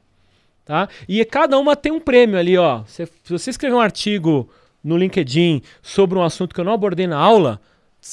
[0.65, 0.89] Tá?
[1.07, 2.85] E cada uma tem um prêmio ali, ó.
[2.87, 4.49] Se, se você escrever um artigo
[4.85, 7.61] no LinkedIn sobre um assunto que eu não abordei na aula,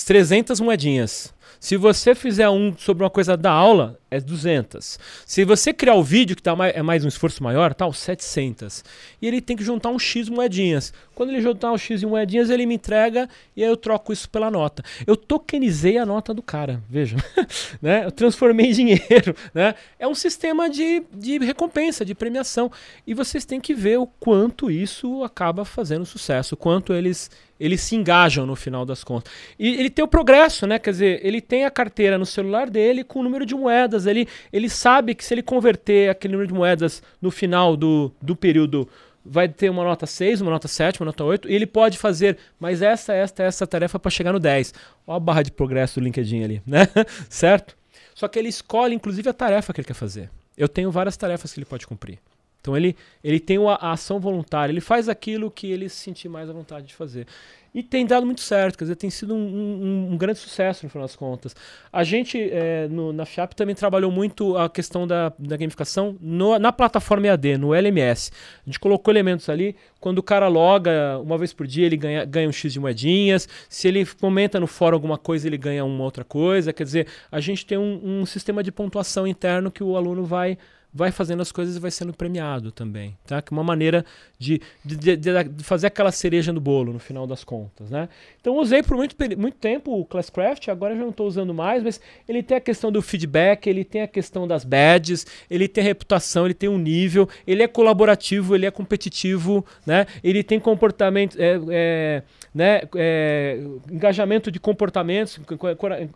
[0.07, 1.33] 300 moedinhas.
[1.61, 4.97] Se você fizer um sobre uma coisa da aula, é 200.
[5.27, 8.83] Se você criar o vídeo, que tá mais, é mais um esforço maior, tal, 700.
[9.21, 10.91] E ele tem que juntar um X moedinhas.
[11.13, 14.49] Quando ele juntar um X moedinhas, ele me entrega e aí eu troco isso pela
[14.49, 14.83] nota.
[15.05, 17.15] Eu tokenizei a nota do cara, veja.
[17.79, 18.05] né?
[18.05, 19.35] Eu transformei em dinheiro.
[19.53, 19.75] Né?
[19.99, 22.71] É um sistema de, de recompensa, de premiação.
[23.05, 27.29] E vocês têm que ver o quanto isso acaba fazendo sucesso, o quanto eles
[27.61, 29.31] eles se engajam no final das contas.
[29.59, 30.79] E ele tem o progresso, né?
[30.79, 34.07] Quer dizer, ele tem a carteira no celular dele com o número de moedas.
[34.07, 38.35] Ele, ele sabe que se ele converter aquele número de moedas no final do, do
[38.35, 38.89] período
[39.23, 42.35] vai ter uma nota 6, uma nota 7, uma nota 8, e ele pode fazer
[42.59, 44.73] mais essa, esta, essa tarefa para chegar no 10.
[45.05, 46.87] Olha a barra de progresso do LinkedIn ali, né?
[47.29, 47.77] certo?
[48.15, 50.31] Só que ele escolhe, inclusive, a tarefa que ele quer fazer.
[50.57, 52.17] Eu tenho várias tarefas que ele pode cumprir.
[52.61, 56.29] Então ele, ele tem a, a ação voluntária, ele faz aquilo que ele se sentir
[56.29, 57.27] mais à vontade de fazer.
[57.73, 60.89] E tem dado muito certo, quer dizer, tem sido um, um, um grande sucesso no
[60.89, 61.55] final das contas.
[61.91, 66.59] A gente, é, no, na FIAP, também trabalhou muito a questão da, da gamificação no,
[66.59, 68.29] na plataforma EAD, no LMS.
[68.67, 72.25] A gente colocou elementos ali, quando o cara loga uma vez por dia, ele ganha,
[72.25, 73.47] ganha um X de moedinhas.
[73.69, 76.73] Se ele comenta no fórum alguma coisa, ele ganha uma outra coisa.
[76.73, 80.57] Quer dizer, a gente tem um, um sistema de pontuação interno que o aluno vai
[80.93, 83.41] vai fazendo as coisas e vai sendo premiado também, tá?
[83.41, 84.05] Que é uma maneira
[84.37, 88.09] de, de, de, de, fazer aquela cereja no bolo no final das contas, né?
[88.39, 92.01] Então usei por muito, muito tempo o Classcraft, agora já não estou usando mais, mas
[92.27, 95.87] ele tem a questão do feedback, ele tem a questão das badges, ele tem a
[95.87, 100.05] reputação, ele tem um nível, ele é colaborativo, ele é competitivo, né?
[100.21, 102.23] Ele tem comportamento, é, é,
[102.53, 102.81] né?
[102.95, 103.59] É,
[103.89, 105.39] engajamento de comportamentos,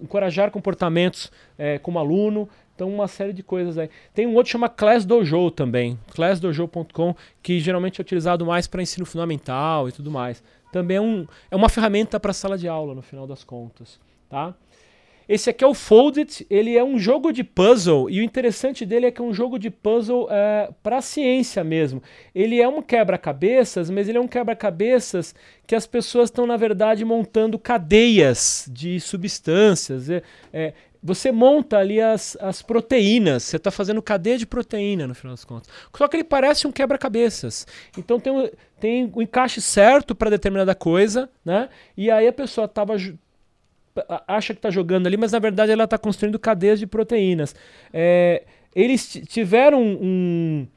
[0.01, 3.89] encorajar comportamentos é, como aluno, então, uma série de coisas aí.
[4.13, 8.81] Tem um outro que chama Class Dojo também, classdojo.com, que geralmente é utilizado mais para
[8.81, 10.43] ensino fundamental e tudo mais.
[10.73, 13.97] Também é, um, é uma ferramenta para sala de aula, no final das contas.
[14.29, 14.53] Tá?
[15.27, 19.07] Esse aqui é o Folded, ele é um jogo de puzzle, e o interessante dele
[19.07, 22.03] é que é um jogo de puzzle é, para ciência mesmo.
[22.33, 25.33] Ele é um quebra-cabeças, mas ele é um quebra-cabeças
[25.65, 30.11] que as pessoas estão, na verdade, montando cadeias de substâncias.
[30.11, 30.21] É,
[30.53, 30.73] é,
[31.05, 35.45] você monta ali as, as proteínas, você está fazendo cadeia de proteína no final das
[35.45, 35.69] contas.
[35.95, 37.67] Só que ele parece um quebra-cabeças.
[37.95, 41.69] Então tem, o, tem o encaixe certo para determinada coisa, né?
[41.95, 42.95] E aí a pessoa tava,
[44.27, 47.53] acha que está jogando ali, mas na verdade ela está construindo cadeias de proteínas.
[47.93, 48.43] É,
[48.75, 50.67] eles tiveram um,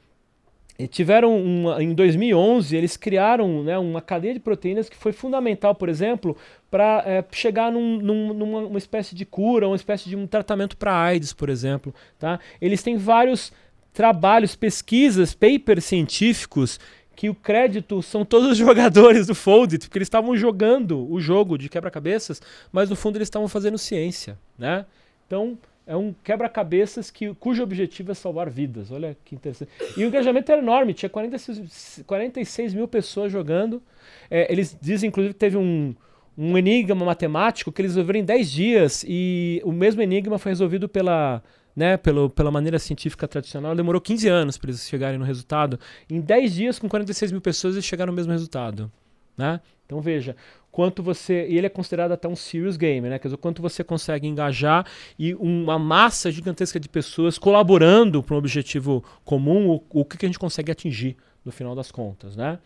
[0.87, 5.89] tiveram uma, em 2011 eles criaram né, uma cadeia de proteínas que foi fundamental, por
[5.89, 6.37] exemplo,
[6.71, 10.95] para é, chegar num, num, numa espécie de cura, uma espécie de um tratamento para
[10.95, 11.93] AIDS, por exemplo.
[12.17, 12.39] Tá?
[12.61, 13.51] Eles têm vários
[13.91, 16.79] trabalhos, pesquisas, papers científicos
[17.15, 21.57] que o crédito são todos os jogadores do Foldit, porque eles estavam jogando o jogo
[21.57, 22.41] de quebra-cabeças,
[22.71, 24.85] mas no fundo eles estavam fazendo ciência, né?
[25.27, 25.57] Então,
[25.89, 28.91] é um quebra-cabeças que, cujo objetivo é salvar vidas.
[28.91, 29.71] Olha que interessante.
[29.97, 33.81] E o engajamento era enorme, tinha 46, 46 mil pessoas jogando.
[34.29, 35.95] É, eles dizem, inclusive, que teve um,
[36.37, 40.87] um enigma matemático que eles resolveram em 10 dias e o mesmo enigma foi resolvido
[40.87, 41.41] pela,
[41.75, 43.75] né, pelo, pela maneira científica tradicional.
[43.75, 45.79] Demorou 15 anos para eles chegarem no resultado.
[46.07, 48.91] Em 10 dias, com 46 mil pessoas, eles chegaram no mesmo resultado.
[49.35, 49.59] Né?
[49.87, 50.35] Então veja,
[50.71, 51.47] quanto você.
[51.47, 53.19] E ele é considerado até um serious game, né?
[53.19, 54.85] Quer dizer, quanto você consegue engajar
[55.17, 60.25] e uma massa gigantesca de pessoas colaborando para um objetivo comum, o, o que, que
[60.25, 62.59] a gente consegue atingir no final das contas, né?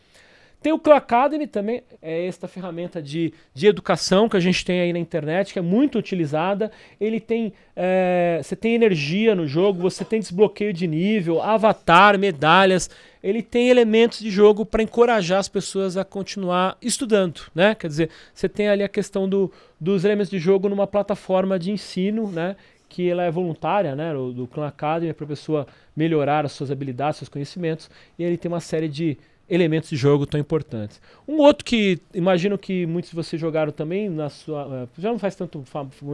[0.63, 4.79] Tem o Clan Academy também, é esta ferramenta de, de educação que a gente tem
[4.79, 6.71] aí na internet, que é muito utilizada.
[7.01, 7.51] Ele tem.
[7.75, 12.89] É, você tem energia no jogo, você tem desbloqueio de nível, avatar, medalhas.
[13.23, 17.73] Ele tem elementos de jogo para encorajar as pessoas a continuar estudando, né?
[17.73, 21.71] Quer dizer, você tem ali a questão do, dos elementos de jogo numa plataforma de
[21.71, 22.55] ensino, né?
[22.89, 26.69] que ela é voluntária, né, do, do Clan Academy, para a pessoa melhorar as suas
[26.69, 27.89] habilidades, seus conhecimentos,
[28.19, 29.17] e ele tem uma série de,
[29.49, 31.01] elementos de jogo tão importantes.
[31.27, 35.19] Um outro que imagino que muitos de vocês jogaram também na sua, eh, já não
[35.19, 35.63] faz tanto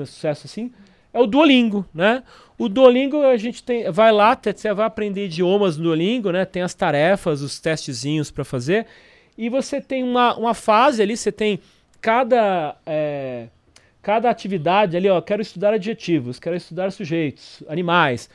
[0.06, 0.72] sucesso assim,
[1.14, 2.24] é o Duolingo, né?
[2.58, 6.46] O Duolingo a gente tem, vai lá, você vai aprender idiomas no Duolingo, né?
[6.46, 8.86] Tem as tarefas, os testezinhos para fazer
[9.38, 11.60] e você tem uma, uma fase ali, você tem
[12.02, 13.48] cada é,
[14.02, 18.30] cada atividade ali, ó, quero estudar adjetivos, quero estudar sujeitos, animais.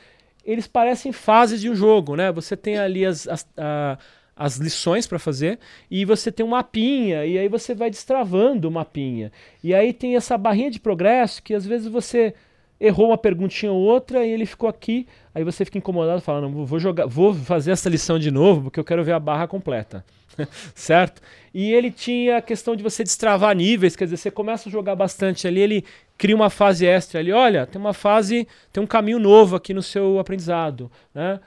[0.44, 2.32] Eles parecem fases de um jogo, né?
[2.32, 3.98] Você tem ali as, as a,
[4.36, 5.58] as lições para fazer
[5.90, 9.30] e você tem um mapinha e aí você vai destravando o mapinha.
[9.62, 12.34] E aí tem essa barrinha de progresso que às vezes você
[12.80, 16.78] errou uma perguntinha ou outra e ele ficou aqui, aí você fica incomodado falando, vou
[16.78, 20.04] jogar, vou fazer essa lição de novo porque eu quero ver a barra completa.
[20.74, 21.22] certo?
[21.52, 24.96] E ele tinha a questão de você destravar níveis, quer dizer, você começa a jogar
[24.96, 25.84] bastante ali, ele
[26.18, 29.82] cria uma fase extra ali, olha, tem uma fase, tem um caminho novo aqui no
[29.82, 31.40] seu aprendizado, né?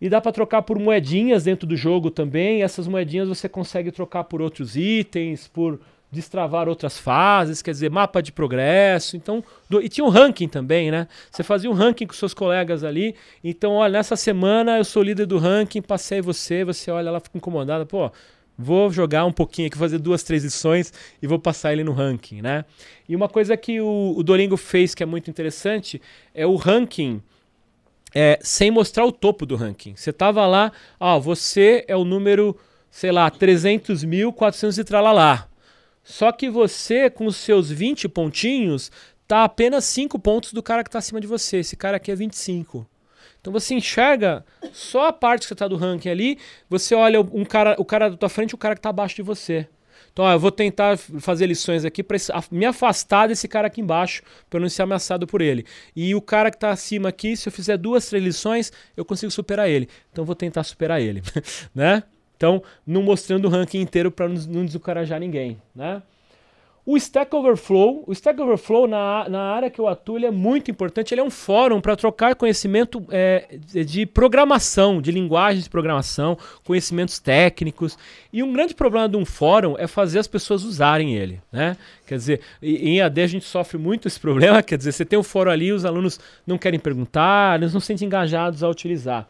[0.00, 2.62] E dá para trocar por moedinhas dentro do jogo também.
[2.62, 5.78] Essas moedinhas você consegue trocar por outros itens, por
[6.10, 9.16] destravar outras fases, quer dizer, mapa de progresso.
[9.16, 11.06] Então, do, e tinha um ranking também, né?
[11.30, 13.14] Você fazia um ranking com seus colegas ali.
[13.44, 17.38] Então, olha, nessa semana eu sou líder do ranking, passei você, você olha lá, fica
[17.38, 18.10] incomodada, pô,
[18.58, 20.92] vou jogar um pouquinho aqui, fazer duas, três lições
[21.22, 22.64] e vou passar ele no ranking, né?
[23.08, 26.00] E uma coisa que o, o fez que é muito interessante
[26.34, 27.22] é o ranking
[28.14, 29.94] é, sem mostrar o topo do ranking.
[29.94, 32.58] Você tava lá, ó, você é o número,
[32.90, 35.49] sei lá, 300 mil, 400 e tralalá.
[36.02, 38.90] Só que você, com os seus 20 pontinhos,
[39.26, 41.58] tá apenas 5 pontos do cara que tá acima de você.
[41.58, 42.86] Esse cara aqui é 25.
[43.40, 47.44] Então você enxerga só a parte que você tá do ranking ali, você olha um
[47.44, 49.66] cara, o cara da tua frente e o cara que tá abaixo de você.
[50.12, 52.18] Então, ó, eu vou tentar fazer lições aqui para
[52.50, 55.64] me afastar desse cara aqui embaixo, para não ser ameaçado por ele.
[55.94, 59.30] E o cara que está acima aqui, se eu fizer duas, três lições, eu consigo
[59.30, 59.88] superar ele.
[60.10, 61.22] Então, vou tentar superar ele,
[61.74, 62.02] né?
[62.40, 66.00] Então, não mostrando o ranking inteiro para não desencorajar ninguém, né?
[66.86, 70.70] O Stack Overflow, o Stack Overflow na, na área que eu atuo, ele é muito
[70.70, 71.12] importante.
[71.12, 77.18] Ele é um fórum para trocar conhecimento é, de programação, de linguagens de programação, conhecimentos
[77.18, 77.98] técnicos.
[78.32, 81.76] E um grande problema de um fórum é fazer as pessoas usarem ele, né?
[82.06, 84.62] Quer dizer, em AD a gente sofre muito esse problema.
[84.62, 87.88] Quer dizer, você tem um fórum ali, os alunos não querem perguntar, eles não se
[87.88, 89.28] sentem engajados a utilizar.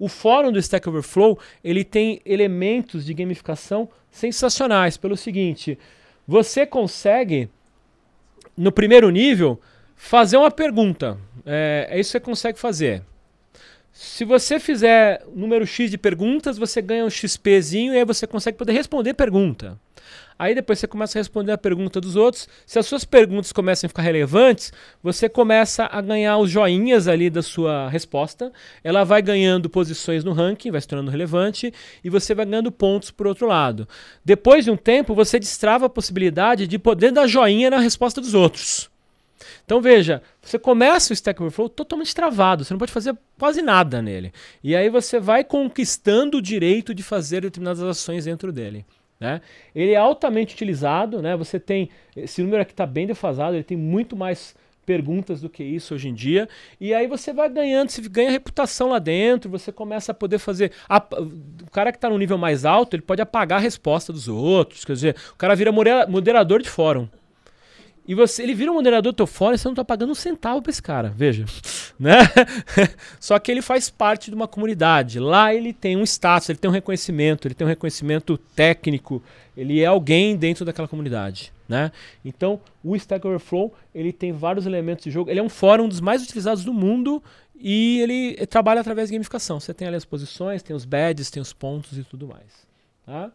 [0.00, 4.96] O fórum do Stack Overflow ele tem elementos de gamificação sensacionais.
[4.96, 5.78] Pelo seguinte
[6.26, 7.48] você consegue,
[8.56, 9.60] no primeiro nível,
[9.94, 11.18] fazer uma pergunta.
[11.44, 13.02] É, é isso que você consegue fazer.
[13.92, 18.56] Se você fizer número X de perguntas, você ganha um XPzinho e aí você consegue
[18.56, 19.78] poder responder pergunta.
[20.40, 22.48] Aí depois você começa a responder a pergunta dos outros.
[22.64, 24.72] Se as suas perguntas começam a ficar relevantes,
[25.02, 28.50] você começa a ganhar os joinhas ali da sua resposta.
[28.82, 33.10] Ela vai ganhando posições no ranking, vai se tornando relevante e você vai ganhando pontos
[33.10, 33.86] por outro lado.
[34.24, 38.32] Depois de um tempo, você destrava a possibilidade de poder dar joinha na resposta dos
[38.32, 38.88] outros.
[39.66, 44.00] Então veja, você começa o Stack Overflow totalmente travado, você não pode fazer quase nada
[44.00, 44.32] nele.
[44.64, 48.86] E aí você vai conquistando o direito de fazer determinadas ações dentro dele.
[49.20, 49.42] Né?
[49.74, 51.36] Ele é altamente utilizado, né?
[51.36, 54.56] Você tem esse número aqui está bem defasado, ele tem muito mais
[54.86, 56.48] perguntas do que isso hoje em dia.
[56.80, 60.72] E aí você vai ganhando, você ganha reputação lá dentro, você começa a poder fazer.
[60.88, 64.26] A, o cara que está no nível mais alto, ele pode apagar a resposta dos
[64.26, 64.84] outros.
[64.84, 67.08] Quer dizer, o cara vira moderador de fórum.
[68.10, 70.16] E você, ele vira um moderador do teu fórum e você não está pagando um
[70.16, 71.44] centavo para esse cara, veja.
[72.00, 72.16] Né?
[73.20, 75.20] Só que ele faz parte de uma comunidade.
[75.20, 79.22] Lá ele tem um status, ele tem um reconhecimento, ele tem um reconhecimento técnico,
[79.54, 81.52] ele é alguém dentro daquela comunidade.
[81.68, 81.92] Né?
[82.24, 85.30] Então, o Stack Overflow ele tem vários elementos de jogo.
[85.30, 87.22] Ele é um fórum dos mais utilizados do mundo
[87.54, 89.60] e ele trabalha através de gamificação.
[89.60, 92.66] Você tem ali as posições, tem os badges, tem os pontos e tudo mais.
[93.04, 93.30] Tá?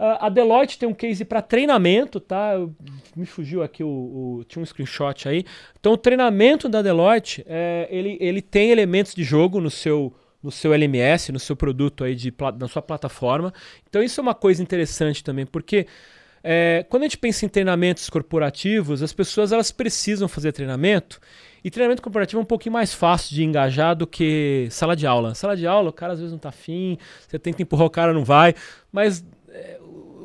[0.00, 2.54] Uh, a Deloitte tem um case para treinamento, tá?
[3.14, 3.88] Me fugiu aqui o,
[4.40, 5.44] o, tinha um screenshot aí.
[5.78, 10.10] Então o treinamento da Deloitte, é, ele, ele tem elementos de jogo no seu
[10.42, 13.52] no seu LMS, no seu produto aí de na sua plataforma.
[13.90, 15.86] Então isso é uma coisa interessante também, porque
[16.42, 21.20] é, quando a gente pensa em treinamentos corporativos, as pessoas elas precisam fazer treinamento.
[21.62, 25.34] E treinamento corporativo é um pouquinho mais fácil de engajar do que sala de aula.
[25.34, 26.96] Sala de aula, o cara às vezes não está afim,
[27.28, 28.54] você tenta empurrar o cara, não vai.
[28.90, 29.22] Mas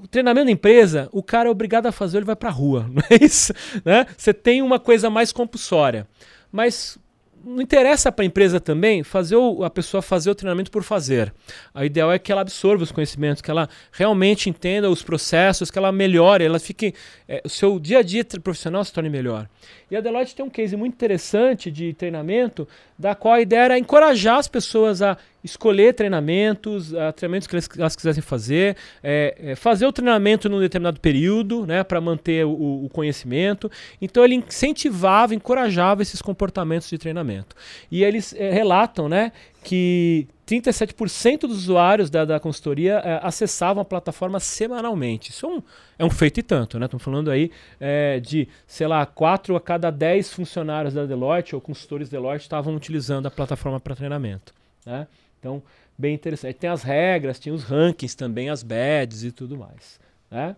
[0.08, 3.04] treinamento da empresa, o cara é obrigado a fazer, ele vai para a rua, não
[3.10, 3.54] é isso?
[3.84, 4.06] Né?
[4.18, 6.08] Você tem uma coisa mais compulsória.
[6.52, 6.98] Mas
[7.46, 11.32] não interessa para a empresa também fazer o, a pessoa fazer o treinamento por fazer.
[11.74, 15.78] A ideal é que ela absorva os conhecimentos, que ela realmente entenda os processos, que
[15.78, 16.94] ela melhore, ela fique
[17.28, 19.48] é, o seu dia a dia profissional se torne melhor.
[19.90, 22.68] E a Deloitte tem um case muito interessante de treinamento,
[22.98, 27.70] da qual a ideia era encorajar as pessoas a escolher treinamentos, a treinamentos que elas,
[27.78, 32.86] elas quisessem fazer, é, é, fazer o treinamento num determinado período, né, para manter o,
[32.86, 33.70] o, conhecimento.
[34.02, 37.56] Então ele incentivava, encorajava esses comportamentos de treinamento.
[37.92, 39.32] E eles é, relatam, né,
[39.64, 45.32] que 37% dos usuários da, da consultoria é, acessavam a plataforma semanalmente.
[45.32, 45.64] Isso é um,
[46.00, 46.86] é um feito e tanto, né?
[46.86, 51.62] Estamos falando aí é, de, sei lá, 4 a cada 10 funcionários da Deloitte ou
[51.62, 54.54] consultores Deloitte estavam utilizando a plataforma para treinamento.
[54.86, 55.08] Né?
[55.40, 55.64] Então,
[55.98, 56.56] bem interessante.
[56.56, 60.00] Tem as regras, tem os rankings também, as badges e tudo mais.
[60.30, 60.56] Né?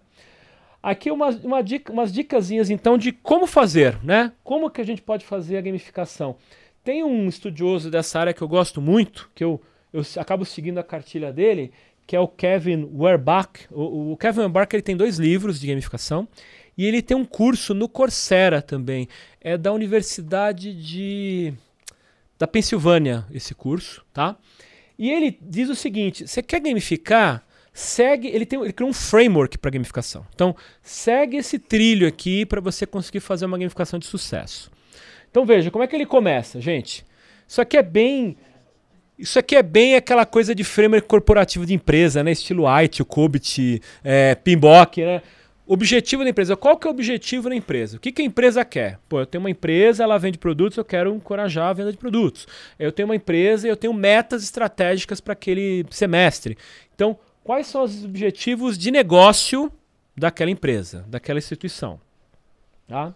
[0.81, 4.31] Aqui uma, uma dica, umas dicasinhas então de como fazer, né?
[4.43, 6.35] Como que a gente pode fazer a gamificação.
[6.83, 9.61] Tem um estudioso dessa área que eu gosto muito, que eu,
[9.91, 11.71] eu acabo seguindo a cartilha dele,
[12.05, 13.67] que é o Kevin Werbach.
[13.71, 16.27] O, o Kevin Werbach ele tem dois livros de gamificação
[16.77, 19.07] e ele tem um curso no Coursera também.
[19.41, 21.53] É da Universidade de
[22.37, 24.37] da Pensilvânia esse curso, tá?
[24.97, 27.43] E ele diz o seguinte: você quer gamificar?
[27.73, 30.25] Segue, ele tem, ele criou um framework para gamificação.
[30.33, 34.71] Então, segue esse trilho aqui para você conseguir fazer uma gamificação de sucesso.
[35.29, 37.05] Então veja, como é que ele começa, gente?
[37.47, 38.35] Isso aqui é bem.
[39.17, 42.31] Isso aqui é bem aquela coisa de framework corporativo de empresa, né?
[42.31, 45.23] Estilo IT, o Kubit, é, Pinbock, né?
[45.65, 46.55] Objetivo da empresa.
[46.55, 47.97] Qual que é o objetivo da empresa?
[47.97, 48.99] O que, que a empresa quer?
[49.09, 52.47] Pô, eu tenho uma empresa, ela vende produtos, eu quero encorajar a venda de produtos.
[52.77, 56.57] Eu tenho uma empresa e eu tenho metas estratégicas para aquele semestre.
[56.95, 59.71] Então, quais são os objetivos de negócio
[60.15, 61.99] daquela empresa, daquela instituição?
[62.87, 63.13] Tá?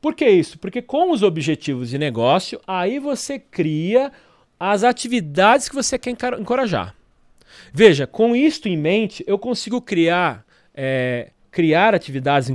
[0.00, 0.58] Por que isso?
[0.58, 4.12] Porque com os objetivos de negócio, aí você cria
[4.58, 6.94] as atividades que você quer encorajar.
[7.72, 10.44] Veja, com isto em mente, eu consigo criar,
[10.74, 12.50] é, criar atividades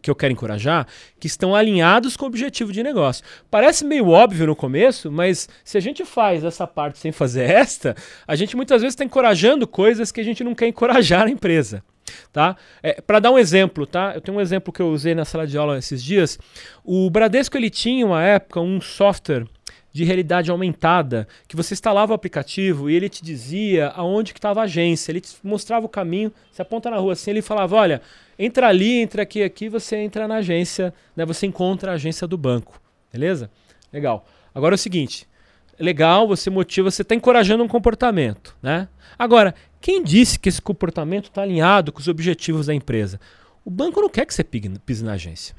[0.00, 0.86] que eu quero encorajar
[1.18, 3.24] que estão alinhados com o objetivo de negócio.
[3.50, 7.94] Parece meio óbvio no começo, mas se a gente faz essa parte sem fazer esta,
[8.26, 11.82] a gente muitas vezes está encorajando coisas que a gente não quer encorajar na empresa.
[12.32, 12.56] Tá?
[12.82, 14.12] É, Para dar um exemplo, tá?
[14.14, 16.38] eu tenho um exemplo que eu usei na sala de aula esses dias.
[16.84, 19.46] O Bradesco ele tinha uma época um software
[19.92, 24.60] de realidade aumentada que você instalava o aplicativo e ele te dizia aonde que estava
[24.60, 28.00] a agência, ele te mostrava o caminho, você aponta na rua assim, ele falava, olha,
[28.38, 32.38] entra ali, entra aqui, aqui, você entra na agência, né, você encontra a agência do
[32.38, 32.80] banco,
[33.12, 33.50] beleza?
[33.92, 34.26] Legal.
[34.54, 35.26] Agora é o seguinte,
[35.78, 38.88] legal, você motiva, você está encorajando um comportamento, né?
[39.18, 43.18] Agora, quem disse que esse comportamento está alinhado com os objetivos da empresa?
[43.64, 45.54] O banco não quer que você pise na agência.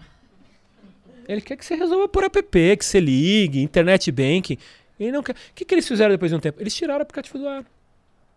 [1.27, 2.43] Ele quer que você resolva por app,
[2.77, 4.57] que você ligue, internet banking.
[4.99, 5.34] Ele não quer.
[5.34, 6.61] O que, que eles fizeram depois de um tempo?
[6.61, 7.65] Eles tiraram o aplicativo do ar.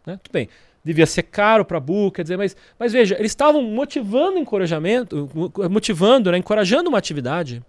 [0.06, 0.18] Né?
[0.22, 0.48] Tudo bem.
[0.82, 5.30] Devia ser caro para a Book, quer dizer, mas, mas veja, eles estavam motivando encorajamento,
[5.70, 7.62] motivando, né, encorajando uma atividade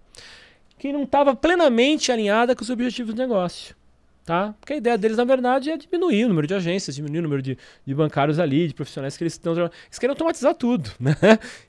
[0.78, 3.74] que não estava plenamente alinhada com os objetivos do negócio.
[4.26, 4.54] Tá?
[4.60, 7.40] Porque a ideia deles, na verdade, é diminuir o número de agências, diminuir o número
[7.40, 7.56] de,
[7.86, 9.52] de bancários ali, de profissionais que eles estão.
[9.52, 10.90] Eles querem automatizar tudo.
[10.98, 11.14] Né?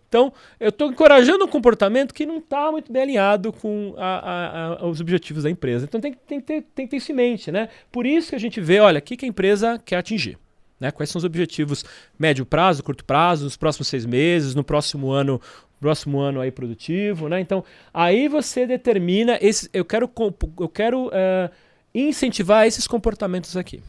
[0.07, 4.65] Então, eu estou encorajando um comportamento que não está muito bem alinhado com a, a,
[4.81, 5.85] a, os objetivos da empresa.
[5.85, 7.51] Então, tem, tem, tem, tem que ter isso em mente.
[7.51, 7.69] Né?
[7.91, 10.37] Por isso que a gente vê, olha, o que, que a empresa quer atingir.
[10.79, 10.91] Né?
[10.91, 11.83] Quais são os objetivos
[12.17, 15.41] médio prazo, curto prazo, nos próximos seis meses, no próximo ano,
[15.79, 17.39] próximo ano aí produtivo, né?
[17.39, 17.63] Então,
[17.93, 20.11] aí você determina esse, eu quero
[20.59, 21.51] eu quero uh,
[21.93, 23.81] incentivar esses comportamentos aqui,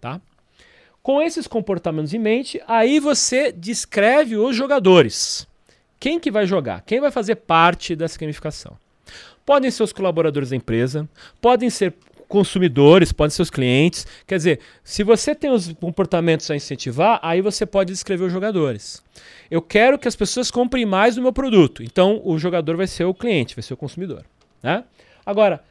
[0.00, 0.20] tá?
[1.02, 5.46] Com esses comportamentos em mente, aí você descreve os jogadores.
[5.98, 6.82] Quem que vai jogar?
[6.82, 8.76] Quem vai fazer parte dessa gamificação?
[9.44, 11.08] Podem ser os colaboradores da empresa,
[11.40, 11.94] podem ser
[12.28, 14.06] consumidores, podem ser os clientes.
[14.26, 19.02] Quer dizer, se você tem os comportamentos a incentivar, aí você pode descrever os jogadores.
[19.50, 21.82] Eu quero que as pessoas comprem mais do meu produto.
[21.82, 24.24] Então, o jogador vai ser o cliente, vai ser o consumidor.
[24.62, 24.84] Né?
[25.24, 25.62] Agora,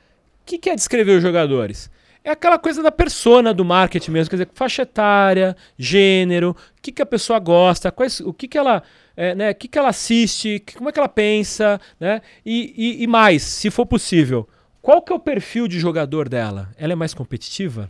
[0.41, 1.89] o que, que é descrever os jogadores?
[2.23, 6.91] É aquela coisa da persona do marketing mesmo, quer dizer, faixa etária, gênero, o que,
[6.91, 8.81] que a pessoa gosta, quais, o que, que ela.
[9.17, 12.21] É, né, o que, que ela assiste, como é que ela pensa, né?
[12.45, 14.47] E, e, e mais, se for possível,
[14.81, 16.69] qual que é o perfil de jogador dela?
[16.77, 17.89] Ela é mais competitiva?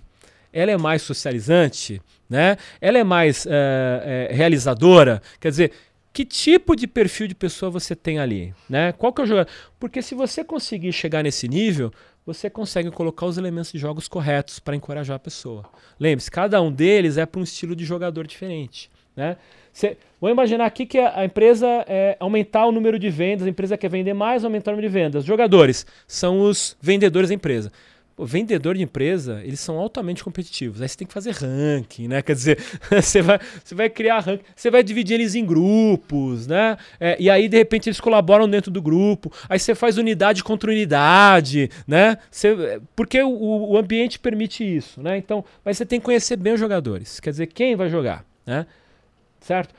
[0.54, 2.02] Ela é mais socializante?
[2.30, 2.56] Né?
[2.80, 5.22] Ela é mais é, é, realizadora?
[5.40, 5.72] Quer dizer,
[6.14, 8.54] que tipo de perfil de pessoa você tem ali?
[8.70, 8.94] Né?
[8.94, 9.52] Qual que é o jogador?
[9.78, 11.92] Porque se você conseguir chegar nesse nível,
[12.26, 15.70] você consegue colocar os elementos de jogos corretos para encorajar a pessoa.
[16.00, 18.90] Lembre-se, cada um deles é para um estilo de jogador diferente.
[19.14, 19.36] Né?
[19.76, 23.50] Cê, vamos imaginar aqui que a, a empresa é aumentar o número de vendas, a
[23.50, 25.26] empresa quer vender mais, aumentar o número de vendas.
[25.26, 27.70] Jogadores são os vendedores da empresa.
[28.16, 30.82] O vendedor de empresa, eles são altamente competitivos.
[30.82, 32.22] Aí você tem que fazer ranking, né?
[32.22, 32.58] Quer dizer,
[32.90, 36.78] você vai, você vai criar ranking, você vai dividir eles em grupos, né?
[36.98, 39.30] É, e aí, de repente, eles colaboram dentro do grupo.
[39.50, 42.18] Aí você faz unidade contra unidade, né?
[42.32, 45.18] Você, porque o, o ambiente permite isso, né?
[45.18, 47.20] Então, mas você tem que conhecer bem os jogadores.
[47.20, 48.66] Quer dizer, quem vai jogar, né?
[49.46, 49.74] Certo?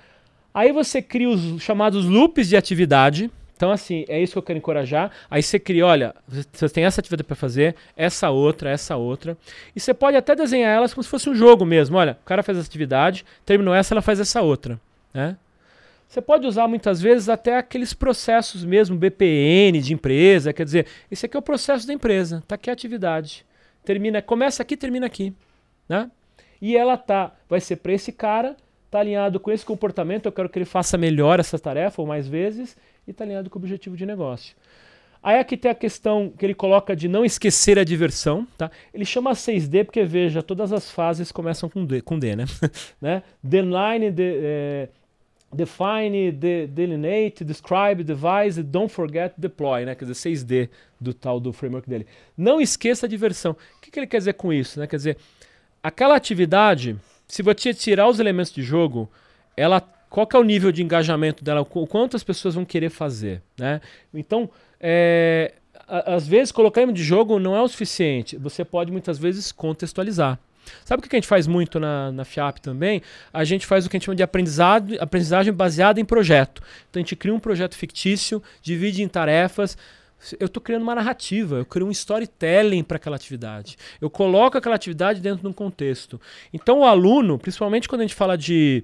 [0.54, 3.30] Aí você cria os chamados loops de atividade.
[3.56, 5.10] Então, assim, é isso que eu quero encorajar.
[5.30, 6.14] Aí você cria, olha,
[6.52, 9.36] você tem essa atividade para fazer, essa outra, essa outra.
[9.74, 11.96] E você pode até desenhar elas como se fosse um jogo mesmo.
[11.96, 14.78] Olha, o cara faz essa atividade, terminou essa, ela faz essa outra.
[15.12, 15.36] Né?
[16.08, 20.52] Você pode usar muitas vezes até aqueles processos mesmo, BPN de empresa.
[20.52, 22.42] Quer dizer, esse aqui é o processo da empresa.
[22.46, 23.44] Tá aqui a atividade.
[23.84, 25.34] Termina, começa aqui, termina aqui.
[25.88, 26.10] Né?
[26.60, 28.56] E ela tá, vai ser para esse cara
[28.86, 32.26] está alinhado com esse comportamento, eu quero que ele faça melhor essa tarefa ou mais
[32.26, 32.76] vezes,
[33.06, 34.56] e está alinhado com o objetivo de negócio.
[35.22, 38.70] Aí aqui tem a questão que ele coloca de não esquecer a diversão, tá?
[38.94, 42.44] Ele chama 6D porque, veja, todas as fases começam com D, com D né?
[43.02, 43.22] né?
[43.42, 44.88] Deline, de, é,
[45.52, 49.96] define, de, delineate, describe, devise, don't forget, deploy, né?
[49.96, 50.68] Quer dizer, 6D
[51.00, 52.06] do tal do framework dele.
[52.36, 53.52] Não esqueça a diversão.
[53.52, 54.86] O que, que ele quer dizer com isso, né?
[54.86, 55.16] Quer dizer,
[55.82, 56.96] aquela atividade
[57.26, 59.10] se você tirar os elementos de jogo,
[59.56, 63.42] ela qual é o nível de engajamento dela, o quanto as pessoas vão querer fazer,
[63.58, 63.80] né?
[64.14, 64.48] Então,
[64.80, 65.54] é,
[65.86, 68.36] às vezes colocar elemento de jogo não é o suficiente.
[68.36, 70.38] Você pode muitas vezes contextualizar.
[70.84, 73.00] Sabe o que a gente faz muito na, na FIAP também?
[73.32, 76.60] A gente faz o que a gente chama de aprendizado, aprendizagem baseada em projeto.
[76.90, 79.78] Então a gente cria um projeto fictício, divide em tarefas,
[80.40, 83.76] eu estou criando uma narrativa, eu crio um storytelling para aquela atividade.
[84.00, 86.20] Eu coloco aquela atividade dentro de um contexto.
[86.52, 88.82] Então, o aluno, principalmente quando a gente fala de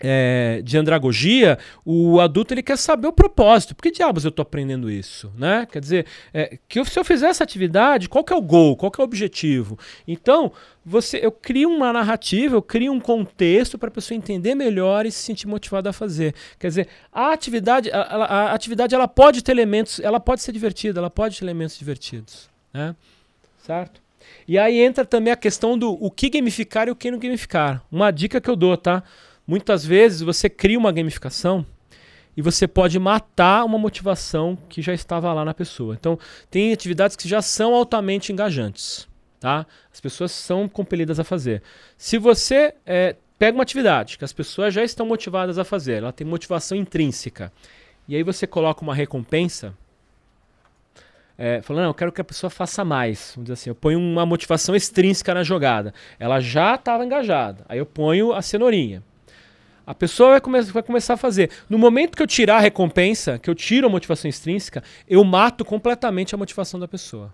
[0.00, 3.74] é, de andragogia, o adulto ele quer saber o propósito.
[3.74, 5.32] Por que diabos eu estou aprendendo isso?
[5.36, 5.66] Né?
[5.70, 8.76] Quer dizer, é, que eu, se eu fizer essa atividade, qual que é o goal?
[8.76, 9.78] Qual que é o objetivo?
[10.06, 10.52] Então,
[10.84, 15.10] você, eu crio uma narrativa, eu crio um contexto para a pessoa entender melhor e
[15.10, 16.34] se sentir motivada a fazer.
[16.58, 20.52] Quer dizer, a atividade, a, a, a atividade ela pode ter elementos, ela pode ser
[20.52, 22.48] divertida, ela pode ter elementos divertidos.
[22.72, 22.94] Né?
[23.58, 24.00] Certo?
[24.46, 27.82] E aí entra também a questão do o que gamificar e o que não gamificar.
[27.90, 29.02] Uma dica que eu dou, tá?
[29.48, 31.64] Muitas vezes você cria uma gamificação
[32.36, 35.96] e você pode matar uma motivação que já estava lá na pessoa.
[35.98, 36.18] Então,
[36.50, 39.08] tem atividades que já são altamente engajantes.
[39.40, 39.64] Tá?
[39.90, 41.62] As pessoas são compelidas a fazer.
[41.96, 46.12] Se você é, pega uma atividade que as pessoas já estão motivadas a fazer, ela
[46.12, 47.50] tem motivação intrínseca,
[48.06, 49.74] e aí você coloca uma recompensa,
[51.38, 53.32] é, falando, não, eu quero que a pessoa faça mais.
[53.34, 55.94] Vamos dizer assim, eu ponho uma motivação extrínseca na jogada.
[56.18, 57.64] Ela já estava engajada.
[57.68, 59.02] Aí eu ponho a cenourinha.
[59.88, 61.50] A pessoa vai, come vai, começar a fazer.
[61.66, 65.64] No momento que eu tirar a recompensa, que eu tiro a motivação extrínseca, eu mato
[65.64, 67.32] completamente a motivação da pessoa.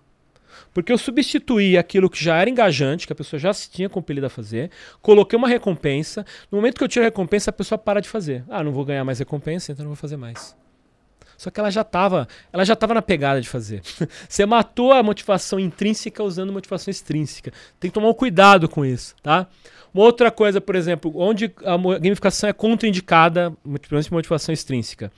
[0.73, 4.27] Porque eu substituí aquilo que já era engajante, que a pessoa já se tinha compelido
[4.27, 4.71] a fazer,
[5.01, 6.25] coloquei uma recompensa.
[6.49, 8.45] No momento que eu tiro a recompensa, a pessoa para de fazer.
[8.49, 10.55] Ah, não vou ganhar mais recompensa, então não vou fazer mais.
[11.37, 13.81] Só que ela já estava, ela já estava na pegada de fazer.
[14.29, 17.51] Você matou a motivação intrínseca usando motivação extrínseca.
[17.81, 19.45] Tem que tomar um cuidado com isso, tá?
[19.95, 25.09] Uma outra coisa, por exemplo, onde a gamificação é contraindicada, principalmente motivação extrínseca.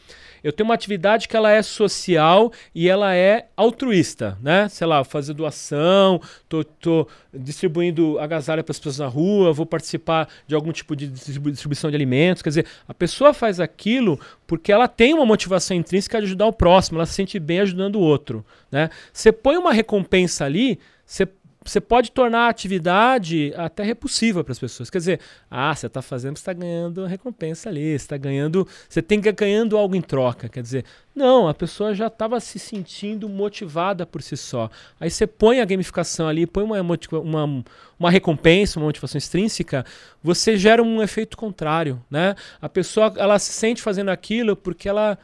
[0.44, 4.70] Eu tenho uma atividade que ela é social e ela é altruísta, né?
[4.70, 10.30] Sei lá, fazer doação, tô, tô distribuindo agasalho para as pessoas na rua, vou participar
[10.45, 12.44] de algum tipo de distribuição de alimentos.
[12.44, 16.54] Quer dizer, a pessoa faz aquilo Porque ela tem uma motivação intrínseca de ajudar o
[16.54, 18.45] próximo, ela se sente bem ajudando o outro.
[18.72, 18.91] Né?
[19.12, 21.28] Você põe uma recompensa ali, você
[21.68, 24.89] você pode tornar a atividade até repulsiva para as pessoas.
[24.89, 25.19] Quer dizer,
[25.52, 29.31] ah, você está fazendo, você está ganhando recompensa ali, você está ganhando, você tem que
[29.31, 30.48] ganhando algo em troca.
[30.48, 34.69] Quer dizer, não, a pessoa já estava se sentindo motivada por si só.
[34.99, 37.64] Aí você põe a gamificação ali, põe uma, uma,
[37.99, 39.85] uma recompensa, uma motivação extrínseca,
[40.23, 42.35] você gera um efeito contrário, né?
[42.61, 45.18] A pessoa ela se sente fazendo aquilo porque ela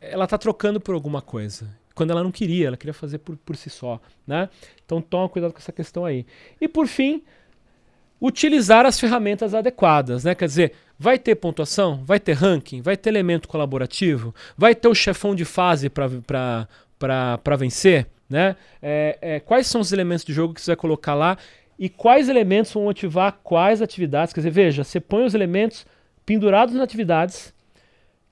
[0.00, 3.56] ela está trocando por alguma coisa quando ela não queria, ela queria fazer por, por
[3.56, 4.48] si só, né?
[4.86, 6.24] Então toma cuidado com essa questão aí.
[6.60, 7.24] E por fim,
[8.20, 10.32] utilizar as ferramentas adequadas, né?
[10.32, 14.94] Quer dizer, vai ter pontuação, vai ter ranking, vai ter elemento colaborativo, vai ter o
[14.94, 18.54] chefão de fase para vencer, né?
[18.80, 21.36] É, é, quais são os elementos de jogo que você vai colocar lá
[21.76, 24.32] e quais elementos vão motivar quais atividades?
[24.32, 25.84] Quer dizer, veja, você põe os elementos
[26.24, 27.52] pendurados nas atividades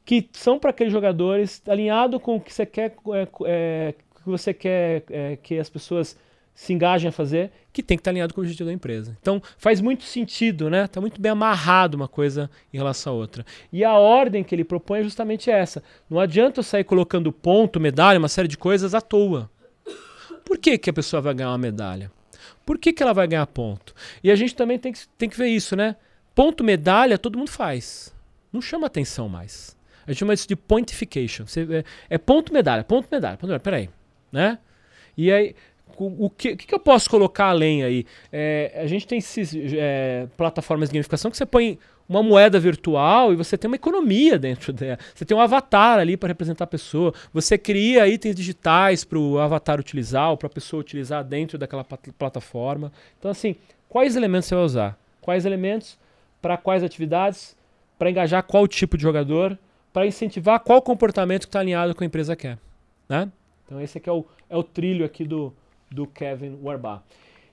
[0.06, 4.54] que são para aqueles jogadores alinhado com o que você quer, é, é, que você
[4.54, 6.16] quer é, que as pessoas
[6.54, 9.18] se engajem a fazer, que tem que estar alinhado com o objetivo da empresa.
[9.20, 10.84] Então faz muito sentido, né?
[10.84, 13.44] Está muito bem amarrado uma coisa em relação à outra.
[13.72, 15.82] E a ordem que ele propõe é justamente essa.
[16.08, 19.50] Não adianta eu sair colocando ponto, medalha, uma série de coisas à toa.
[20.44, 22.12] Por que, que a pessoa vai ganhar uma medalha?
[22.64, 23.92] Por que, que ela vai ganhar ponto?
[24.22, 25.96] E a gente também tem que, tem que ver isso, né?
[26.32, 28.14] Ponto, medalha, todo mundo faz.
[28.52, 29.75] Não chama atenção mais.
[30.06, 31.46] A gente chama isso de pointification.
[31.46, 33.60] Você, é, é, ponto medalha, ponto medalha, ponto medalha.
[33.60, 33.90] Peraí.
[34.30, 34.58] Né?
[35.16, 35.54] E aí,
[35.98, 38.06] o, o que, o que eu posso colocar além aí?
[38.32, 41.78] É, a gente tem esses, é, plataformas de gamificação que você põe
[42.08, 44.98] uma moeda virtual e você tem uma economia dentro dela.
[45.14, 47.12] Você tem um avatar ali para representar a pessoa.
[47.32, 51.84] Você cria itens digitais para o avatar utilizar ou para a pessoa utilizar dentro daquela
[51.84, 52.92] plataforma.
[53.18, 53.56] Então, assim,
[53.88, 54.98] quais elementos você vai usar?
[55.20, 55.98] Quais elementos?
[56.40, 57.56] Para quais atividades?
[57.98, 59.58] Para engajar qual tipo de jogador?
[59.96, 62.58] Para incentivar qual comportamento que está alinhado com a empresa quer.
[63.08, 63.32] Né?
[63.64, 65.54] Então esse aqui é o, é o trilho aqui do,
[65.90, 67.02] do Kevin Warbar.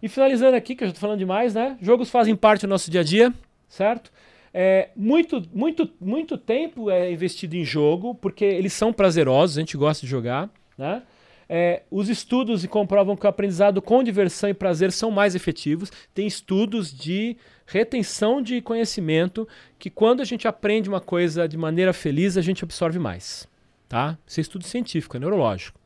[0.02, 1.78] E finalizando aqui, que eu já estou falando demais, né?
[1.82, 3.34] Jogos fazem parte do nosso dia a dia,
[3.70, 4.12] certo?
[4.54, 9.78] É, muito, muito, muito tempo é investido em jogo, porque eles são prazerosos, a gente
[9.78, 11.02] gosta de jogar, né?
[11.48, 15.92] É, os estudos comprovam que o aprendizado com diversão e prazer são mais efetivos.
[16.14, 17.38] Tem estudos de
[17.74, 19.48] retenção de conhecimento
[19.80, 23.48] que quando a gente aprende uma coisa de maneira feliz, a gente absorve mais.
[23.90, 24.16] Tá?
[24.28, 25.80] Isso é estudo científico, é neurológico.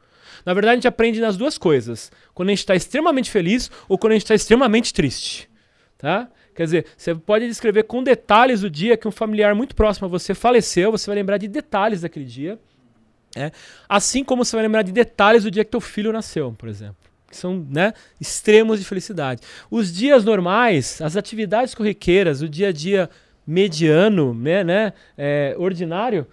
[0.45, 2.11] Na verdade, a gente aprende nas duas coisas.
[2.33, 5.49] Quando a gente está extremamente feliz ou quando a gente está extremamente triste.
[5.97, 6.29] Tá?
[6.53, 10.09] Quer dizer, você pode descrever com detalhes o dia que um familiar muito próximo a
[10.09, 12.59] você faleceu, você vai lembrar de detalhes daquele dia.
[13.35, 13.51] É.
[13.87, 16.97] Assim como você vai lembrar de detalhes do dia que teu filho nasceu, por exemplo.
[17.29, 19.41] Que são né, extremos de felicidade.
[19.69, 23.09] Os dias normais, as atividades corriqueiras, o dia a dia
[23.45, 26.27] mediano, né, né é, ordinário,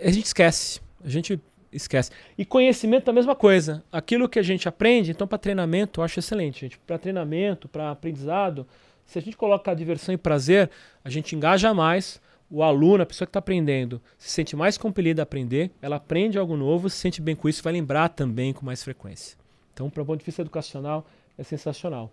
[0.00, 0.80] a gente esquece.
[1.04, 1.40] A gente
[1.72, 2.10] esquece.
[2.36, 3.84] E conhecimento é a mesma coisa.
[3.92, 6.78] Aquilo que a gente aprende, então para treinamento, eu acho excelente, gente.
[6.78, 8.66] Para treinamento, para aprendizado,
[9.04, 10.70] se a gente coloca diversão e prazer,
[11.04, 15.22] a gente engaja mais, o aluno, a pessoa que está aprendendo, se sente mais compelida
[15.22, 18.64] a aprender, ela aprende algo novo, se sente bem com isso, vai lembrar também com
[18.64, 19.36] mais frequência.
[19.76, 22.10] Então, para o ponto de vista educacional, é sensacional.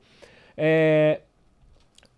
[0.58, 1.22] É,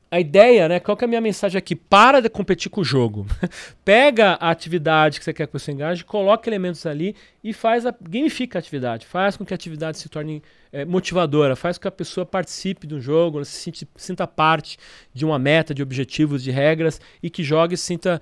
[0.10, 0.80] a ideia, né?
[0.80, 1.76] Qual que é a minha mensagem aqui?
[1.76, 3.28] Para de competir com o jogo.
[3.86, 7.94] Pega a atividade que você quer que você engaje, coloca elementos ali e faz a
[8.02, 9.06] gamifica a atividade.
[9.06, 10.42] Faz com que a atividade se torne
[10.72, 14.80] é, motivadora, faz com que a pessoa participe do jogo, se sinta, sinta parte
[15.14, 18.20] de uma meta, de objetivos, de regras e que jogue se sinta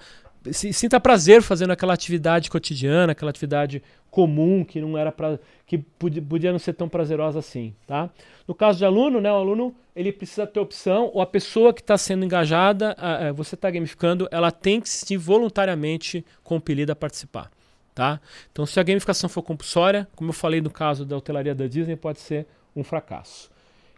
[0.51, 5.77] se, sinta prazer fazendo aquela atividade cotidiana, aquela atividade comum que não era para que
[5.77, 8.09] podia, não ser tão prazerosa assim, tá?
[8.47, 11.81] No caso de aluno, né, o aluno ele precisa ter opção, ou a pessoa que
[11.81, 16.95] está sendo engajada, a, a, você está gamificando, ela tem que se voluntariamente compelida a
[16.95, 17.49] participar,
[17.95, 18.19] tá?
[18.51, 21.95] Então, se a gamificação for compulsória, como eu falei no caso da hotelaria da Disney,
[21.95, 22.45] pode ser
[22.75, 23.51] um fracasso.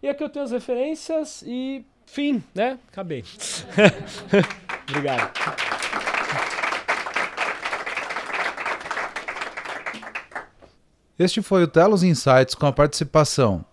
[0.04, 2.78] E aqui eu tenho as referências e fim, né?
[2.88, 3.24] Acabei.
[4.88, 5.85] Obrigado.
[11.18, 13.64] Este foi o Telos Insights com a participação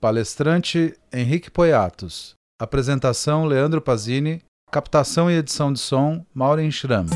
[0.00, 7.06] palestrante Henrique Poiatos, apresentação Leandro Pazini, captação e edição de som Maureen Schramm.